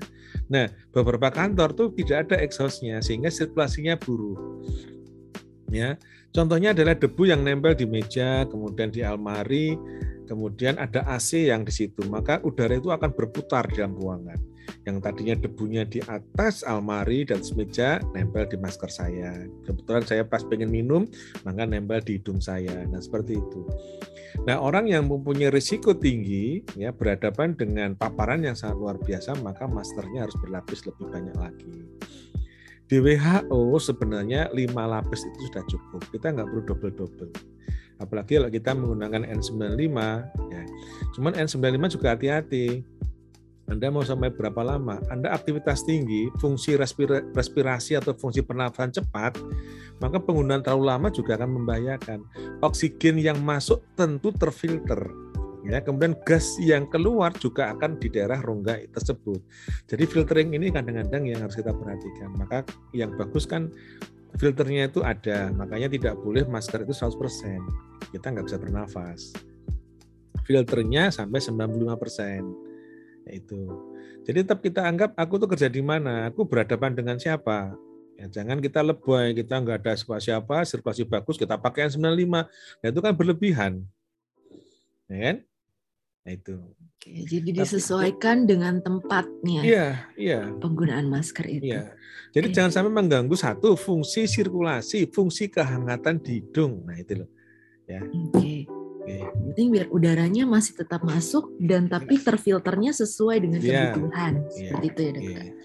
Nah, 0.48 0.70
beberapa 0.94 1.34
kantor 1.34 1.74
tuh 1.74 1.88
tidak 1.98 2.30
ada 2.30 2.38
exhaustnya 2.40 3.02
sehingga 3.02 3.34
sirkulasinya 3.34 3.98
buruk. 3.98 4.38
Ya, 5.72 5.96
Contohnya 6.32 6.72
adalah 6.72 6.96
debu 6.96 7.28
yang 7.28 7.44
nempel 7.44 7.76
di 7.76 7.84
meja, 7.84 8.48
kemudian 8.48 8.88
di 8.88 9.04
almari, 9.04 9.76
kemudian 10.32 10.80
ada 10.80 11.04
AC 11.04 11.52
yang 11.52 11.68
di 11.68 11.76
situ, 11.76 12.08
maka 12.08 12.40
udara 12.48 12.80
itu 12.80 12.88
akan 12.88 13.12
berputar 13.12 13.68
di 13.68 13.84
dalam 13.84 14.00
ruangan. 14.00 14.40
Yang 14.88 14.98
tadinya 15.04 15.36
debunya 15.36 15.84
di 15.84 16.00
atas 16.08 16.64
almari 16.64 17.28
dan 17.28 17.44
meja 17.60 18.00
nempel 18.16 18.48
di 18.48 18.56
masker 18.56 18.88
saya. 18.88 19.44
Kebetulan 19.68 20.08
saya 20.08 20.24
pas 20.24 20.40
pengen 20.48 20.72
minum, 20.72 21.04
maka 21.44 21.68
nempel 21.68 22.00
di 22.00 22.16
hidung 22.16 22.40
saya. 22.40 22.88
Nah 22.88 23.04
seperti 23.04 23.36
itu. 23.36 23.68
Nah 24.48 24.64
orang 24.64 24.88
yang 24.88 25.12
mempunyai 25.12 25.52
risiko 25.52 25.92
tinggi 25.92 26.64
ya 26.80 26.96
berhadapan 26.96 27.60
dengan 27.60 28.00
paparan 28.00 28.40
yang 28.48 28.56
sangat 28.56 28.80
luar 28.80 28.96
biasa, 29.04 29.36
maka 29.44 29.68
maskernya 29.68 30.24
harus 30.24 30.38
berlapis 30.40 30.88
lebih 30.88 31.12
banyak 31.12 31.36
lagi. 31.36 31.76
Di 32.92 33.00
WHO 33.00 33.80
sebenarnya 33.80 34.52
lima 34.52 34.84
lapis 34.84 35.24
itu 35.24 35.48
sudah 35.48 35.64
cukup. 35.64 36.04
Kita 36.12 36.36
nggak 36.36 36.44
perlu 36.44 36.64
double-double. 36.68 37.32
Apalagi 38.04 38.36
kalau 38.36 38.52
kita 38.52 38.76
menggunakan 38.76 39.24
N95, 39.32 39.96
ya. 40.52 40.64
Cuman 41.16 41.32
N95 41.40 41.96
juga 41.96 42.08
hati-hati. 42.12 42.84
Anda 43.72 43.88
mau 43.88 44.04
sampai 44.04 44.36
berapa 44.36 44.60
lama? 44.68 45.00
Anda 45.08 45.32
aktivitas 45.32 45.88
tinggi, 45.88 46.28
fungsi 46.44 46.76
respirasi 47.32 47.96
atau 47.96 48.12
fungsi 48.12 48.44
pernafasan 48.44 48.92
cepat, 48.92 49.40
maka 50.04 50.20
penggunaan 50.20 50.60
terlalu 50.60 50.92
lama 50.92 51.08
juga 51.08 51.40
akan 51.40 51.64
membahayakan. 51.64 52.20
Oksigen 52.60 53.24
yang 53.24 53.40
masuk 53.40 53.80
tentu 53.96 54.36
terfilter 54.36 55.31
ya 55.68 55.80
kemudian 55.82 56.18
gas 56.26 56.58
yang 56.58 56.90
keluar 56.90 57.34
juga 57.38 57.74
akan 57.74 58.02
di 58.02 58.10
daerah 58.10 58.42
rongga 58.42 58.82
tersebut. 58.92 59.42
Jadi 59.86 60.04
filtering 60.10 60.50
ini 60.58 60.74
kadang-kadang 60.74 61.30
yang 61.30 61.46
harus 61.46 61.58
kita 61.58 61.72
perhatikan. 61.74 62.34
Maka 62.38 62.66
yang 62.96 63.14
bagus 63.16 63.46
kan 63.46 63.70
filternya 64.40 64.88
itu 64.88 65.04
ada 65.04 65.52
makanya 65.52 65.92
tidak 65.92 66.16
boleh 66.24 66.48
masker 66.48 66.88
itu 66.88 66.96
100% 66.96 68.16
kita 68.16 68.34
nggak 68.34 68.46
bisa 68.48 68.58
bernafas. 68.58 69.22
Filternya 70.48 71.14
sampai 71.14 71.40
95% 71.40 72.72
itu. 73.30 73.62
Jadi 74.26 74.38
tetap 74.46 74.60
kita 74.62 74.86
anggap 74.86 75.14
aku 75.18 75.42
tuh 75.42 75.50
kerja 75.50 75.70
di 75.70 75.82
mana? 75.82 76.30
Aku 76.30 76.46
berhadapan 76.46 76.94
dengan 76.94 77.18
siapa? 77.18 77.74
Ya, 78.22 78.30
jangan 78.30 78.62
kita 78.62 78.86
lebay, 78.86 79.34
kita 79.34 79.58
nggak 79.58 79.82
ada 79.82 79.94
siapa-siapa, 79.98 80.62
sirkulasi 80.62 81.10
bagus, 81.10 81.42
kita 81.42 81.58
pakai 81.58 81.90
yang 81.90 82.14
95. 82.14 82.46
Nah, 82.82 82.88
itu 82.94 83.00
kan 83.02 83.14
berlebihan. 83.18 83.74
Ya 85.10 85.18
kan? 85.26 85.38
Nah 86.22 86.32
itu. 86.38 86.56
Oke, 87.02 87.26
jadi 87.26 87.50
disesuaikan 87.50 88.46
Tapi, 88.46 88.50
dengan 88.54 88.78
tempatnya. 88.78 89.62
Iya, 89.66 89.88
iya. 90.14 90.40
Penggunaan 90.62 91.10
masker 91.10 91.50
itu. 91.50 91.74
Iya. 91.74 91.98
Jadi 92.32 92.48
Oke. 92.48 92.54
jangan 92.54 92.72
sampai 92.72 92.94
mengganggu 92.94 93.34
satu 93.34 93.74
fungsi 93.74 94.30
sirkulasi, 94.30 95.10
fungsi 95.10 95.50
kehangatan 95.50 96.22
di 96.22 96.40
hidung. 96.40 96.86
Nah 96.86 96.96
itu 97.02 97.26
loh. 97.26 97.30
Ya. 97.90 98.06
Oke. 98.06 98.30
Okay. 98.38 98.60
Penting 99.34 99.68
biar 99.74 99.88
udaranya 99.90 100.46
masih 100.46 100.78
tetap 100.78 101.02
masuk 101.02 101.50
dan 101.58 101.90
tapi 101.90 102.22
terfilternya 102.22 102.94
sesuai 102.94 103.38
dengan 103.42 103.60
yeah. 103.60 103.92
kebutuhan. 103.92 104.34
Yeah. 104.38 104.54
Seperti 104.54 104.86
itu 104.88 105.02
ya 105.02 105.12
dokter. 105.12 105.44
Yeah. 105.44 105.56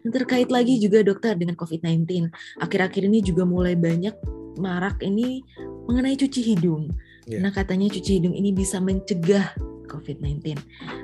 Dan 0.00 0.10
terkait 0.16 0.48
lagi 0.50 0.74
juga 0.82 0.98
dokter 1.04 1.32
dengan 1.36 1.54
COVID-19. 1.54 2.32
Akhir-akhir 2.58 3.02
ini 3.06 3.20
juga 3.22 3.44
mulai 3.46 3.78
banyak 3.78 4.16
marak 4.58 4.98
ini 5.06 5.44
mengenai 5.86 6.18
cuci 6.18 6.40
hidung. 6.42 6.90
Yeah. 7.30 7.46
Nah 7.46 7.54
katanya 7.54 7.88
cuci 7.94 8.20
hidung 8.20 8.34
ini 8.34 8.50
bisa 8.50 8.82
mencegah 8.82 9.54
COVID-19. 9.90 10.54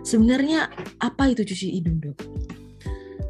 Sebenarnya 0.07 0.70
apa 1.03 1.26
itu 1.34 1.43
cuci 1.43 1.82
hidung 1.82 1.99
dok? 1.99 2.16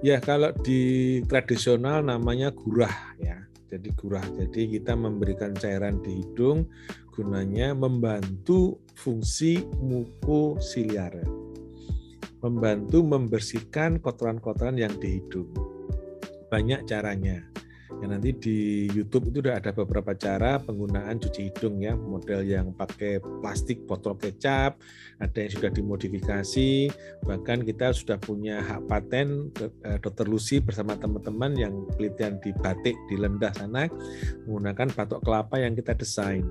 Ya 0.04 0.20
kalau 0.20 0.52
di 0.60 1.18
tradisional 1.24 2.04
namanya 2.04 2.52
gurah 2.52 3.16
ya. 3.16 3.40
Jadi 3.72 3.88
gurah. 3.96 4.22
Jadi 4.36 4.78
kita 4.78 4.92
memberikan 4.94 5.56
cairan 5.56 5.98
di 6.04 6.22
hidung 6.22 6.68
gunanya 7.16 7.72
membantu 7.72 8.76
fungsi 8.92 9.64
mukosiliare. 9.80 11.24
Membantu 12.44 13.00
membersihkan 13.00 13.98
kotoran-kotoran 14.04 14.76
yang 14.76 14.92
di 15.00 15.18
hidung. 15.18 15.48
Banyak 16.52 16.84
caranya. 16.84 17.42
Ya 18.02 18.06
nanti 18.10 18.34
di 18.34 18.58
YouTube 18.90 19.30
itu 19.30 19.38
sudah 19.40 19.62
ada 19.62 19.70
beberapa 19.70 20.12
cara 20.18 20.58
penggunaan 20.58 21.22
cuci 21.22 21.50
hidung 21.50 21.78
ya, 21.78 21.94
model 21.94 22.42
yang 22.42 22.74
pakai 22.74 23.22
plastik 23.40 23.86
botol 23.86 24.18
kecap, 24.18 24.74
ada 25.22 25.38
yang 25.38 25.52
sudah 25.54 25.70
dimodifikasi, 25.70 26.90
bahkan 27.22 27.62
kita 27.62 27.94
sudah 27.94 28.18
punya 28.18 28.58
hak 28.58 28.90
paten 28.90 29.54
eh, 29.62 29.98
Dr. 30.02 30.26
Lucy 30.26 30.58
bersama 30.58 30.98
teman-teman 30.98 31.54
yang 31.54 31.72
penelitian 31.94 32.42
di 32.42 32.50
batik 32.58 32.98
di 33.06 33.14
Lendah 33.14 33.54
sana 33.54 33.86
menggunakan 34.44 34.90
batok 34.92 35.20
kelapa 35.22 35.62
yang 35.62 35.78
kita 35.78 35.94
desain 35.94 36.42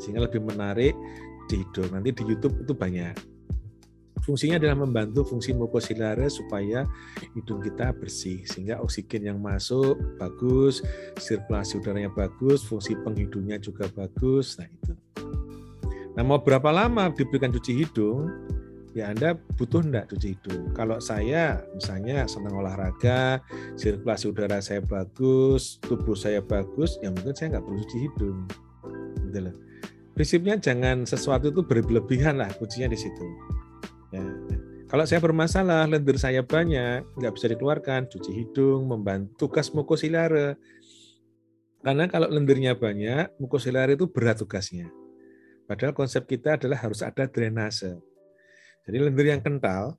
sehingga 0.00 0.24
lebih 0.24 0.40
menarik 0.40 0.96
di 1.52 1.60
hidung. 1.60 1.92
Nanti 1.92 2.14
di 2.16 2.24
YouTube 2.24 2.64
itu 2.64 2.72
banyak. 2.72 3.39
Fungsinya 4.30 4.62
adalah 4.62 4.86
membantu 4.86 5.26
fungsi 5.26 5.50
mukosilare 5.50 6.30
supaya 6.30 6.86
hidung 7.34 7.58
kita 7.58 7.90
bersih 7.90 8.46
sehingga 8.46 8.78
oksigen 8.78 9.26
yang 9.26 9.42
masuk 9.42 9.98
bagus, 10.22 10.86
sirkulasi 11.18 11.82
udaranya 11.82 12.14
bagus, 12.14 12.62
fungsi 12.62 12.94
penghidungnya 13.02 13.58
juga 13.58 13.90
bagus. 13.90 14.54
Nah 14.54 14.70
itu. 14.70 14.94
Nah 16.14 16.22
mau 16.22 16.38
berapa 16.38 16.70
lama 16.70 17.10
diberikan 17.10 17.50
cuci 17.50 17.82
hidung? 17.82 18.30
Ya 18.94 19.10
Anda 19.10 19.34
butuh 19.58 19.82
enggak 19.82 20.14
cuci 20.14 20.38
hidung? 20.38 20.70
Kalau 20.78 21.02
saya 21.02 21.66
misalnya 21.74 22.30
senang 22.30 22.54
olahraga, 22.54 23.42
sirkulasi 23.74 24.30
udara 24.30 24.62
saya 24.62 24.78
bagus, 24.78 25.82
tubuh 25.82 26.14
saya 26.14 26.38
bagus, 26.38 27.02
ya 27.02 27.10
mungkin 27.10 27.34
saya 27.34 27.58
nggak 27.58 27.66
perlu 27.66 27.82
cuci 27.82 27.98
hidung. 27.98 28.38
Gitu 29.26 29.38
loh. 29.42 29.54
Prinsipnya 30.14 30.54
jangan 30.54 31.02
sesuatu 31.02 31.50
itu 31.50 31.66
berlebihan 31.66 32.38
lah 32.38 32.54
kuncinya 32.54 32.94
di 32.94 32.98
situ. 33.02 33.58
Ya. 34.10 34.26
Kalau 34.90 35.06
saya 35.06 35.22
bermasalah, 35.22 35.86
lendir 35.86 36.18
saya 36.18 36.42
banyak, 36.42 37.06
nggak 37.14 37.34
bisa 37.38 37.46
dikeluarkan, 37.46 38.10
cuci 38.10 38.30
hidung, 38.34 38.90
membantu 38.90 39.46
tugas 39.46 39.70
mukosilare. 39.70 40.58
Karena 41.78 42.10
kalau 42.10 42.26
lendirnya 42.26 42.74
banyak, 42.74 43.38
mukosilare 43.38 43.94
itu 43.94 44.10
berat 44.10 44.42
tugasnya. 44.42 44.90
Padahal 45.70 45.94
konsep 45.94 46.26
kita 46.26 46.58
adalah 46.58 46.82
harus 46.82 47.06
ada 47.06 47.30
drainase. 47.30 48.02
Jadi 48.82 48.98
lendir 48.98 49.30
yang 49.30 49.38
kental, 49.38 49.94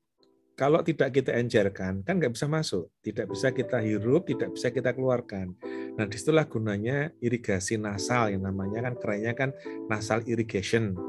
kalau 0.59 0.83
tidak 0.83 1.15
kita 1.15 1.39
encerkan, 1.39 2.03
kan 2.03 2.19
nggak 2.19 2.35
bisa 2.35 2.51
masuk. 2.51 2.91
Tidak 2.99 3.31
bisa 3.31 3.55
kita 3.55 3.79
hirup, 3.79 4.27
tidak 4.27 4.51
bisa 4.51 4.75
kita 4.75 4.91
keluarkan. 4.91 5.55
Nah, 5.95 6.03
di 6.03 6.19
situlah 6.19 6.43
gunanya 6.43 7.15
irigasi 7.23 7.79
nasal 7.79 8.35
yang 8.35 8.43
namanya 8.43 8.83
kan 8.91 8.99
kerennya 8.99 9.33
kan 9.39 9.49
nasal 9.87 10.19
irrigation 10.27 10.99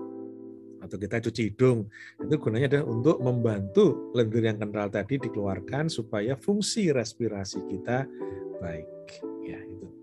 atau 0.82 0.98
kita 0.98 1.22
cuci 1.22 1.54
hidung 1.54 1.86
itu 2.18 2.34
gunanya 2.42 2.66
adalah 2.76 2.86
untuk 2.90 3.16
membantu 3.22 4.10
lendir 4.12 4.50
yang 4.50 4.58
kental 4.58 4.90
tadi 4.90 5.22
dikeluarkan 5.22 5.86
supaya 5.86 6.34
fungsi 6.34 6.90
respirasi 6.90 7.62
kita 7.70 8.04
baik 8.58 8.88
ya 9.46 9.58
itu 9.62 10.02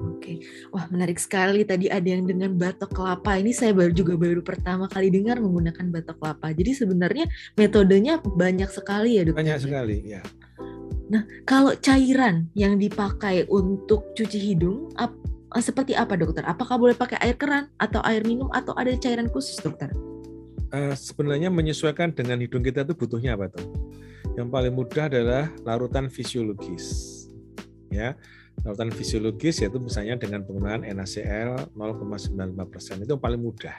Oke, 0.00 0.40
wah 0.72 0.88
menarik 0.88 1.20
sekali. 1.20 1.60
Tadi 1.60 1.92
ada 1.92 2.08
yang 2.08 2.24
dengan 2.24 2.56
batok 2.56 2.88
kelapa. 2.88 3.36
Ini 3.36 3.52
saya 3.52 3.76
baru 3.76 3.92
juga 3.92 4.16
baru 4.16 4.40
pertama 4.40 4.88
kali 4.88 5.12
dengar 5.12 5.36
menggunakan 5.44 5.92
batok 5.92 6.16
kelapa. 6.16 6.56
Jadi 6.56 6.72
sebenarnya 6.72 7.28
metodenya 7.60 8.16
banyak 8.16 8.72
sekali 8.72 9.20
ya 9.20 9.28
dokter. 9.28 9.44
Banyak 9.44 9.60
sekali, 9.60 9.96
ya. 10.08 10.24
Nah, 11.12 11.26
kalau 11.44 11.76
cairan 11.76 12.48
yang 12.56 12.80
dipakai 12.80 13.44
untuk 13.52 14.16
cuci 14.16 14.38
hidung, 14.40 14.88
ap, 14.96 15.12
seperti 15.58 15.92
apa 15.92 16.16
dokter? 16.16 16.46
Apakah 16.48 16.80
boleh 16.80 16.96
pakai 16.96 17.20
air 17.20 17.36
keran 17.36 17.68
atau 17.76 18.00
air 18.06 18.24
minum 18.24 18.48
atau 18.54 18.72
ada 18.80 18.94
cairan 18.96 19.28
khusus 19.28 19.60
dokter? 19.60 19.92
Uh, 20.74 20.94
sebenarnya 20.94 21.50
menyesuaikan 21.52 22.14
dengan 22.14 22.40
hidung 22.40 22.64
kita 22.64 22.86
itu 22.86 22.94
butuhnya 22.94 23.36
apa 23.36 23.50
tuh? 23.50 23.66
Yang 24.38 24.48
paling 24.48 24.74
mudah 24.74 25.04
adalah 25.10 25.44
larutan 25.66 26.06
fisiologis. 26.06 27.18
Ya, 27.90 28.14
larutan 28.62 28.94
fisiologis 28.94 29.60
yaitu 29.62 29.82
misalnya 29.82 30.16
dengan 30.18 30.46
penggunaan 30.46 30.86
NaCl 30.86 31.74
0,95% 31.74 33.04
itu 33.04 33.14
paling 33.18 33.40
mudah. 33.42 33.74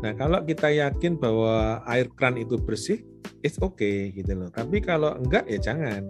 Nah, 0.00 0.16
kalau 0.16 0.40
kita 0.42 0.72
yakin 0.72 1.20
bahwa 1.20 1.84
air 1.84 2.08
kran 2.16 2.40
itu 2.40 2.56
bersih, 2.56 3.04
it's 3.44 3.60
okay 3.60 4.10
gitu 4.16 4.32
loh. 4.32 4.48
Tapi 4.48 4.80
kalau 4.80 5.12
enggak 5.20 5.44
ya 5.46 5.60
jangan. 5.60 6.08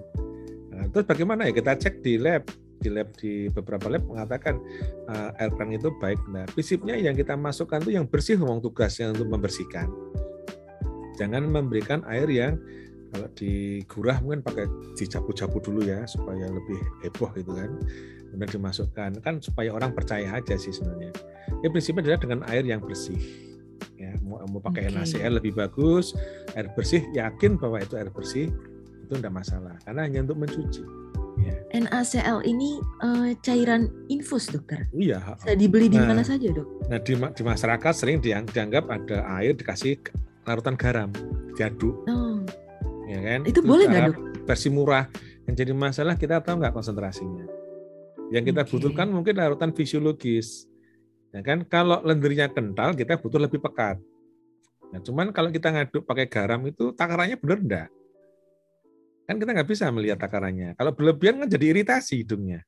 Nah, 0.70 0.86
terus 0.94 1.04
bagaimana 1.10 1.50
ya 1.50 1.52
kita 1.52 1.74
cek 1.74 2.00
di 2.00 2.16
lab 2.16 2.46
di 2.80 2.88
lab 2.88 3.12
di 3.20 3.46
beberapa 3.52 3.92
lab 3.92 4.02
mengatakan 4.08 4.56
uh, 5.06 5.36
air 5.36 5.52
keran 5.52 5.76
itu 5.76 5.92
baik. 6.00 6.20
Nah, 6.32 6.48
prinsipnya 6.50 6.96
yang 6.96 7.12
kita 7.14 7.36
masukkan 7.36 7.84
itu 7.84 7.94
yang 7.94 8.08
bersih 8.08 8.40
memang 8.40 8.64
tugasnya 8.64 9.12
untuk 9.12 9.28
membersihkan. 9.28 9.86
Jangan 11.20 11.44
memberikan 11.52 12.00
air 12.08 12.26
yang 12.32 12.56
kalau 13.10 13.26
digurah 13.34 14.22
mungkin 14.22 14.40
pakai 14.40 14.70
dicapu-capu 14.94 15.58
dulu 15.60 15.82
ya 15.82 16.06
supaya 16.06 16.46
lebih 16.48 16.80
heboh 17.04 17.30
gitu 17.36 17.52
kan. 17.52 17.70
Kemudian 18.30 18.50
dimasukkan 18.56 19.10
kan 19.20 19.42
supaya 19.42 19.74
orang 19.74 19.92
percaya 19.92 20.30
aja 20.30 20.54
sih 20.56 20.72
sebenarnya. 20.72 21.12
Ya 21.60 21.68
prinsipnya 21.68 22.06
adalah 22.06 22.20
dengan 22.22 22.40
air 22.48 22.64
yang 22.64 22.80
bersih. 22.80 23.18
Ya, 24.00 24.16
mau, 24.24 24.40
mau 24.48 24.64
pakai 24.64 24.88
okay. 24.88 24.96
NaCl 24.96 25.32
lebih 25.36 25.52
bagus, 25.60 26.16
air 26.56 26.72
bersih 26.72 27.04
yakin 27.12 27.60
bahwa 27.60 27.84
itu 27.84 28.00
air 28.00 28.08
bersih 28.08 28.48
itu 29.04 29.12
tidak 29.18 29.34
masalah 29.42 29.74
karena 29.82 30.06
hanya 30.06 30.24
untuk 30.24 30.46
mencuci. 30.46 30.82
Ya. 31.40 31.54
NaCl 31.80 32.44
ini 32.44 32.82
uh, 33.00 33.32
cairan 33.40 33.88
infus, 34.12 34.50
dokter. 34.52 34.86
Iya. 34.92 35.22
Bisa 35.40 35.56
dibeli 35.56 35.88
di 35.88 35.96
nah, 35.96 36.12
mana 36.12 36.22
saja, 36.26 36.50
dok? 36.52 36.66
Nah 36.90 36.98
di, 37.00 37.12
di 37.16 37.42
masyarakat 37.42 37.92
sering 37.96 38.20
dianggap 38.20 38.84
ada 38.90 39.24
air 39.40 39.56
dikasih 39.56 39.96
larutan 40.44 40.76
garam, 40.76 41.08
diaduk. 41.56 41.94
Oh. 42.10 42.42
Ya 43.08 43.18
kan? 43.24 43.40
Itu, 43.48 43.60
itu 43.62 43.66
boleh 43.66 43.84
nggak, 43.88 44.02
dok? 44.12 44.18
Versi 44.44 44.68
murah. 44.68 45.06
Yang 45.48 45.54
jadi 45.66 45.72
masalah 45.74 46.14
kita 46.14 46.42
tahu 46.44 46.60
nggak 46.60 46.74
konsentrasinya. 46.74 47.46
Yang 48.30 48.54
kita 48.54 48.62
okay. 48.62 48.70
butuhkan 48.76 49.08
mungkin 49.10 49.34
larutan 49.34 49.70
fisiologis. 49.74 50.68
Ya 51.30 51.42
kan? 51.42 51.66
Kalau 51.66 52.02
lendirnya 52.02 52.50
kental, 52.50 52.94
kita 52.94 53.18
butuh 53.18 53.38
lebih 53.42 53.62
pekat. 53.62 53.98
Nah, 54.90 54.98
cuman 54.98 55.30
kalau 55.30 55.54
kita 55.54 55.70
ngaduk 55.70 56.02
pakai 56.02 56.26
garam 56.26 56.58
itu 56.66 56.90
takarannya 56.90 57.38
benar 57.38 57.58
enggak? 57.62 57.88
Kan 59.30 59.38
kita 59.38 59.54
nggak 59.54 59.70
bisa 59.70 59.86
melihat 59.94 60.18
takarannya. 60.18 60.74
Kalau 60.74 60.90
berlebihan 60.90 61.38
kan 61.38 61.46
jadi 61.46 61.70
iritasi 61.70 62.26
hidungnya. 62.26 62.66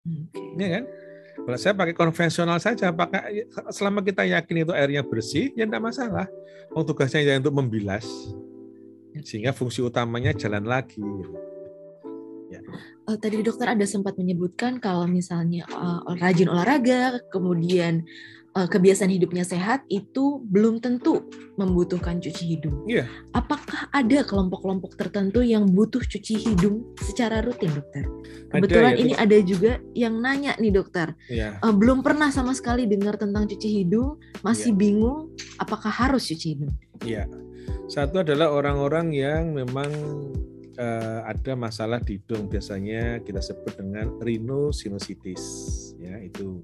Okay. 0.00 0.48
Ya 0.56 0.68
kan? 0.80 0.84
Kalau 1.34 1.58
saya 1.60 1.76
pakai 1.76 1.92
konvensional 1.92 2.56
saja, 2.56 2.88
pakai 2.88 3.44
selama 3.68 4.00
kita 4.00 4.24
yakin 4.24 4.64
itu 4.64 4.72
airnya 4.72 5.04
bersih, 5.04 5.52
ya 5.52 5.68
tidak 5.68 5.92
masalah. 5.92 6.24
Oh, 6.72 6.86
tugasnya 6.86 7.20
ya 7.20 7.36
untuk 7.36 7.52
membilas, 7.52 8.08
sehingga 9.28 9.52
fungsi 9.52 9.84
utamanya 9.84 10.32
jalan 10.32 10.64
lagi. 10.64 11.04
Ya. 12.48 12.64
Uh, 13.04 13.18
tadi 13.20 13.44
dokter 13.44 13.66
ada 13.66 13.84
sempat 13.84 14.16
menyebutkan 14.16 14.80
kalau 14.80 15.04
misalnya 15.04 15.68
uh, 15.68 16.06
rajin 16.16 16.48
olahraga, 16.48 17.20
kemudian 17.28 18.06
kebiasaan 18.54 19.10
hidupnya 19.10 19.42
sehat 19.42 19.82
itu 19.90 20.38
belum 20.46 20.78
tentu 20.78 21.26
membutuhkan 21.58 22.22
cuci 22.22 22.54
hidung. 22.54 22.86
Yeah. 22.86 23.10
Apakah 23.34 23.90
ada 23.90 24.22
kelompok-kelompok 24.22 24.94
tertentu 24.94 25.42
yang 25.42 25.66
butuh 25.66 25.98
cuci 25.98 26.38
hidung 26.38 26.86
secara 27.02 27.42
rutin, 27.42 27.74
dokter? 27.74 28.06
Kebetulan 28.54 28.94
ada, 28.94 28.98
ya, 28.98 29.02
ini 29.02 29.12
ada 29.18 29.38
juga 29.42 29.82
yang 29.98 30.22
nanya 30.22 30.54
nih, 30.62 30.70
dokter. 30.70 31.18
Yeah. 31.26 31.58
Iya. 31.58 31.66
Uh, 31.66 31.74
belum 31.74 32.06
pernah 32.06 32.30
sama 32.30 32.54
sekali 32.54 32.86
dengar 32.86 33.18
tentang 33.18 33.50
cuci 33.50 33.82
hidung, 33.82 34.22
masih 34.46 34.70
yeah. 34.70 34.78
bingung 34.78 35.34
apakah 35.58 35.90
harus 35.90 36.30
cuci 36.30 36.54
hidung. 36.54 36.74
Iya. 37.02 37.26
Yeah. 37.26 37.28
Satu 37.90 38.22
adalah 38.22 38.54
orang-orang 38.54 39.10
yang 39.10 39.50
memang 39.50 39.90
uh, 40.78 41.20
ada 41.26 41.52
masalah 41.58 41.98
di 42.02 42.22
hidung 42.22 42.46
biasanya 42.46 43.18
kita 43.22 43.42
sebut 43.42 43.78
dengan 43.78 44.14
rhinosinusitis 44.22 45.42
ya 45.98 46.18
itu 46.22 46.62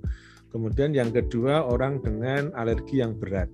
Kemudian 0.51 0.91
yang 0.91 1.15
kedua 1.15 1.63
orang 1.63 2.03
dengan 2.03 2.51
alergi 2.59 2.99
yang 2.99 3.15
berat. 3.15 3.47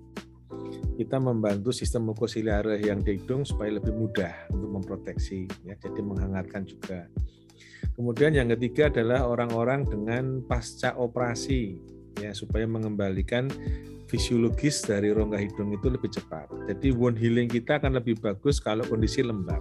Kita 0.96 1.20
membantu 1.20 1.76
sistem 1.76 2.08
mukosiliare 2.08 2.80
yang 2.80 3.04
di 3.04 3.20
hidung 3.20 3.44
supaya 3.44 3.76
lebih 3.76 3.92
mudah 3.92 4.48
untuk 4.48 4.80
memproteksi, 4.80 5.44
ya, 5.68 5.76
jadi 5.76 6.00
menghangatkan 6.00 6.64
juga. 6.64 7.04
Kemudian 7.92 8.32
yang 8.32 8.48
ketiga 8.56 8.88
adalah 8.88 9.28
orang-orang 9.28 9.84
dengan 9.84 10.40
pasca 10.44 10.96
operasi, 10.96 11.76
ya 12.16 12.32
supaya 12.32 12.64
mengembalikan 12.64 13.52
fisiologis 14.08 14.80
dari 14.88 15.12
rongga 15.12 15.36
hidung 15.36 15.76
itu 15.76 15.92
lebih 15.92 16.08
cepat. 16.08 16.48
Jadi 16.72 16.96
wound 16.96 17.20
healing 17.20 17.52
kita 17.52 17.76
akan 17.76 18.00
lebih 18.00 18.16
bagus 18.20 18.56
kalau 18.56 18.84
kondisi 18.88 19.20
lembab. 19.20 19.60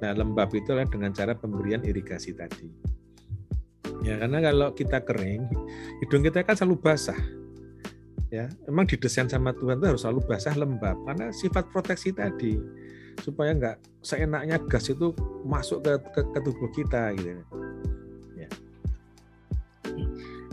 Nah, 0.00 0.12
lembab 0.16 0.48
itu 0.56 0.72
adalah 0.72 0.88
dengan 0.88 1.12
cara 1.12 1.36
pemberian 1.36 1.84
irigasi 1.84 2.32
tadi. 2.32 2.68
Ya, 4.04 4.20
karena 4.20 4.38
kalau 4.44 4.68
kita 4.76 5.00
kering, 5.00 5.48
hidung 6.04 6.22
kita 6.22 6.44
kan 6.44 6.54
selalu 6.54 6.76
basah. 6.78 7.18
Ya, 8.28 8.50
memang 8.68 8.84
didesain 8.84 9.30
sama 9.30 9.54
Tuhan 9.54 9.78
itu 9.78 9.86
harus 9.86 10.02
selalu 10.02 10.20
basah 10.26 10.58
lembab 10.58 10.98
karena 11.06 11.30
sifat 11.30 11.70
proteksi 11.70 12.10
tadi 12.10 12.58
supaya 13.22 13.54
nggak 13.54 13.76
seenaknya 14.02 14.58
gas 14.66 14.90
itu 14.90 15.14
masuk 15.46 15.86
ke, 15.86 15.92
ke, 16.10 16.20
ke 16.34 16.38
tubuh 16.42 16.70
kita 16.74 17.14
gitu. 17.14 17.30
Ya. 18.34 18.48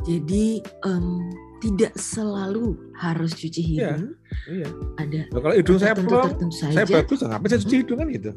Jadi 0.06 0.62
um, 0.86 1.26
tidak 1.58 1.98
selalu 1.98 2.78
harus 2.98 3.34
cuci 3.34 3.62
iya, 3.62 3.98
hidung. 3.98 4.14
Iya. 4.46 4.62
iya. 4.62 4.68
Ada. 5.02 5.22
Loh, 5.34 5.42
kalau 5.42 5.56
hidung 5.58 5.80
saya 5.82 5.94
plong, 5.98 6.32
saya 6.54 6.86
bagus, 6.86 7.20
ngapain 7.26 7.50
saya 7.50 7.62
cuci 7.66 7.76
hidung 7.82 7.98
kan 7.98 8.08
gitu. 8.14 8.32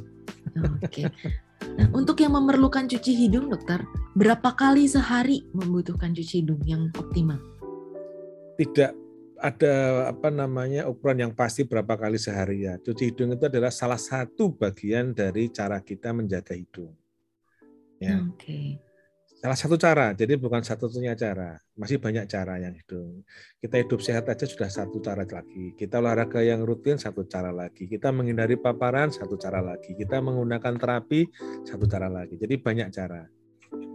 Oke. 0.56 0.88
Okay. 0.88 1.04
Nah, 1.74 1.88
untuk 1.90 2.22
yang 2.22 2.34
memerlukan 2.38 2.86
cuci 2.86 3.12
hidung, 3.14 3.50
dokter, 3.50 3.82
berapa 4.14 4.54
kali 4.54 4.86
sehari 4.86 5.42
membutuhkan 5.50 6.14
cuci 6.14 6.42
hidung 6.42 6.62
yang 6.62 6.90
optimal? 6.94 7.38
Tidak 8.54 8.92
ada 9.42 9.74
apa 10.08 10.30
namanya 10.30 10.86
ukuran 10.86 11.28
yang 11.28 11.32
pasti 11.34 11.66
berapa 11.66 11.98
kali 11.98 12.16
sehari 12.16 12.64
ya. 12.64 12.78
Cuci 12.78 13.10
hidung 13.10 13.34
itu 13.34 13.44
adalah 13.50 13.74
salah 13.74 13.98
satu 13.98 14.54
bagian 14.54 15.10
dari 15.12 15.50
cara 15.50 15.82
kita 15.82 16.14
menjaga 16.14 16.54
hidung. 16.54 16.94
Ya. 17.98 18.22
Oke. 18.22 18.38
Okay 18.38 18.93
salah 19.44 19.60
satu 19.60 19.76
cara, 19.76 20.16
jadi 20.16 20.40
bukan 20.40 20.64
satu-satunya 20.64 21.12
cara. 21.20 21.60
Masih 21.76 22.00
banyak 22.00 22.24
cara 22.24 22.56
yang 22.64 22.72
hidup. 22.72 23.28
Kita 23.60 23.76
hidup 23.76 24.00
sehat 24.00 24.24
aja 24.24 24.48
sudah 24.48 24.72
satu 24.72 25.04
cara 25.04 25.28
lagi. 25.28 25.76
Kita 25.76 26.00
olahraga 26.00 26.40
yang 26.40 26.64
rutin 26.64 26.96
satu 26.96 27.28
cara 27.28 27.52
lagi. 27.52 27.84
Kita 27.84 28.08
menghindari 28.08 28.56
paparan 28.56 29.12
satu 29.12 29.36
cara 29.36 29.60
lagi. 29.60 29.92
Kita 30.00 30.24
menggunakan 30.24 30.80
terapi 30.80 31.28
satu 31.60 31.84
cara 31.84 32.08
lagi. 32.08 32.40
Jadi 32.40 32.56
banyak 32.56 32.88
cara 32.88 33.20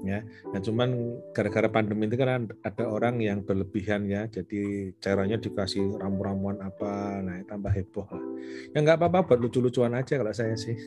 ya. 0.03 0.23
Nah, 0.51 0.59
cuman 0.59 1.19
gara-gara 1.35 1.67
pandemi 1.67 2.07
itu 2.07 2.15
kan 2.19 2.47
ada 2.63 2.83
orang 2.87 3.19
yang 3.19 3.43
berlebihan 3.43 4.07
ya, 4.07 4.27
jadi 4.31 4.93
caranya 5.03 5.37
dikasih 5.39 5.99
ramu-ramuan 5.99 6.59
apa, 6.63 7.23
nah 7.23 7.35
tambah 7.47 7.71
heboh 7.71 8.07
lah. 8.07 8.23
Ya 8.75 8.83
nggak 8.83 8.97
apa-apa 8.99 9.33
buat 9.33 9.39
lucu-lucuan 9.39 9.95
aja 9.95 10.19
kalau 10.19 10.33
saya 10.35 10.55
sih. 10.55 10.77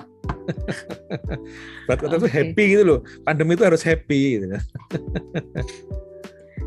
buat 1.87 1.99
kita 2.01 2.17
okay. 2.19 2.23
tuh 2.25 2.31
happy 2.31 2.65
gitu 2.77 2.83
loh. 2.85 3.01
Pandemi 3.23 3.55
itu 3.55 3.65
harus 3.67 3.83
happy 3.85 4.21
gitu. 4.39 4.47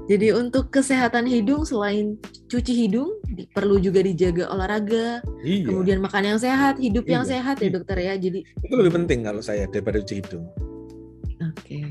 Jadi 0.05 0.29
untuk 0.37 0.69
kesehatan 0.69 1.25
hidung 1.25 1.65
selain 1.65 2.21
cuci 2.45 2.85
hidung 2.85 3.17
perlu 3.57 3.81
juga 3.81 4.05
dijaga 4.05 4.53
olahraga, 4.53 5.25
iya. 5.41 5.65
kemudian 5.65 5.97
makan 5.97 6.37
yang 6.37 6.39
sehat, 6.39 6.77
hidup 6.77 7.09
iya. 7.09 7.13
yang 7.17 7.25
sehat 7.25 7.57
ya 7.57 7.73
dokter 7.73 7.97
ya. 7.97 8.13
Jadi 8.13 8.45
itu 8.45 8.73
lebih 8.77 9.01
penting 9.01 9.25
kalau 9.25 9.41
saya 9.41 9.65
daripada 9.65 9.97
cuci 10.05 10.21
hidung. 10.21 10.45
Oke. 11.41 11.81
Okay. 11.81 11.84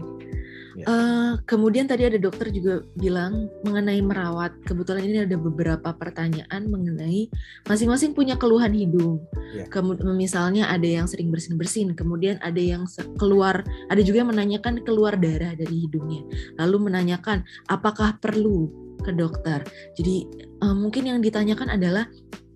Uh, 0.84 1.40
kemudian 1.48 1.88
tadi 1.88 2.04
ada 2.04 2.20
dokter 2.20 2.52
juga 2.52 2.84
bilang 2.96 3.48
mengenai 3.64 4.00
merawat. 4.04 4.52
Kebetulan 4.68 5.04
ini 5.04 5.18
ada 5.24 5.36
beberapa 5.36 5.92
pertanyaan 5.96 6.68
mengenai 6.68 7.28
masing-masing 7.66 8.12
punya 8.12 8.36
keluhan 8.36 8.72
hidung. 8.76 9.20
Yeah. 9.56 9.68
Kemudian 9.72 10.14
misalnya 10.14 10.68
ada 10.68 10.84
yang 10.84 11.08
sering 11.08 11.32
bersin-bersin, 11.32 11.96
kemudian 11.96 12.36
ada 12.44 12.60
yang 12.60 12.84
keluar, 13.16 13.64
ada 13.88 14.00
juga 14.04 14.24
yang 14.24 14.30
menanyakan 14.30 14.84
keluar 14.84 15.16
darah 15.16 15.56
dari 15.56 15.88
hidungnya. 15.88 16.22
Lalu 16.60 16.92
menanyakan 16.92 17.42
apakah 17.72 18.16
perlu 18.20 18.68
ke 19.04 19.12
dokter. 19.12 19.64
Jadi 19.98 20.24
uh, 20.64 20.76
mungkin 20.76 21.08
yang 21.08 21.18
ditanyakan 21.20 21.76
adalah 21.76 22.08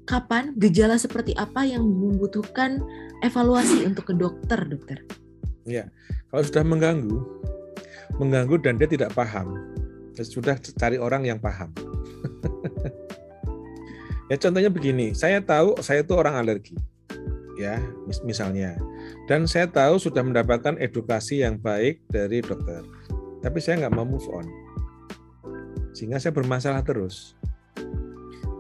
kapan 0.09 0.57
gejala 0.57 0.97
seperti 0.97 1.37
apa 1.37 1.69
yang 1.69 1.85
membutuhkan 1.85 2.81
evaluasi 3.21 3.85
untuk 3.85 4.09
ke 4.09 4.15
dokter, 4.17 4.57
dokter? 4.65 5.05
Ya, 5.69 5.93
kalau 6.33 6.41
sudah 6.49 6.65
mengganggu, 6.65 7.21
mengganggu 8.17 8.57
dan 8.65 8.81
dia 8.81 8.89
tidak 8.89 9.13
paham. 9.13 9.53
Sudah 10.17 10.57
cari 10.59 10.97
orang 10.97 11.29
yang 11.29 11.39
paham. 11.39 11.71
ya 14.33 14.37
contohnya 14.41 14.73
begini, 14.73 15.15
saya 15.15 15.39
tahu 15.45 15.79
saya 15.85 16.01
itu 16.01 16.17
orang 16.17 16.41
alergi. 16.41 16.75
Ya, 17.59 17.83
misalnya. 18.23 18.79
Dan 19.27 19.51
saya 19.51 19.67
tahu 19.67 19.99
sudah 19.99 20.23
mendapatkan 20.23 20.79
edukasi 20.79 21.43
yang 21.43 21.59
baik 21.59 21.99
dari 22.07 22.39
dokter. 22.39 22.87
Tapi 23.43 23.59
saya 23.59 23.87
nggak 23.87 23.95
mau 23.99 24.07
move 24.07 24.27
on. 24.31 24.47
Sehingga 25.91 26.23
saya 26.23 26.31
bermasalah 26.31 26.87
terus. 26.87 27.35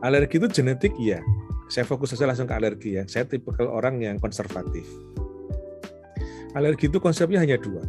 Alergi 0.03 0.43
itu 0.43 0.51
genetik 0.51 0.95
ya. 0.99 1.23
Saya 1.71 1.87
fokus 1.87 2.15
saja 2.15 2.27
langsung 2.27 2.51
ke 2.51 2.55
alergi 2.59 2.99
ya. 2.99 3.07
Saya 3.07 3.27
tipe 3.27 3.51
orang 3.63 4.03
yang 4.03 4.19
konservatif. 4.19 4.87
Alergi 6.59 6.91
itu 6.91 6.99
konsepnya 6.99 7.39
hanya 7.39 7.55
dua 7.55 7.87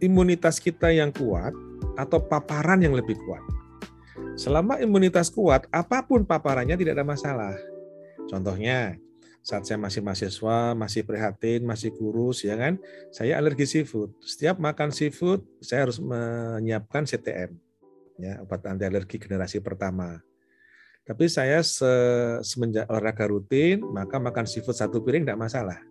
imunitas 0.00 0.58
kita 0.58 0.90
yang 0.90 1.12
kuat 1.12 1.52
atau 1.96 2.18
paparan 2.20 2.80
yang 2.80 2.96
lebih 2.96 3.16
kuat. 3.24 3.44
Selama 4.36 4.80
imunitas 4.80 5.28
kuat, 5.28 5.68
apa 5.68 6.00
pun 6.04 6.24
paparannya 6.24 6.76
tidak 6.76 6.96
ada 6.96 7.04
masalah. 7.04 7.54
Contohnya, 8.28 8.96
saat 9.40 9.64
saya 9.64 9.80
masih 9.80 10.00
mahasiswa, 10.04 10.76
masih 10.76 11.02
prihatin, 11.04 11.64
masih 11.64 11.92
kurus, 11.92 12.44
ya 12.44 12.56
kan, 12.56 12.76
saya 13.12 13.40
alergi 13.40 13.64
seafood. 13.64 14.12
Setiap 14.20 14.60
makan 14.60 14.92
seafood, 14.92 15.44
saya 15.60 15.88
harus 15.88 16.00
menyiapkan 16.00 17.08
CTM, 17.08 17.56
ya 18.20 18.40
obat 18.44 18.64
anti 18.68 18.84
alergi 18.84 19.16
generasi 19.16 19.64
pertama. 19.64 20.20
Tapi 21.04 21.26
saya 21.26 21.64
se 21.64 21.90
semenjak 22.44 22.86
olahraga 22.86 23.26
rutin, 23.26 23.82
maka 23.82 24.20
makan 24.20 24.44
seafood 24.44 24.76
satu 24.76 25.02
piring 25.02 25.26
tidak 25.26 25.40
masalah. 25.40 25.89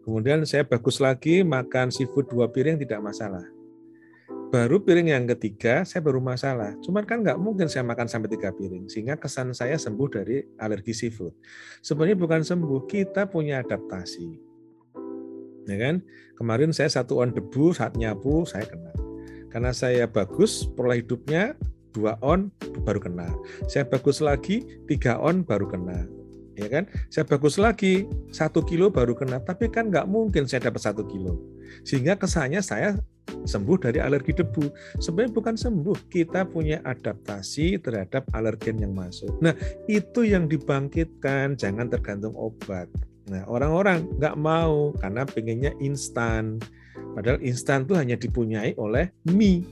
Kemudian 0.00 0.42
saya 0.48 0.64
bagus 0.64 0.96
lagi 0.98 1.44
makan 1.44 1.92
seafood 1.92 2.32
dua 2.32 2.48
piring 2.48 2.80
tidak 2.80 3.04
masalah. 3.04 3.44
Baru 4.50 4.82
piring 4.82 5.14
yang 5.14 5.24
ketiga 5.30 5.86
saya 5.86 6.02
baru 6.02 6.18
masalah. 6.18 6.74
Cuman 6.82 7.06
kan 7.06 7.22
nggak 7.22 7.38
mungkin 7.38 7.70
saya 7.70 7.86
makan 7.86 8.10
sampai 8.10 8.34
tiga 8.34 8.50
piring. 8.50 8.90
Sehingga 8.90 9.14
kesan 9.14 9.54
saya 9.54 9.78
sembuh 9.78 10.08
dari 10.10 10.42
alergi 10.58 10.90
seafood. 10.90 11.36
Sebenarnya 11.84 12.18
bukan 12.18 12.42
sembuh, 12.42 12.88
kita 12.90 13.30
punya 13.30 13.62
adaptasi. 13.62 14.28
Ya 15.70 15.76
kan? 15.78 16.02
Kemarin 16.34 16.74
saya 16.74 16.90
satu 16.90 17.22
on 17.22 17.30
debu 17.30 17.76
saat 17.76 17.94
nyapu 17.94 18.42
saya 18.42 18.66
kena. 18.66 18.90
Karena 19.54 19.70
saya 19.70 20.10
bagus 20.10 20.66
pola 20.66 20.98
hidupnya 20.98 21.54
dua 21.94 22.18
on 22.18 22.50
baru 22.82 22.98
kena. 22.98 23.30
Saya 23.70 23.86
bagus 23.86 24.18
lagi 24.18 24.66
tiga 24.90 25.14
on 25.22 25.46
baru 25.46 25.70
kena 25.70 26.19
ya 26.60 26.68
kan? 26.68 26.84
Saya 27.08 27.24
bagus 27.24 27.56
lagi 27.56 28.04
satu 28.28 28.60
kilo 28.60 28.92
baru 28.92 29.16
kena, 29.16 29.40
tapi 29.40 29.72
kan 29.72 29.88
nggak 29.88 30.06
mungkin 30.06 30.44
saya 30.44 30.68
dapat 30.68 30.84
satu 30.84 31.08
kilo. 31.08 31.40
Sehingga 31.82 32.20
kesannya 32.20 32.60
saya 32.60 33.00
sembuh 33.30 33.78
dari 33.78 33.98
alergi 34.02 34.34
debu. 34.36 34.68
Sebenarnya 34.98 35.32
bukan 35.32 35.54
sembuh, 35.56 35.96
kita 36.10 36.44
punya 36.50 36.82
adaptasi 36.82 37.80
terhadap 37.80 38.26
alergen 38.34 38.82
yang 38.82 38.92
masuk. 38.92 39.30
Nah 39.40 39.54
itu 39.86 40.26
yang 40.26 40.50
dibangkitkan, 40.50 41.56
jangan 41.56 41.88
tergantung 41.88 42.34
obat. 42.36 42.90
Nah 43.30 43.46
orang-orang 43.46 44.04
nggak 44.18 44.36
mau 44.36 44.90
karena 44.98 45.22
pengennya 45.24 45.72
instan. 45.78 46.58
Padahal 47.14 47.38
instan 47.42 47.86
itu 47.86 47.94
hanya 47.94 48.18
dipunyai 48.18 48.74
oleh 48.76 49.10
mie. 49.30 49.62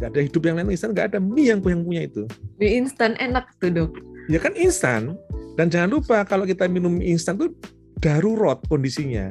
Nggak 0.00 0.08
ada 0.18 0.20
hidup 0.24 0.42
yang 0.42 0.56
lain 0.58 0.72
instan, 0.72 0.90
nggak 0.96 1.14
ada 1.14 1.20
mie 1.20 1.52
yang 1.52 1.60
punya 1.62 2.02
itu. 2.08 2.24
Mie 2.58 2.80
instan 2.80 3.14
enak 3.20 3.46
tuh 3.60 3.70
dok. 3.70 3.92
Ya 4.30 4.38
kan 4.38 4.54
instan, 4.54 5.18
dan 5.56 5.66
jangan 5.68 5.90
lupa 6.00 6.24
kalau 6.24 6.48
kita 6.48 6.64
minum 6.68 7.00
instan 7.04 7.36
itu 7.36 7.52
darurat 8.00 8.58
kondisinya. 8.66 9.30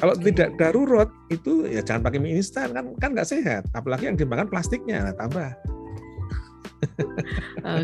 Kalau 0.00 0.16
okay. 0.16 0.32
tidak 0.32 0.56
darurat 0.56 1.12
itu 1.28 1.68
ya 1.68 1.84
jangan 1.84 2.08
pakai 2.08 2.18
mie 2.24 2.40
instan 2.40 2.72
kan 2.72 2.96
kan 2.96 3.12
nggak 3.12 3.28
sehat. 3.28 3.68
Apalagi 3.76 4.08
yang 4.08 4.16
dimakan 4.16 4.48
plastiknya 4.48 5.12
nah, 5.12 5.14
tambah. 5.14 5.52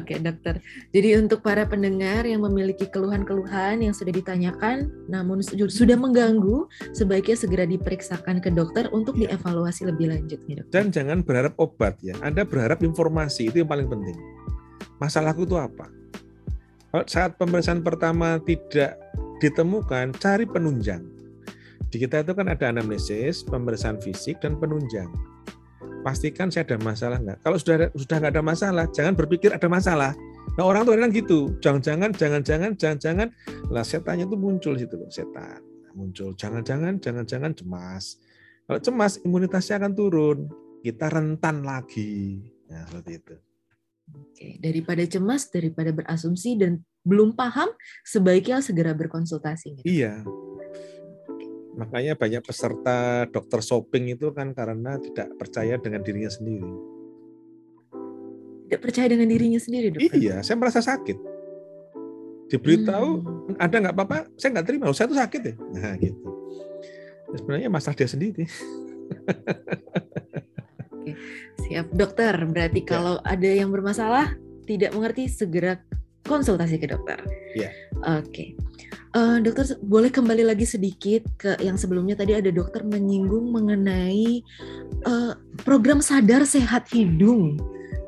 Oke 0.01 0.17
dokter. 0.17 0.65
Jadi 0.97 1.21
untuk 1.21 1.45
para 1.45 1.69
pendengar 1.69 2.25
yang 2.25 2.41
memiliki 2.41 2.89
keluhan-keluhan 2.89 3.85
yang 3.85 3.93
sudah 3.93 4.09
ditanyakan, 4.09 4.89
namun 5.13 5.45
sudah 5.45 5.97
mengganggu, 6.01 6.65
sebaiknya 6.97 7.37
segera 7.37 7.65
diperiksakan 7.69 8.41
ke 8.41 8.49
dokter 8.49 8.89
untuk 8.97 9.21
ya. 9.21 9.37
dievaluasi 9.37 9.85
lebih 9.93 10.17
lanjut. 10.17 10.41
Ya, 10.49 10.65
dokter. 10.65 10.73
Dan 10.73 10.85
jangan 10.89 11.21
berharap 11.21 11.53
obat 11.61 12.01
ya. 12.01 12.17
Anda 12.25 12.49
berharap 12.49 12.81
informasi 12.81 13.53
itu 13.53 13.61
yang 13.61 13.69
paling 13.69 13.93
penting. 13.93 14.17
Masalahku 14.97 15.45
itu 15.45 15.61
apa? 15.61 15.93
Saat 17.05 17.37
pemeriksaan 17.37 17.85
pertama 17.85 18.41
tidak 18.41 18.97
ditemukan, 19.45 20.17
cari 20.17 20.49
penunjang. 20.49 21.05
Di 21.93 22.01
kita 22.01 22.25
itu 22.25 22.33
kan 22.33 22.49
ada 22.49 22.73
anamnesis, 22.73 23.45
pemeriksaan 23.45 24.01
fisik, 24.01 24.41
dan 24.41 24.57
penunjang. 24.57 25.13
Pastikan 26.01 26.49
saya 26.49 26.65
ada 26.65 26.81
masalah 26.81 27.21
nggak. 27.21 27.39
Kalau 27.45 27.59
sudah 27.61 27.93
sudah 27.93 28.17
nggak 28.23 28.33
ada 28.39 28.45
masalah, 28.45 28.85
jangan 28.95 29.13
berpikir 29.13 29.53
ada 29.53 29.69
masalah. 29.69 30.17
Nah 30.57 30.65
orang 30.65 30.89
tuh 30.89 30.97
kan 30.97 31.13
gitu, 31.13 31.39
jangan-jangan, 31.61 32.17
jangan-jangan, 32.17 32.73
jangan-jangan, 32.79 33.29
lah 33.69 33.85
setannya 33.85 34.25
itu 34.25 34.39
muncul 34.39 34.73
situ 34.79 34.97
loh, 34.97 35.11
setan 35.13 35.61
muncul. 35.97 36.37
Jangan-jangan, 36.37 37.01
jangan-jangan 37.01 37.57
cemas. 37.57 38.21
Kalau 38.69 38.81
cemas, 38.85 39.17
imunitasnya 39.25 39.81
akan 39.81 39.93
turun. 39.97 40.39
Kita 40.85 41.09
rentan 41.11 41.65
lagi. 41.65 42.45
Nah, 42.71 42.85
seperti 42.87 43.13
itu. 43.17 43.35
Oke, 44.15 44.63
daripada 44.63 45.03
cemas, 45.03 45.51
daripada 45.51 45.91
berasumsi 45.91 46.55
dan 46.55 46.79
belum 47.03 47.35
paham, 47.35 47.67
sebaiknya 48.07 48.63
segera 48.63 48.95
berkonsultasi. 48.95 49.83
Gitu. 49.83 49.87
Iya. 49.87 50.23
Makanya 51.77 52.17
banyak 52.17 52.41
peserta 52.41 53.29
dokter 53.29 53.61
shopping 53.61 54.17
itu 54.17 54.33
kan 54.33 54.55
karena 54.55 54.97
tidak 55.03 55.35
percaya 55.37 55.77
dengan 55.77 56.01
dirinya 56.07 56.31
sendiri. 56.31 56.71
Tidak 58.67 58.83
percaya 58.83 59.07
dengan 59.11 59.29
dirinya 59.31 59.61
sendiri, 59.61 59.95
dokter? 59.95 60.19
Iya, 60.19 60.43
saya 60.43 60.57
merasa 60.59 60.83
sakit. 60.83 61.19
Diberitahu, 62.51 63.11
hmm. 63.23 63.55
ada 63.59 63.77
nggak 63.79 63.95
apa-apa, 63.95 64.27
saya 64.39 64.59
nggak 64.59 64.67
terima, 64.67 64.91
saya 64.95 65.11
tuh 65.11 65.19
sakit 65.19 65.41
ya. 65.43 65.55
Nah, 65.55 65.95
gitu. 65.99 66.29
Ya, 67.31 67.37
sebenarnya 67.43 67.71
masalah 67.71 67.97
dia 67.99 68.09
sendiri. 68.11 68.47
Oke, 71.07 71.15
siap 71.63 71.87
dokter. 71.95 72.35
Berarti 72.35 72.83
ya. 72.83 72.89
kalau 72.99 73.23
ada 73.23 73.47
yang 73.47 73.71
bermasalah 73.71 74.35
tidak 74.67 74.91
mengerti 74.91 75.31
segera 75.31 75.79
konsultasi 76.27 76.83
ke 76.83 76.91
dokter. 76.91 77.23
Ya. 77.55 77.71
Oke. 78.19 78.59
Uh, 79.15 79.39
dokter 79.41 79.79
boleh 79.87 80.11
kembali 80.11 80.45
lagi 80.45 80.67
sedikit 80.67 81.25
ke 81.39 81.57
yang 81.63 81.79
sebelumnya 81.79 82.19
tadi 82.19 82.37
ada 82.37 82.51
dokter 82.51 82.85
menyinggung 82.85 83.49
mengenai 83.55 84.45
uh, 85.07 85.39
program 85.63 86.03
sadar 86.03 86.43
sehat 86.43 86.91
hidung. 86.91 87.55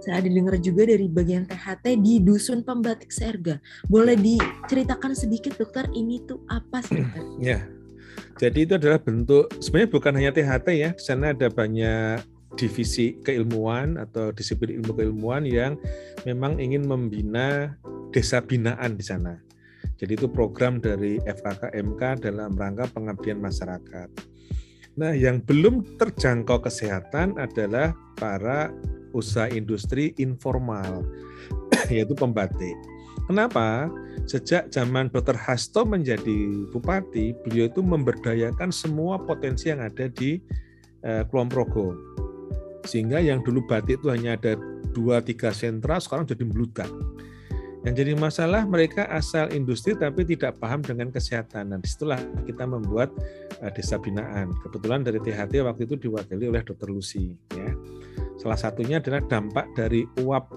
Saya 0.03 0.19
ada 0.19 0.29
dengar 0.29 0.59
juga 0.59 0.91
dari 0.91 1.07
bagian 1.07 1.47
THT 1.47 2.03
di 2.03 2.19
Dusun 2.19 2.67
Pembatik 2.67 3.15
Serga. 3.15 3.63
Boleh 3.87 4.19
diceritakan 4.19 5.15
sedikit 5.15 5.55
dokter 5.55 5.87
ini 5.95 6.19
tuh 6.27 6.43
apa 6.51 6.83
sih 6.83 6.99
dokter? 6.99 7.23
Ya, 7.39 7.59
jadi 8.39 8.59
itu 8.67 8.73
adalah 8.79 9.01
bentuk 9.03 9.51
sebenarnya 9.59 9.91
bukan 9.91 10.13
hanya 10.15 10.31
THT 10.35 10.67
ya, 10.77 10.91
di 10.95 11.03
sana 11.03 11.35
ada 11.35 11.49
banyak 11.51 12.23
divisi 12.57 13.19
keilmuan 13.21 14.01
atau 14.01 14.33
disiplin 14.33 14.81
ilmu 14.81 14.97
keilmuan 14.97 15.45
yang 15.45 15.77
memang 16.25 16.57
ingin 16.57 16.89
membina 16.89 17.77
desa 18.15 18.41
binaan 18.41 18.97
di 18.97 19.05
sana. 19.05 19.37
Jadi 19.99 20.15
itu 20.15 20.31
program 20.31 20.79
dari 20.79 21.19
FKKMK 21.27 22.23
dalam 22.23 22.55
rangka 22.55 22.87
pengabdian 22.95 23.43
masyarakat. 23.43 24.09
Nah, 24.99 25.15
yang 25.15 25.43
belum 25.43 25.99
terjangkau 25.99 26.63
kesehatan 26.63 27.39
adalah 27.39 27.95
para 28.19 28.71
usaha 29.15 29.47
industri 29.51 30.15
informal, 30.19 31.07
yaitu 31.95 32.15
pembatik. 32.15 32.75
Kenapa? 33.27 33.91
Sejak 34.25 34.73
zaman 34.73 35.13
Dr. 35.13 35.37
Hasto 35.37 35.85
menjadi 35.85 36.67
bupati, 36.73 37.37
beliau 37.45 37.69
itu 37.71 37.81
memberdayakan 37.85 38.73
semua 38.73 39.21
potensi 39.21 39.71
yang 39.71 39.85
ada 39.85 40.09
di 40.11 40.41
eh, 41.05 41.23
Kulon 41.29 41.49
Progo. 41.49 41.95
Sehingga 42.89 43.21
yang 43.21 43.45
dulu 43.45 43.61
batik 43.69 44.01
itu 44.01 44.09
hanya 44.09 44.41
ada 44.41 44.57
dua 44.97 45.21
tiga 45.21 45.53
sentra, 45.53 46.01
sekarang 46.01 46.25
jadi 46.25 46.49
meludak. 46.49 46.89
Yang 47.87 47.95
jadi 48.03 48.13
masalah 48.19 48.67
mereka 48.67 49.07
asal 49.13 49.53
industri 49.55 49.95
tapi 49.95 50.27
tidak 50.27 50.59
paham 50.59 50.83
dengan 50.83 51.13
kesehatan. 51.13 51.77
Dan 51.77 51.79
di 51.85 51.89
situlah 51.89 52.19
kita 52.49 52.65
membuat 52.67 53.13
uh, 53.61 53.71
desa 53.71 54.01
binaan. 54.01 54.51
Kebetulan 54.67 55.07
dari 55.07 55.23
THT 55.23 55.63
waktu 55.63 55.87
itu 55.87 55.95
diwakili 56.09 56.51
oleh 56.51 56.65
Dr. 56.65 56.91
Lucy. 56.91 57.39
Ya. 57.55 57.71
Salah 58.41 58.59
satunya 58.59 58.99
adalah 58.99 59.23
dampak 59.23 59.69
dari 59.79 60.03
uap 60.25 60.51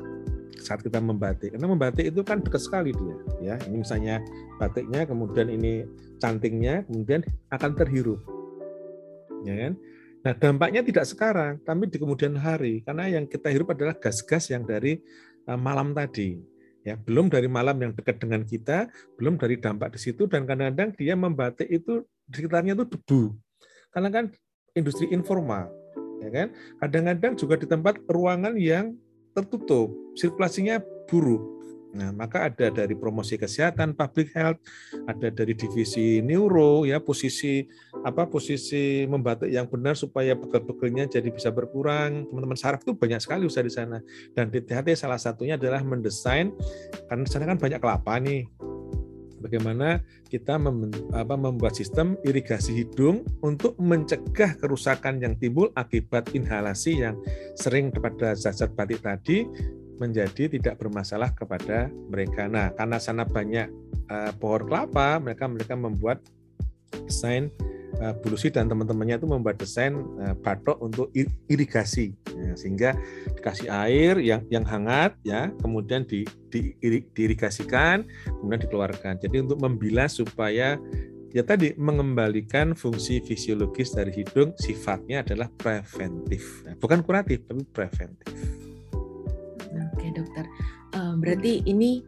saat 0.61 0.81
kita 0.85 1.01
membatik. 1.01 1.53
Karena 1.53 1.67
membatik 1.69 2.09
itu 2.09 2.21
kan 2.21 2.41
dekat 2.41 2.61
sekali 2.61 2.93
dia, 2.93 3.15
ya. 3.41 3.55
Ini 3.65 3.81
misalnya 3.81 4.21
batiknya, 4.61 5.09
kemudian 5.09 5.49
ini 5.49 5.85
cantingnya, 6.21 6.85
kemudian 6.85 7.25
akan 7.49 7.71
terhirup, 7.73 8.21
ya 9.41 9.57
kan? 9.57 9.73
Nah 10.21 10.33
dampaknya 10.37 10.85
tidak 10.85 11.05
sekarang, 11.09 11.57
tapi 11.65 11.89
di 11.89 11.97
kemudian 11.97 12.37
hari, 12.37 12.85
karena 12.85 13.09
yang 13.09 13.25
kita 13.25 13.49
hirup 13.49 13.73
adalah 13.73 13.97
gas-gas 13.97 14.53
yang 14.53 14.61
dari 14.61 15.01
eh, 15.49 15.59
malam 15.59 15.97
tadi, 15.97 16.37
ya 16.85 16.93
belum 16.93 17.29
dari 17.29 17.49
malam 17.49 17.73
yang 17.81 17.91
dekat 17.97 18.21
dengan 18.21 18.45
kita, 18.45 18.85
belum 19.17 19.41
dari 19.41 19.57
dampak 19.57 19.97
di 19.97 19.99
situ, 20.01 20.29
dan 20.29 20.45
kadang-kadang 20.45 20.93
dia 20.93 21.17
membatik 21.17 21.65
itu 21.69 22.05
di 22.29 22.35
sekitarnya 22.37 22.77
itu 22.77 22.85
debu, 22.85 23.33
karena 23.89 24.09
kan 24.13 24.25
industri 24.77 25.09
informal, 25.09 25.73
ya 26.21 26.29
kan? 26.29 26.47
Kadang-kadang 26.79 27.33
juga 27.35 27.55
di 27.57 27.67
tempat 27.67 27.97
ruangan 28.05 28.53
yang 28.55 28.93
tertutup, 29.33 29.91
sirkulasinya 30.15 30.79
buruk. 31.09 31.60
Nah, 31.91 32.15
maka 32.15 32.47
ada 32.47 32.71
dari 32.71 32.95
promosi 32.95 33.35
kesehatan, 33.35 33.99
public 33.99 34.31
health, 34.31 34.63
ada 35.11 35.27
dari 35.27 35.51
divisi 35.51 36.23
neuro 36.23 36.87
ya, 36.87 37.03
posisi 37.03 37.67
apa 38.07 38.31
posisi 38.31 39.03
membatik 39.03 39.51
yang 39.51 39.67
benar 39.67 39.99
supaya 39.99 40.33
pegel-pegelnya 40.39 41.11
jadi 41.11 41.27
bisa 41.27 41.51
berkurang. 41.51 42.27
Teman-teman 42.31 42.55
saraf 42.55 42.87
itu 42.87 42.95
banyak 42.95 43.19
sekali 43.19 43.43
usaha 43.43 43.63
di 43.63 43.73
sana. 43.73 43.99
Dan 44.31 44.47
di 44.47 44.63
THT 44.63 44.95
salah 44.95 45.19
satunya 45.19 45.59
adalah 45.59 45.83
mendesain 45.83 46.55
karena 47.11 47.23
di 47.27 47.31
sana 47.31 47.43
kan 47.43 47.59
banyak 47.59 47.79
kelapa 47.83 48.15
nih 48.23 48.47
bagaimana 49.41 49.99
kita 50.29 50.55
mem, 50.61 50.93
apa, 51.11 51.33
membuat 51.33 51.73
sistem 51.73 52.15
irigasi 52.21 52.85
hidung 52.85 53.25
untuk 53.41 53.73
mencegah 53.81 54.55
kerusakan 54.61 55.17
yang 55.19 55.33
timbul 55.41 55.73
akibat 55.73 56.29
inhalasi 56.37 57.01
yang 57.01 57.17
sering 57.57 57.89
kepada 57.89 58.37
zat-zat 58.37 58.71
batik 58.77 59.01
tadi 59.01 59.43
menjadi 60.01 60.49
tidak 60.49 60.81
bermasalah 60.81 61.29
kepada 61.37 61.93
mereka. 62.09 62.49
Nah, 62.49 62.73
karena 62.73 62.97
sana 62.97 63.21
banyak 63.21 63.69
uh, 64.09 64.33
pohon 64.41 64.65
kelapa, 64.65 65.21
mereka 65.21 65.45
mereka 65.45 65.77
membuat 65.77 66.25
desain 67.05 67.53
uh, 68.01 68.17
Bulusi 68.17 68.49
dan 68.49 68.65
teman-temannya 68.65 69.21
itu 69.21 69.29
membuat 69.29 69.61
desain 69.61 69.93
uh, 70.17 70.33
batok 70.41 70.81
untuk 70.81 71.13
irigasi. 71.45 72.17
Ya, 72.41 72.57
sehingga 72.57 72.97
dikasih 73.37 73.69
air 73.69 74.17
yang 74.17 74.41
yang 74.49 74.65
hangat 74.65 75.13
ya 75.21 75.53
kemudian 75.61 76.09
di, 76.09 76.25
di 76.49 76.73
diirigasikan 77.13 78.01
kemudian 78.41 78.61
dikeluarkan. 78.65 79.21
Jadi 79.21 79.45
untuk 79.45 79.61
membilas 79.61 80.17
supaya 80.17 80.81
ya 81.31 81.43
tadi 81.45 81.77
mengembalikan 81.77 82.73
fungsi 82.73 83.21
fisiologis 83.21 83.93
dari 83.93 84.09
hidung 84.09 84.57
sifatnya 84.57 85.21
adalah 85.21 85.53
preventif. 85.53 86.65
Bukan 86.81 87.05
kuratif 87.05 87.45
tapi 87.45 87.61
preventif 87.69 88.60
dokter. 90.13 90.45
Uh, 90.91 91.15
berarti 91.15 91.63
ini 91.65 92.03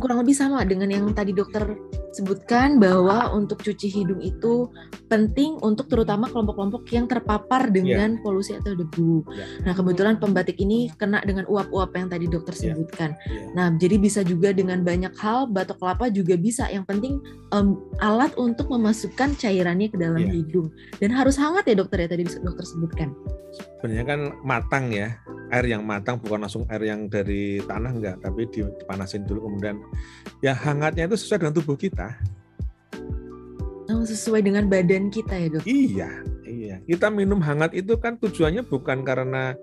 kurang 0.00 0.22
lebih 0.24 0.34
sama 0.34 0.64
dengan 0.64 0.88
yang 0.90 1.06
tadi 1.12 1.32
dokter 1.36 1.76
sebutkan 2.14 2.78
bahwa 2.78 3.34
untuk 3.34 3.58
cuci 3.58 3.90
hidung 3.90 4.22
itu 4.22 4.70
penting 5.10 5.58
untuk 5.60 5.90
terutama 5.90 6.30
kelompok-kelompok 6.30 6.86
yang 6.94 7.10
terpapar 7.10 7.68
dengan 7.74 8.14
yeah. 8.14 8.22
polusi 8.22 8.54
atau 8.54 8.78
debu. 8.78 9.26
Yeah. 9.34 9.66
Nah, 9.66 9.72
kebetulan 9.74 10.22
pembatik 10.22 10.56
ini 10.62 10.94
kena 10.94 11.20
dengan 11.26 11.44
uap-uap 11.50 11.90
yang 11.98 12.06
tadi 12.06 12.30
dokter 12.30 12.54
iya. 12.54 12.62
sebutkan. 12.72 13.10
Yeah. 13.26 13.50
Nah, 13.58 13.66
jadi 13.74 13.96
bisa 13.98 14.22
juga 14.22 14.54
dengan 14.54 14.86
banyak 14.86 15.12
hal 15.18 15.50
batok 15.50 15.82
kelapa 15.82 16.06
juga 16.14 16.38
bisa. 16.38 16.70
Yang 16.70 16.84
penting 16.86 17.14
um, 17.50 17.82
alat 17.98 18.30
untuk 18.38 18.70
memasukkan 18.70 19.34
cairannya 19.34 19.90
ke 19.90 19.98
dalam 19.98 20.22
yeah. 20.22 20.38
hidung 20.38 20.70
dan 21.02 21.10
harus 21.10 21.34
hangat 21.34 21.66
ya 21.66 21.74
dokter 21.74 22.06
ya 22.06 22.08
tadi 22.08 22.24
dokter 22.40 22.64
sebutkan. 22.64 23.10
Sebenarnya 23.54 24.04
kan 24.06 24.20
matang 24.42 24.90
ya 24.90 25.14
air 25.54 25.70
yang 25.70 25.86
matang 25.86 26.18
bukan 26.18 26.42
langsung 26.42 26.66
air 26.66 26.82
yang 26.90 27.06
dari 27.06 27.62
tanah 27.62 27.92
enggak 27.94 28.16
tapi 28.18 28.50
dipanasin 28.50 29.22
dulu 29.22 29.46
kemudian 29.46 29.78
ya 30.42 30.50
hangatnya 30.50 31.06
itu 31.06 31.14
sesuai 31.14 31.46
dengan 31.46 31.54
tubuh 31.54 31.78
kita 31.78 32.03
oh, 33.92 34.04
sesuai 34.04 34.44
dengan 34.44 34.66
badan 34.66 35.08
kita 35.08 35.34
ya 35.36 35.48
dok? 35.52 35.64
Iya 35.64 36.10
iya. 36.44 36.76
Kita 36.84 37.08
minum 37.12 37.40
hangat 37.40 37.72
itu 37.76 37.96
kan 38.00 38.16
tujuannya 38.16 38.64
bukan 38.64 39.04
karena 39.04 39.54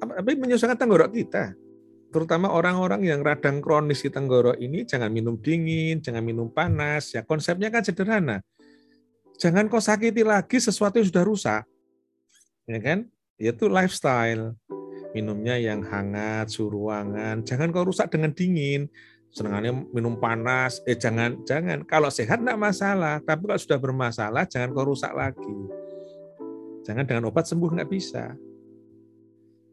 tapi 0.00 0.32
menyusahkan 0.38 0.78
tenggorok 0.78 1.12
kita. 1.12 1.54
Terutama 2.10 2.50
orang-orang 2.50 3.06
yang 3.06 3.22
radang 3.22 3.62
kronis 3.62 4.02
di 4.02 4.10
tenggorok 4.10 4.58
ini 4.58 4.82
jangan 4.82 5.14
minum 5.14 5.38
dingin 5.38 6.02
jangan 6.02 6.24
minum 6.24 6.50
panas. 6.50 7.14
Ya 7.14 7.22
konsepnya 7.22 7.70
kan 7.70 7.86
sederhana. 7.86 8.42
Jangan 9.40 9.72
kau 9.72 9.80
sakiti 9.80 10.20
lagi 10.20 10.60
sesuatu 10.60 11.00
yang 11.00 11.08
sudah 11.08 11.24
rusak. 11.24 11.62
Ya 12.68 12.78
kan? 12.82 13.08
Yaitu 13.40 13.72
lifestyle. 13.72 14.52
Minumnya 15.10 15.58
yang 15.58 15.82
hangat, 15.82 16.52
suhu 16.52 16.70
ruangan. 16.70 17.42
Jangan 17.42 17.72
kau 17.72 17.88
rusak 17.88 18.12
dengan 18.12 18.36
dingin. 18.36 18.86
Senangannya 19.30 19.86
minum 19.94 20.18
panas, 20.18 20.82
eh 20.90 20.98
jangan 20.98 21.46
jangan. 21.46 21.86
Kalau 21.86 22.10
sehat 22.10 22.42
tidak 22.42 22.58
masalah, 22.58 23.22
tapi 23.22 23.46
kalau 23.46 23.60
sudah 23.62 23.78
bermasalah 23.78 24.42
jangan 24.50 24.74
kau 24.74 24.90
rusak 24.90 25.14
lagi. 25.14 25.56
Jangan 26.82 27.06
dengan 27.06 27.30
obat 27.30 27.46
sembuh 27.46 27.70
nggak 27.70 27.90
bisa, 27.90 28.34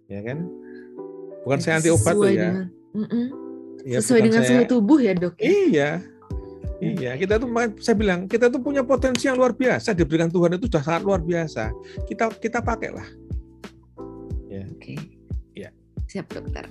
ya 0.05 0.21
kan? 0.21 0.45
Bukan 1.41 1.59
saya 1.63 1.81
anti 1.81 1.89
obat 1.89 2.13
tuh 2.13 2.29
ya. 2.29 2.33
Dengan, 2.37 2.55
ya 3.81 3.97
sesuai 3.97 4.21
dengan 4.29 4.41
saya, 4.45 4.61
suhu 4.61 4.63
tubuh 4.69 4.99
ya 5.01 5.13
dok. 5.17 5.33
Ya? 5.41 5.49
Iya, 5.49 5.89
Iya, 6.77 7.11
kita 7.17 7.41
tuh 7.41 7.49
saya 7.81 7.95
bilang 7.97 8.29
kita 8.29 8.53
tuh 8.53 8.61
punya 8.61 8.85
potensi 8.85 9.25
yang 9.25 9.41
luar 9.41 9.57
biasa 9.57 9.97
diberikan 9.97 10.29
Tuhan 10.29 10.61
itu 10.61 10.69
sudah 10.69 10.83
sangat 10.85 11.01
luar 11.01 11.25
biasa. 11.25 11.73
Kita 12.05 12.29
kita 12.37 12.61
pakailah. 12.61 13.09
Ya. 14.53 14.69
Oke. 14.69 14.93
Okay. 14.93 15.17
Siap 16.07 16.31
dokter. 16.31 16.63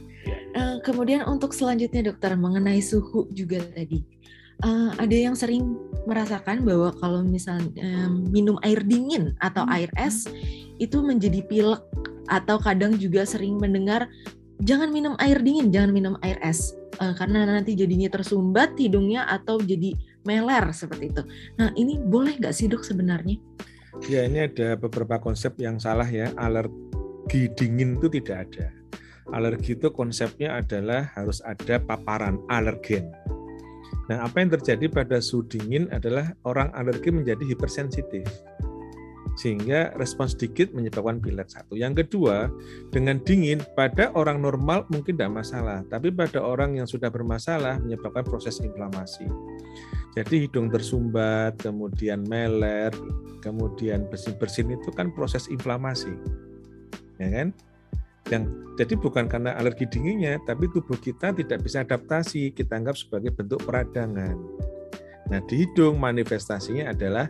Uh, 0.57 0.77
kemudian 0.83 1.23
untuk 1.29 1.55
selanjutnya 1.55 2.13
dokter 2.13 2.35
mengenai 2.35 2.83
suhu 2.83 3.29
juga 3.31 3.63
tadi. 3.75 4.03
Uh, 4.65 4.89
ada 4.97 5.13
yang 5.13 5.37
sering 5.37 5.77
merasakan 6.09 6.65
bahwa 6.65 6.89
kalau 6.97 7.21
misalnya 7.21 7.77
um, 7.77 8.25
minum 8.33 8.57
air 8.65 8.81
dingin 8.81 9.37
atau 9.45 9.69
hmm. 9.69 9.75
air 9.77 9.91
es 10.01 10.25
itu 10.81 11.05
menjadi 11.05 11.45
pilek 11.45 11.85
atau 12.33 12.57
kadang 12.57 12.97
juga 12.97 13.29
sering 13.29 13.61
mendengar 13.61 14.09
jangan 14.65 14.89
minum 14.89 15.13
air 15.21 15.45
dingin, 15.45 15.69
jangan 15.69 15.93
minum 15.93 16.15
air 16.25 16.41
es 16.41 16.73
uh, 17.01 17.13
karena 17.13 17.45
nanti 17.45 17.77
jadinya 17.77 18.09
tersumbat 18.09 18.73
hidungnya 18.81 19.29
atau 19.29 19.61
jadi 19.61 19.93
meler 20.25 20.65
seperti 20.73 21.13
itu. 21.13 21.23
Nah 21.61 21.71
ini 21.77 22.01
boleh 22.01 22.41
nggak 22.41 22.55
sih 22.57 22.67
dok 22.67 22.83
sebenarnya? 22.83 23.37
Ya 24.09 24.29
ini 24.29 24.45
ada 24.45 24.77
beberapa 24.77 25.17
konsep 25.21 25.57
yang 25.61 25.81
salah 25.81 26.09
ya. 26.09 26.33
Alergi 26.37 27.49
dingin 27.57 27.97
itu 27.97 28.09
tidak 28.09 28.49
ada. 28.49 28.67
Alergi 29.35 29.75
itu 29.75 29.91
konsepnya 29.91 30.59
adalah 30.63 31.11
harus 31.19 31.43
ada 31.43 31.83
paparan 31.83 32.39
alergen. 32.47 33.11
Nah, 34.07 34.23
apa 34.23 34.39
yang 34.39 34.55
terjadi 34.55 34.87
pada 34.87 35.19
suhu 35.19 35.43
dingin 35.51 35.91
adalah 35.91 36.31
orang 36.47 36.71
alergi 36.79 37.11
menjadi 37.11 37.43
hipersensitif 37.43 38.23
sehingga 39.37 39.93
respons 40.01 40.33
sedikit 40.33 40.73
menyebabkan 40.73 41.21
pilek 41.21 41.53
satu. 41.53 41.77
Yang 41.77 42.05
kedua, 42.09 42.49
dengan 42.89 43.21
dingin 43.21 43.61
pada 43.77 44.09
orang 44.17 44.41
normal 44.41 44.89
mungkin 44.89 45.13
tidak 45.15 45.45
masalah, 45.45 45.85
tapi 45.93 46.09
pada 46.09 46.41
orang 46.41 46.81
yang 46.81 46.89
sudah 46.89 47.13
bermasalah 47.13 47.77
menyebabkan 47.85 48.25
proses 48.25 48.59
inflamasi. 48.65 49.29
Jadi 50.17 50.49
hidung 50.49 50.73
tersumbat, 50.73 51.61
kemudian 51.61 52.25
meler, 52.25 52.89
kemudian 53.45 54.09
bersin-bersin 54.09 54.73
itu 54.73 54.89
kan 54.97 55.13
proses 55.13 55.53
inflamasi. 55.53 56.17
Ya 57.21 57.29
kan? 57.29 57.53
Yang 58.27 58.43
jadi 58.77 58.95
bukan 58.99 59.25
karena 59.31 59.57
alergi 59.57 59.89
dinginnya, 59.89 60.37
tapi 60.45 60.69
tubuh 60.69 60.99
kita 60.99 61.33
tidak 61.33 61.63
bisa 61.65 61.87
adaptasi, 61.87 62.53
kita 62.53 62.77
anggap 62.77 62.99
sebagai 62.99 63.33
bentuk 63.33 63.65
peradangan. 63.65 64.37
Nah, 65.27 65.41
di 65.49 65.65
hidung 65.67 65.99
manifestasinya 65.99 66.93
adalah 66.93 67.27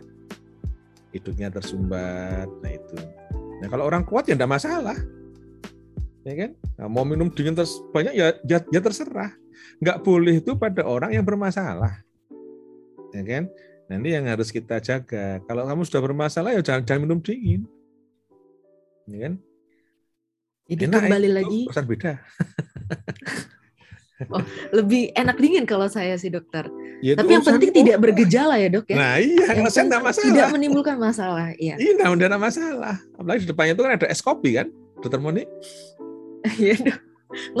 hidungnya 1.15 1.49
tersumbat. 1.49 2.45
Nah 2.61 2.71
itu. 2.71 2.97
Nah 3.63 3.67
kalau 3.71 3.89
orang 3.89 4.05
kuat 4.05 4.29
ya 4.29 4.37
tidak 4.37 4.53
masalah, 4.53 4.97
ya 6.21 6.33
kan? 6.35 6.51
Nah, 6.77 6.87
mau 6.91 7.07
minum 7.07 7.31
dingin 7.31 7.57
terus 7.57 7.81
banyak 7.89 8.13
ya, 8.13 8.37
ya, 8.45 8.61
ya 8.69 8.79
terserah. 8.83 9.33
Nggak 9.81 10.05
boleh 10.05 10.41
itu 10.41 10.53
pada 10.53 10.85
orang 10.85 11.13
yang 11.15 11.25
bermasalah, 11.25 12.05
ya 13.13 13.23
kan? 13.25 13.49
Nanti 13.87 14.13
yang 14.13 14.27
harus 14.29 14.53
kita 14.53 14.77
jaga. 14.83 15.41
Kalau 15.47 15.63
kamu 15.65 15.81
sudah 15.87 16.01
bermasalah 16.03 16.53
ya 16.53 16.61
jangan, 16.61 16.83
jangan 16.85 17.01
minum 17.07 17.19
dingin, 17.23 17.65
ya 19.09 19.17
kan? 19.25 19.33
Jadi 20.67 20.83
Enak, 20.83 21.01
kembali 21.07 21.29
lagi. 21.31 21.61
Pesan 21.71 21.85
beda. 21.87 22.13
Oh, 24.33 24.41
lebih 24.73 25.13
enak 25.13 25.37
dingin 25.37 25.69
kalau 25.69 25.85
saya 25.85 26.17
sih 26.17 26.33
dokter. 26.33 26.65
Ya, 27.05 27.13
Tapi 27.13 27.37
yang 27.37 27.45
penting 27.45 27.69
tidak 27.69 28.01
bergejala 28.01 28.57
ya 28.57 28.65
dok 28.73 28.89
ya. 28.89 28.97
Nah 28.97 29.21
iya, 29.21 29.45
yang 29.53 29.69
saya 29.69 29.85
tidak 29.85 30.09
masalah. 30.09 30.25
Tidak 30.33 30.49
menimbulkan 30.57 30.97
masalah. 30.97 31.47
Iya. 31.53 31.77
Iya, 31.77 32.01
tidak 32.01 32.33
ada 32.33 32.41
masalah. 32.41 32.95
Apalagi 33.13 33.45
di 33.45 33.47
depannya 33.53 33.77
itu 33.77 33.83
kan 33.85 33.93
ada 33.93 34.07
es 34.09 34.17
kopi 34.25 34.57
kan, 34.57 34.73
dokter 34.97 35.21
Moni. 35.21 35.45
Iya 36.57 36.75
dok. 36.81 36.99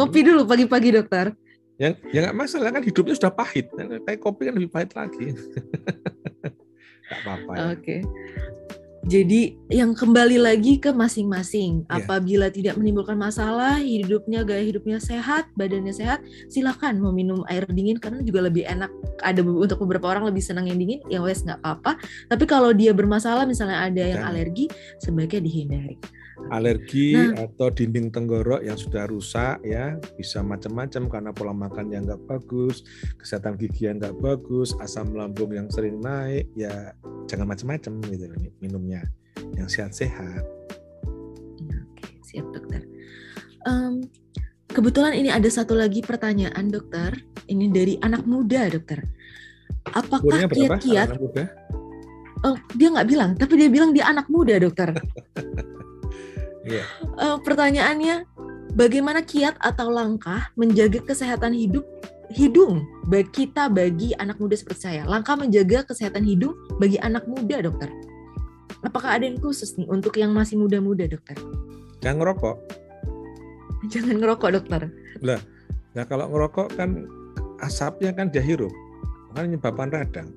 Ngopi 0.01 0.19
dulu 0.25 0.41
pagi-pagi 0.49 0.89
dokter. 0.97 1.37
Yang 1.77 1.93
ya 2.09 2.19
nggak 2.25 2.37
masalah 2.41 2.73
kan 2.73 2.81
hidupnya 2.81 3.13
sudah 3.13 3.33
pahit. 3.37 3.69
Kayak 3.77 4.17
kopi 4.17 4.49
kan 4.49 4.53
lebih 4.57 4.73
pahit 4.73 4.97
lagi. 4.97 5.37
Gak 7.07 7.19
apa-apa 7.21 7.51
ya. 7.53 7.61
Oke. 7.69 7.77
Okay. 7.85 7.99
Jadi 9.05 9.55
yang 9.69 9.93
kembali 9.93 10.41
lagi 10.41 10.81
ke 10.81 10.89
masing-masing. 10.89 11.85
Yeah. 11.85 12.01
Apabila 12.01 12.49
tidak 12.49 12.79
menimbulkan 12.81 13.13
masalah, 13.13 13.77
hidupnya 13.77 14.41
gaya 14.41 14.65
hidupnya 14.65 14.97
sehat, 14.97 15.47
badannya 15.53 15.93
sehat, 15.93 16.25
silakan 16.49 16.97
mau 16.97 17.13
minum 17.13 17.45
air 17.45 17.69
dingin 17.69 18.01
karena 18.01 18.25
juga 18.25 18.49
lebih 18.49 18.65
enak. 18.65 18.89
Ada 19.21 19.45
untuk 19.45 19.83
beberapa 19.85 20.09
orang 20.09 20.25
lebih 20.27 20.41
senang 20.41 20.65
yang 20.65 20.81
dingin, 20.81 20.99
ya 21.07 21.21
wes 21.21 21.45
nggak 21.45 21.61
apa-apa. 21.61 22.01
Tapi 22.27 22.43
kalau 22.49 22.73
dia 22.73 22.91
bermasalah, 22.91 23.45
misalnya 23.45 23.85
ada 23.85 24.01
yang 24.01 24.23
alergi, 24.25 24.67
sebaiknya 24.97 25.45
dihindari 25.45 25.97
alergi 26.53 27.17
nah. 27.17 27.49
atau 27.49 27.73
dinding 27.73 28.13
tenggorok 28.13 28.61
yang 28.61 28.77
sudah 28.77 29.09
rusak 29.09 29.57
ya 29.65 29.97
bisa 30.15 30.45
macam-macam 30.45 31.09
karena 31.09 31.31
pola 31.33 31.51
makan 31.51 31.91
yang 31.91 32.05
nggak 32.05 32.23
bagus 32.29 32.85
kesehatan 33.17 33.57
gigi 33.57 33.89
yang 33.89 33.97
nggak 33.97 34.15
bagus 34.21 34.71
asam 34.79 35.11
lambung 35.17 35.51
yang 35.51 35.67
sering 35.73 35.97
naik 35.99 36.47
ya 36.53 36.93
jangan 37.27 37.47
macam-macam 37.51 37.93
gitu 38.09 38.25
minumnya. 38.63 39.03
Yang 39.53 39.77
sehat-sehat. 39.77 40.43
Oke 41.61 42.05
siap 42.25 42.47
dokter. 42.55 42.81
Um, 43.67 44.01
kebetulan 44.71 45.13
ini 45.13 45.29
ada 45.29 45.45
satu 45.51 45.75
lagi 45.75 46.01
pertanyaan 46.01 46.71
dokter. 46.71 47.13
Ini 47.47 47.69
dari 47.69 47.93
anak 48.01 48.25
muda 48.25 48.67
dokter. 48.71 49.03
Apakah 49.93 50.47
kiat-kiat 50.51 51.09
Oh, 52.45 52.53
dia 52.77 52.93
nggak 52.93 53.09
bilang, 53.09 53.33
tapi 53.33 53.57
dia 53.57 53.65
bilang 53.65 53.97
dia 53.97 54.05
anak 54.05 54.29
muda, 54.29 54.61
dokter. 54.61 54.93
Yeah. 56.67 56.83
Iya. 56.83 56.85
Uh, 57.15 57.37
pertanyaannya, 57.39 58.15
bagaimana 58.75 59.23
kiat 59.23 59.55
atau 59.63 59.87
langkah 59.87 60.51
menjaga 60.59 60.99
kesehatan 60.99 61.55
hidup 61.55 61.87
hidung 62.27 62.83
bagi 63.07 63.47
kita 63.47 63.71
bagi 63.71 64.11
anak 64.19 64.35
muda 64.37 64.59
seperti 64.59 64.91
saya? 64.91 65.01
Langkah 65.07 65.39
menjaga 65.39 65.87
kesehatan 65.87 66.27
hidung 66.27 66.53
bagi 66.75 66.99
anak 66.99 67.23
muda, 67.25 67.63
dokter. 67.63 67.87
Apakah 68.83 69.17
ada 69.17 69.25
yang 69.25 69.39
khusus 69.39 69.73
nih 69.79 69.87
untuk 69.87 70.19
yang 70.19 70.35
masih 70.35 70.59
muda-muda, 70.59 71.07
dokter? 71.07 71.39
Jangan 72.03 72.19
ngerokok. 72.21 72.55
Jangan 73.93 74.15
ngerokok, 74.19 74.49
dokter. 74.59 74.81
Lah, 75.23 75.41
nah 75.95 76.03
kalau 76.03 76.27
ngerokok 76.29 76.75
kan 76.75 77.07
asapnya 77.63 78.11
kan 78.11 78.27
dia 78.27 78.43
hirup, 78.43 78.75
kan 79.33 79.47
menyebabkan 79.47 79.89
radang. 79.89 80.29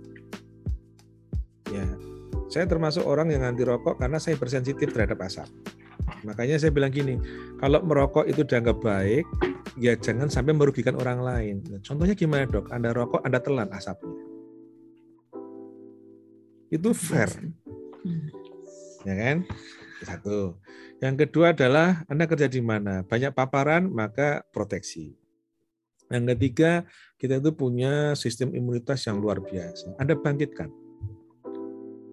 Ya, 1.68 1.87
saya 2.51 2.66
termasuk 2.66 3.07
orang 3.07 3.31
yang 3.31 3.47
anti 3.47 3.62
rokok 3.62 4.01
karena 4.01 4.18
saya 4.18 4.35
bersensitif 4.41 4.91
terhadap 4.91 5.20
asap. 5.22 5.47
Makanya 6.24 6.56
saya 6.61 6.72
bilang 6.74 6.92
gini, 6.92 7.16
kalau 7.58 7.80
merokok 7.82 8.26
itu 8.26 8.42
dianggap 8.44 8.80
baik, 8.82 9.24
ya 9.78 9.96
jangan 9.96 10.28
sampai 10.28 10.52
merugikan 10.56 10.96
orang 10.98 11.20
lain. 11.22 11.56
Nah, 11.68 11.80
contohnya 11.82 12.14
gimana 12.16 12.44
dok? 12.46 12.68
Anda 12.72 12.90
rokok, 12.92 13.22
Anda 13.22 13.38
telan 13.40 13.70
asapnya. 13.70 14.14
Itu 16.70 16.94
fair. 16.94 17.30
Hmm. 18.06 18.30
Ya 19.04 19.14
kan? 19.16 19.36
Satu. 20.06 20.56
Yang 21.00 21.26
kedua 21.26 21.52
adalah 21.56 22.04
Anda 22.06 22.28
kerja 22.28 22.46
di 22.46 22.61
mana? 22.61 23.02
Banyak 23.04 23.32
paparan, 23.32 23.88
maka 23.90 24.44
proteksi. 24.52 25.16
Yang 26.11 26.36
ketiga, 26.36 26.84
kita 27.16 27.38
itu 27.38 27.50
punya 27.54 28.18
sistem 28.18 28.50
imunitas 28.50 29.06
yang 29.06 29.22
luar 29.22 29.38
biasa. 29.38 29.94
Anda 29.96 30.18
bangkitkan. 30.18 30.80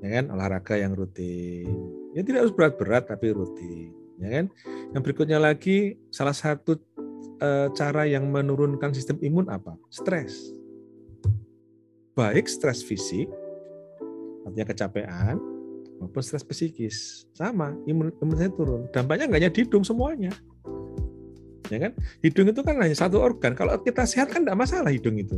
Ya 0.01 0.21
kan? 0.21 0.29
Olahraga 0.33 0.77
yang 0.77 0.93
rutin. 0.93 1.69
Ya 2.13 2.21
tidak 2.25 2.47
harus 2.47 2.53
berat-berat 2.55 3.09
tapi 3.09 3.33
rutin 3.33 4.07
ya 4.17 4.29
kan? 4.41 4.45
Yang 4.93 5.01
berikutnya 5.05 5.39
lagi 5.39 5.97
salah 6.09 6.33
satu 6.33 6.77
e, 7.37 7.49
cara 7.73 8.03
yang 8.09 8.27
menurunkan 8.27 8.91
sistem 8.91 9.21
imun 9.21 9.47
apa? 9.47 9.77
Stres. 9.93 10.53
Baik 12.17 12.49
stres 12.49 12.81
fisik, 12.81 13.29
artinya 14.41 14.65
kecapean, 14.65 15.37
maupun 16.01 16.21
stres 16.25 16.41
psikis. 16.41 17.29
Sama, 17.37 17.77
imun, 17.85 18.09
imun 18.17 18.35
saya 18.35 18.49
turun. 18.49 18.89
Dampaknya 18.89 19.29
nggak 19.29 19.41
hanya 19.45 19.51
hidung 19.53 19.85
semuanya. 19.85 20.33
Ya 21.69 21.77
kan? 21.77 21.93
Hidung 22.25 22.49
itu 22.49 22.61
kan 22.65 22.81
hanya 22.81 22.97
satu 22.97 23.21
organ. 23.21 23.53
Kalau 23.53 23.77
kita 23.85 24.09
sehat 24.09 24.33
kan 24.33 24.41
tidak 24.41 24.57
masalah 24.57 24.89
hidung 24.89 25.19
itu. 25.21 25.37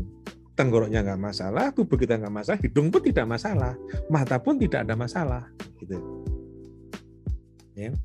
Tenggoroknya 0.59 1.07
nggak 1.07 1.23
masalah, 1.23 1.71
tubuh 1.71 1.95
kita 1.95 2.19
nggak 2.19 2.35
masalah, 2.35 2.59
hidung 2.59 2.91
pun 2.91 2.99
tidak 2.99 3.23
masalah, 3.23 3.79
mata 4.11 4.35
pun 4.35 4.59
tidak 4.59 4.83
ada 4.83 4.91
masalah. 4.99 5.47
Gitu. 5.79 5.95
Ya. 7.79 7.95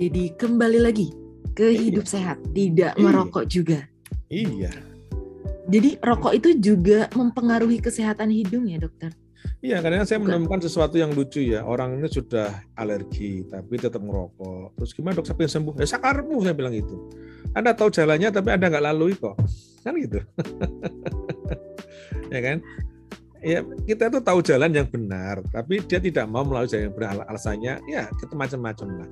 Jadi 0.00 0.32
kembali 0.40 0.80
lagi 0.80 1.12
ke 1.52 1.68
iya. 1.68 1.80
hidup 1.84 2.08
sehat, 2.08 2.40
tidak 2.56 2.96
iya. 2.96 3.04
merokok 3.04 3.44
juga. 3.44 3.84
Iya. 4.32 4.72
Jadi 5.68 6.00
rokok 6.00 6.32
itu 6.32 6.48
juga 6.56 7.12
mempengaruhi 7.12 7.76
kesehatan 7.76 8.32
hidung 8.32 8.64
ya 8.64 8.80
dokter? 8.80 9.12
Iya, 9.64 9.80
karena 9.80 10.04
saya 10.04 10.20
menemukan 10.20 10.60
sesuatu 10.60 11.00
yang 11.00 11.16
lucu 11.16 11.40
ya. 11.40 11.64
Orang 11.64 11.96
ini 11.96 12.08
sudah 12.08 12.52
alergi, 12.76 13.48
tapi 13.48 13.80
tetap 13.80 14.04
merokok. 14.04 14.76
Terus 14.76 14.92
gimana 14.92 15.16
dok 15.16 15.24
sampai 15.24 15.48
sembuh? 15.48 15.74
Ya 15.80 15.88
sakarmu 15.88 16.44
saya 16.44 16.52
bilang 16.52 16.76
itu. 16.76 16.96
Anda 17.56 17.72
tahu 17.72 17.88
jalannya, 17.88 18.28
tapi 18.28 18.52
Anda 18.52 18.68
nggak 18.68 18.84
lalui 18.84 19.16
kok. 19.16 19.40
Kan 19.80 19.96
gitu. 19.96 20.20
ya 22.34 22.40
kan? 22.44 22.58
Ya, 23.44 23.60
kita 23.84 24.08
tuh 24.08 24.24
tahu 24.24 24.40
jalan 24.40 24.72
yang 24.72 24.88
benar, 24.88 25.44
tapi 25.52 25.84
dia 25.84 26.00
tidak 26.00 26.24
mau 26.28 26.44
melalui 26.48 26.68
jalan 26.68 26.88
yang 26.88 26.96
benar. 26.96 27.12
Alasannya, 27.28 27.74
ya 27.88 28.08
kita 28.16 28.32
macam-macam 28.32 29.04
lah. 29.04 29.08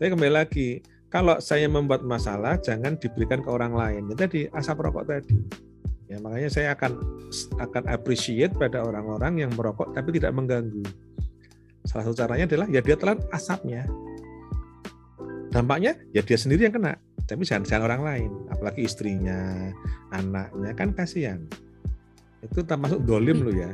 Tapi 0.00 0.08
kembali 0.08 0.32
lagi, 0.32 0.80
kalau 1.12 1.36
saya 1.38 1.68
membuat 1.68 2.00
masalah 2.00 2.56
jangan 2.60 2.96
diberikan 2.96 3.44
ke 3.44 3.48
orang 3.52 3.76
lain. 3.76 4.08
Ya, 4.12 4.16
tadi 4.24 4.48
asap 4.52 4.84
rokok 4.84 5.04
tadi. 5.08 5.64
Ya, 6.04 6.20
makanya 6.20 6.50
saya 6.52 6.68
akan 6.76 6.92
akan 7.58 7.82
appreciate 7.88 8.52
pada 8.54 8.84
orang-orang 8.84 9.46
yang 9.46 9.50
merokok 9.56 9.90
tapi 9.96 10.12
tidak 10.16 10.36
mengganggu. 10.36 10.84
Salah 11.84 12.08
satu 12.08 12.16
caranya 12.16 12.44
adalah 12.48 12.66
ya 12.68 12.80
dia 12.84 12.96
telan 12.96 13.20
asapnya. 13.32 13.88
Dampaknya 15.52 15.96
ya 16.12 16.20
dia 16.20 16.36
sendiri 16.36 16.66
yang 16.68 16.74
kena, 16.74 16.98
tapi 17.24 17.46
jangan 17.46 17.64
jangan 17.64 17.84
orang 17.88 18.02
lain, 18.02 18.30
apalagi 18.50 18.84
istrinya, 18.84 19.70
anaknya 20.12 20.72
kan 20.76 20.90
kasihan. 20.92 21.40
Itu 22.42 22.66
termasuk 22.66 23.06
dolim 23.06 23.40
lo 23.40 23.52
ya. 23.54 23.72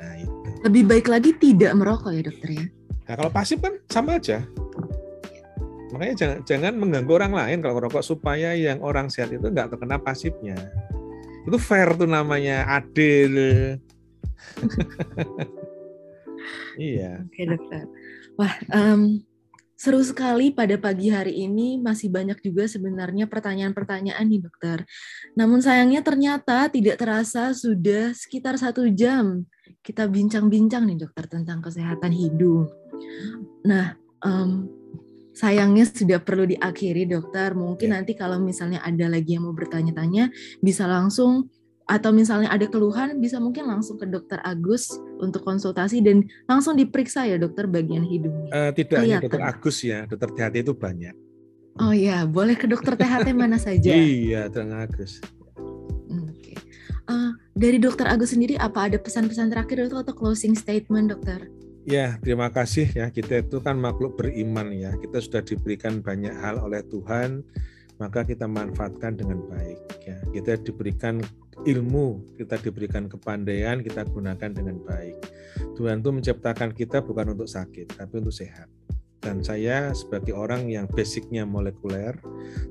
Nah, 0.00 0.14
itu. 0.22 0.48
Lebih 0.64 0.82
baik 0.86 1.06
lagi 1.10 1.30
tidak 1.36 1.76
merokok 1.76 2.14
ya 2.14 2.22
dokter 2.24 2.50
ya. 2.56 2.66
Nah, 3.06 3.14
kalau 3.18 3.30
pasif 3.30 3.58
kan 3.62 3.74
sama 3.90 4.18
aja 4.18 4.42
Makanya 5.96 6.14
jangan, 6.18 6.38
jangan 6.44 6.72
mengganggu 6.76 7.12
orang 7.14 7.32
lain 7.32 7.58
kalau 7.62 7.88
rokok 7.88 8.04
supaya 8.04 8.52
yang 8.52 8.82
orang 8.82 9.08
sehat 9.08 9.30
itu 9.30 9.48
nggak 9.48 9.72
terkena 9.72 9.96
pasifnya. 9.96 10.58
Itu 11.46 11.58
fair 11.62 11.94
tuh 11.94 12.10
namanya, 12.10 12.66
adil. 12.66 13.34
iya. 16.78 17.22
Oke 17.22 17.42
dokter. 17.46 17.84
Wah, 18.36 18.54
um, 18.74 19.22
seru 19.76 20.00
sekali 20.00 20.50
pada 20.50 20.74
pagi 20.80 21.12
hari 21.12 21.46
ini 21.46 21.78
masih 21.78 22.08
banyak 22.08 22.40
juga 22.40 22.64
sebenarnya 22.66 23.28
pertanyaan-pertanyaan 23.28 24.26
nih 24.26 24.42
dokter. 24.42 24.78
Namun 25.36 25.62
sayangnya 25.62 26.02
ternyata 26.02 26.66
tidak 26.72 26.98
terasa 26.98 27.52
sudah 27.52 28.10
sekitar 28.16 28.56
satu 28.56 28.88
jam 28.90 29.44
kita 29.86 30.10
bincang-bincang 30.10 30.82
nih 30.88 31.06
dokter 31.06 31.30
tentang 31.30 31.62
kesehatan 31.62 32.10
hidung. 32.10 32.66
Nah, 33.62 33.94
um, 34.24 34.66
sayangnya 35.36 35.84
sudah 35.84 36.18
perlu 36.24 36.48
diakhiri 36.48 37.04
dokter. 37.04 37.52
Mungkin 37.52 37.92
ya. 37.92 38.00
nanti 38.00 38.16
kalau 38.16 38.40
misalnya 38.40 38.80
ada 38.80 39.06
lagi 39.12 39.36
yang 39.36 39.44
mau 39.44 39.52
bertanya-tanya 39.52 40.32
bisa 40.64 40.88
langsung 40.88 41.52
atau 41.86 42.10
misalnya 42.10 42.50
ada 42.50 42.66
keluhan 42.66 43.14
bisa 43.22 43.38
mungkin 43.38 43.70
langsung 43.70 43.94
ke 43.94 44.10
dokter 44.10 44.42
Agus 44.42 44.90
untuk 45.22 45.46
konsultasi 45.46 46.02
dan 46.02 46.26
langsung 46.50 46.74
diperiksa 46.74 47.30
ya 47.30 47.38
dokter 47.38 47.70
bagian 47.70 48.02
hidungnya. 48.02 48.50
Uh, 48.50 48.70
tidak 48.74 49.06
hanya 49.06 49.22
dokter 49.22 49.42
Agus 49.44 49.76
ya, 49.86 50.02
dokter 50.10 50.28
THT 50.34 50.66
itu 50.66 50.74
banyak. 50.74 51.14
Oh 51.78 51.94
ya, 51.94 52.26
boleh 52.26 52.58
ke 52.58 52.66
dokter 52.66 52.98
THT 52.98 53.30
mana 53.38 53.60
saja? 53.60 53.94
iya, 53.94 54.50
dokter 54.50 54.66
Agus. 54.66 55.22
Oke. 56.10 56.34
Okay. 56.42 56.56
Uh, 57.06 57.14
eh, 57.14 57.30
dari 57.54 57.78
dokter 57.78 58.10
Agus 58.10 58.34
sendiri 58.34 58.58
apa 58.58 58.90
ada 58.90 58.98
pesan-pesan 58.98 59.54
terakhir 59.54 59.86
atau 59.86 60.10
closing 60.10 60.58
statement 60.58 61.14
dokter? 61.14 61.46
Ya, 61.86 62.18
terima 62.18 62.50
kasih 62.50 62.90
ya. 62.90 63.14
Kita 63.14 63.46
itu 63.46 63.62
kan 63.62 63.78
makhluk 63.78 64.18
beriman 64.18 64.74
ya. 64.74 64.90
Kita 64.98 65.22
sudah 65.22 65.38
diberikan 65.46 66.02
banyak 66.02 66.34
hal 66.34 66.58
oleh 66.58 66.82
Tuhan, 66.82 67.46
maka 68.02 68.26
kita 68.26 68.50
manfaatkan 68.50 69.14
dengan 69.14 69.46
baik 69.46 69.78
ya. 70.02 70.18
Kita 70.34 70.58
diberikan 70.66 71.22
ilmu, 71.62 72.34
kita 72.34 72.58
diberikan 72.58 73.06
kepandaian, 73.06 73.86
kita 73.86 74.02
gunakan 74.02 74.50
dengan 74.50 74.82
baik. 74.82 75.14
Tuhan 75.78 76.02
itu 76.02 76.10
menciptakan 76.10 76.74
kita 76.74 77.06
bukan 77.06 77.38
untuk 77.38 77.46
sakit, 77.46 77.94
tapi 77.94 78.18
untuk 78.18 78.34
sehat. 78.34 78.66
Dan 79.22 79.46
saya 79.46 79.94
sebagai 79.94 80.34
orang 80.34 80.66
yang 80.66 80.90
basicnya 80.90 81.46
molekuler, 81.46 82.18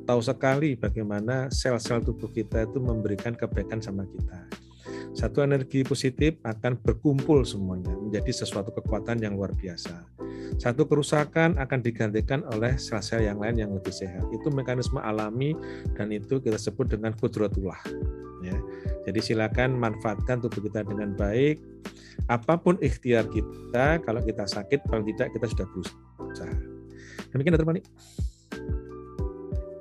tahu 0.03 0.19
sekali 0.19 0.75
bagaimana 0.75 1.47
sel-sel 1.47 2.03
tubuh 2.03 2.27
kita 2.35 2.67
itu 2.67 2.83
memberikan 2.83 3.31
kebaikan 3.31 3.79
sama 3.79 4.03
kita 4.03 4.64
satu 5.15 5.39
energi 5.47 5.87
positif 5.87 6.35
akan 6.43 6.75
berkumpul 6.75 7.47
semuanya 7.47 7.95
menjadi 7.95 8.43
sesuatu 8.43 8.75
kekuatan 8.75 9.23
yang 9.23 9.39
luar 9.39 9.55
biasa. 9.55 10.03
Satu 10.59 10.83
kerusakan 10.83 11.55
akan 11.55 11.79
digantikan 11.79 12.43
oleh 12.51 12.75
sel-sel 12.75 13.23
yang 13.23 13.39
lain 13.39 13.55
yang 13.55 13.71
lebih 13.71 13.95
sehat. 13.95 14.27
Itu 14.35 14.51
mekanisme 14.51 14.99
alami 14.99 15.55
dan 15.95 16.11
itu 16.11 16.43
kita 16.43 16.59
sebut 16.59 16.91
dengan 16.91 17.15
kudratullah. 17.15 17.79
Ya. 18.43 18.59
Jadi 19.07 19.19
silakan 19.23 19.79
manfaatkan 19.79 20.43
tubuh 20.43 20.67
kita 20.67 20.83
dengan 20.83 21.15
baik. 21.15 21.63
Apa 22.27 22.59
pun 22.59 22.75
ikhtiar 22.83 23.27
kita, 23.31 24.03
kalau 24.03 24.19
kita 24.19 24.43
sakit 24.43 24.83
paling 24.87 25.07
tidak 25.15 25.31
kita 25.31 25.47
sudah 25.47 25.67
berusaha. 25.71 26.55
Demikian 27.31 27.55
Dr. 27.55 27.67
Manik. 27.67 27.87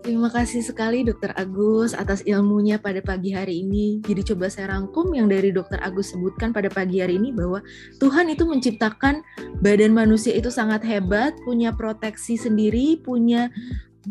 Terima 0.04 0.28
kasih 0.28 0.60
sekali 0.60 1.00
Dokter 1.00 1.32
Agus 1.32 1.96
atas 1.96 2.20
ilmunya 2.28 2.76
pada 2.76 3.00
pagi 3.00 3.32
hari 3.32 3.64
ini. 3.64 4.04
Jadi 4.04 4.20
coba 4.36 4.52
saya 4.52 4.76
rangkum 4.76 5.16
yang 5.16 5.32
dari 5.32 5.48
Dokter 5.48 5.80
Agus 5.80 6.12
sebutkan 6.12 6.52
pada 6.52 6.68
pagi 6.68 7.00
hari 7.00 7.16
ini 7.16 7.32
bahwa 7.32 7.64
Tuhan 7.96 8.28
itu 8.28 8.44
menciptakan 8.44 9.24
badan 9.64 9.96
manusia 9.96 10.36
itu 10.36 10.52
sangat 10.52 10.84
hebat, 10.84 11.32
punya 11.48 11.72
proteksi 11.72 12.36
sendiri, 12.36 13.00
punya 13.00 13.48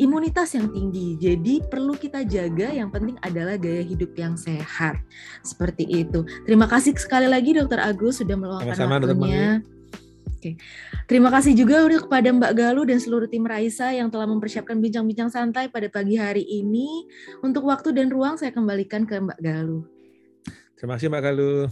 imunitas 0.01 0.57
yang 0.57 0.73
tinggi. 0.73 1.13
Jadi 1.21 1.61
perlu 1.69 1.93
kita 1.93 2.25
jaga 2.25 2.73
yang 2.73 2.89
penting 2.89 3.21
adalah 3.21 3.53
gaya 3.61 3.85
hidup 3.85 4.17
yang 4.17 4.33
sehat. 4.33 4.97
Seperti 5.45 5.85
itu. 5.85 6.25
Terima 6.49 6.65
kasih 6.65 6.97
sekali 6.97 7.29
lagi 7.29 7.53
Dokter 7.53 7.77
Agus 7.77 8.17
sudah 8.17 8.33
meluangkan 8.33 8.73
waktunya. 8.73 9.61
Oke. 10.43 10.59
Terima 11.07 11.31
kasih 11.31 11.55
juga 11.55 11.79
udah 11.87 12.03
kepada 12.03 12.27
Mbak 12.35 12.51
Galuh 12.51 12.83
dan 12.83 12.99
seluruh 12.99 13.31
tim 13.31 13.47
Raisa 13.47 13.95
yang 13.95 14.11
telah 14.11 14.27
mempersiapkan 14.27 14.75
bincang-bincang 14.75 15.31
santai 15.31 15.71
pada 15.71 15.87
pagi 15.87 16.19
hari 16.19 16.43
ini. 16.43 17.07
Untuk 17.39 17.63
waktu 17.63 17.95
dan 17.95 18.11
ruang 18.11 18.35
saya 18.35 18.51
kembalikan 18.51 19.07
ke 19.07 19.23
Mbak 19.23 19.39
Galuh. 19.39 19.87
Terima 20.75 20.99
kasih 20.99 21.07
Mbak 21.07 21.23
Galuh. 21.23 21.71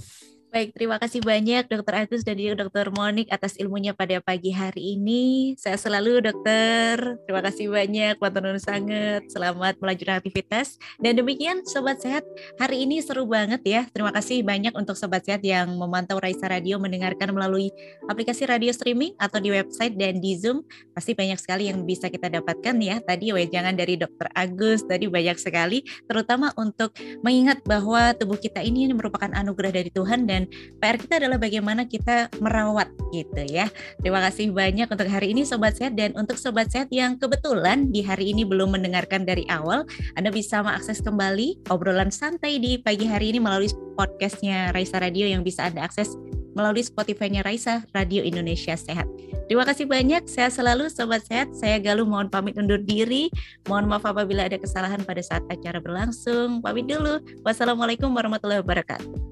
Baik, 0.52 0.76
terima 0.76 1.00
kasih 1.00 1.24
banyak 1.24 1.72
Dokter 1.72 2.04
Agus 2.04 2.28
dan 2.28 2.36
juga 2.36 2.68
Dokter 2.68 2.92
Monik 2.92 3.32
atas 3.32 3.56
ilmunya 3.56 3.96
pada 3.96 4.20
pagi 4.20 4.52
hari 4.52 5.00
ini. 5.00 5.56
Saya 5.56 5.80
selalu 5.80 6.20
Dokter. 6.20 7.16
Terima 7.24 7.40
kasih 7.40 7.72
banyak, 7.72 8.20
Matur 8.20 8.60
sangat. 8.60 9.32
Selamat 9.32 9.80
melanjutkan 9.80 10.20
aktivitas. 10.20 10.76
Dan 11.00 11.16
demikian 11.16 11.64
Sobat 11.64 12.04
Sehat, 12.04 12.28
hari 12.60 12.84
ini 12.84 13.00
seru 13.00 13.24
banget 13.32 13.64
ya. 13.64 13.88
Terima 13.96 14.12
kasih 14.12 14.44
banyak 14.44 14.76
untuk 14.76 15.00
Sobat 15.00 15.24
Sehat 15.24 15.40
yang 15.40 15.72
memantau 15.72 16.20
Raisa 16.20 16.52
Radio 16.52 16.84
mendengarkan 16.84 17.32
melalui 17.32 17.72
aplikasi 18.12 18.44
radio 18.44 18.76
streaming 18.76 19.16
atau 19.24 19.40
di 19.40 19.56
website 19.56 19.96
dan 19.96 20.20
di 20.20 20.36
Zoom. 20.36 20.68
Pasti 20.92 21.16
banyak 21.16 21.40
sekali 21.40 21.72
yang 21.72 21.88
bisa 21.88 22.12
kita 22.12 22.28
dapatkan 22.28 22.76
ya. 22.84 23.00
Tadi 23.00 23.32
jangan 23.48 23.72
dari 23.80 23.96
Dokter 23.96 24.28
Agus, 24.36 24.84
tadi 24.84 25.08
banyak 25.08 25.40
sekali. 25.40 25.80
Terutama 26.12 26.52
untuk 26.60 26.92
mengingat 27.24 27.64
bahwa 27.64 28.12
tubuh 28.20 28.36
kita 28.36 28.60
ini 28.60 28.92
merupakan 28.92 29.32
anugerah 29.32 29.80
dari 29.80 29.88
Tuhan 29.88 30.28
dan 30.28 30.41
dan 30.42 30.50
PR 30.82 30.98
kita 30.98 31.14
adalah 31.22 31.38
bagaimana 31.38 31.86
kita 31.86 32.34
merawat 32.42 32.90
gitu 33.14 33.42
ya. 33.46 33.70
Terima 34.02 34.24
kasih 34.26 34.50
banyak 34.50 34.90
untuk 34.90 35.06
hari 35.06 35.38
ini 35.38 35.46
Sobat 35.46 35.78
Sehat 35.78 35.94
dan 35.94 36.18
untuk 36.18 36.42
Sobat 36.42 36.74
Sehat 36.74 36.90
yang 36.90 37.22
kebetulan 37.22 37.94
di 37.94 38.02
hari 38.02 38.34
ini 38.34 38.42
belum 38.42 38.74
mendengarkan 38.74 39.28
dari 39.28 39.46
awal, 39.54 39.86
Anda 40.18 40.34
bisa 40.34 40.66
mengakses 40.66 41.04
kembali 41.06 41.70
obrolan 41.70 42.10
santai 42.10 42.58
di 42.58 42.82
pagi 42.82 43.06
hari 43.06 43.36
ini 43.36 43.40
melalui 43.44 43.70
podcastnya 43.94 44.74
Raisa 44.74 44.98
Radio 44.98 45.30
yang 45.30 45.46
bisa 45.46 45.70
Anda 45.70 45.86
akses 45.86 46.18
melalui 46.52 46.84
Spotify-nya 46.84 47.46
Raisa 47.46 47.86
Radio 47.96 48.26
Indonesia 48.26 48.76
Sehat. 48.76 49.08
Terima 49.48 49.68
kasih 49.68 49.84
banyak, 49.88 50.28
saya 50.32 50.48
selalu 50.48 50.88
Sobat 50.88 51.28
Sehat. 51.28 51.52
Saya 51.56 51.80
Galuh 51.80 52.08
mohon 52.08 52.32
pamit 52.32 52.56
undur 52.56 52.80
diri. 52.80 53.28
Mohon 53.68 53.96
maaf 53.96 54.08
apabila 54.08 54.48
ada 54.48 54.56
kesalahan 54.56 55.04
pada 55.04 55.20
saat 55.20 55.44
acara 55.52 55.84
berlangsung. 55.84 56.64
Pamit 56.64 56.88
dulu. 56.88 57.20
Wassalamualaikum 57.44 58.12
warahmatullahi 58.16 58.64
wabarakatuh. 58.64 59.31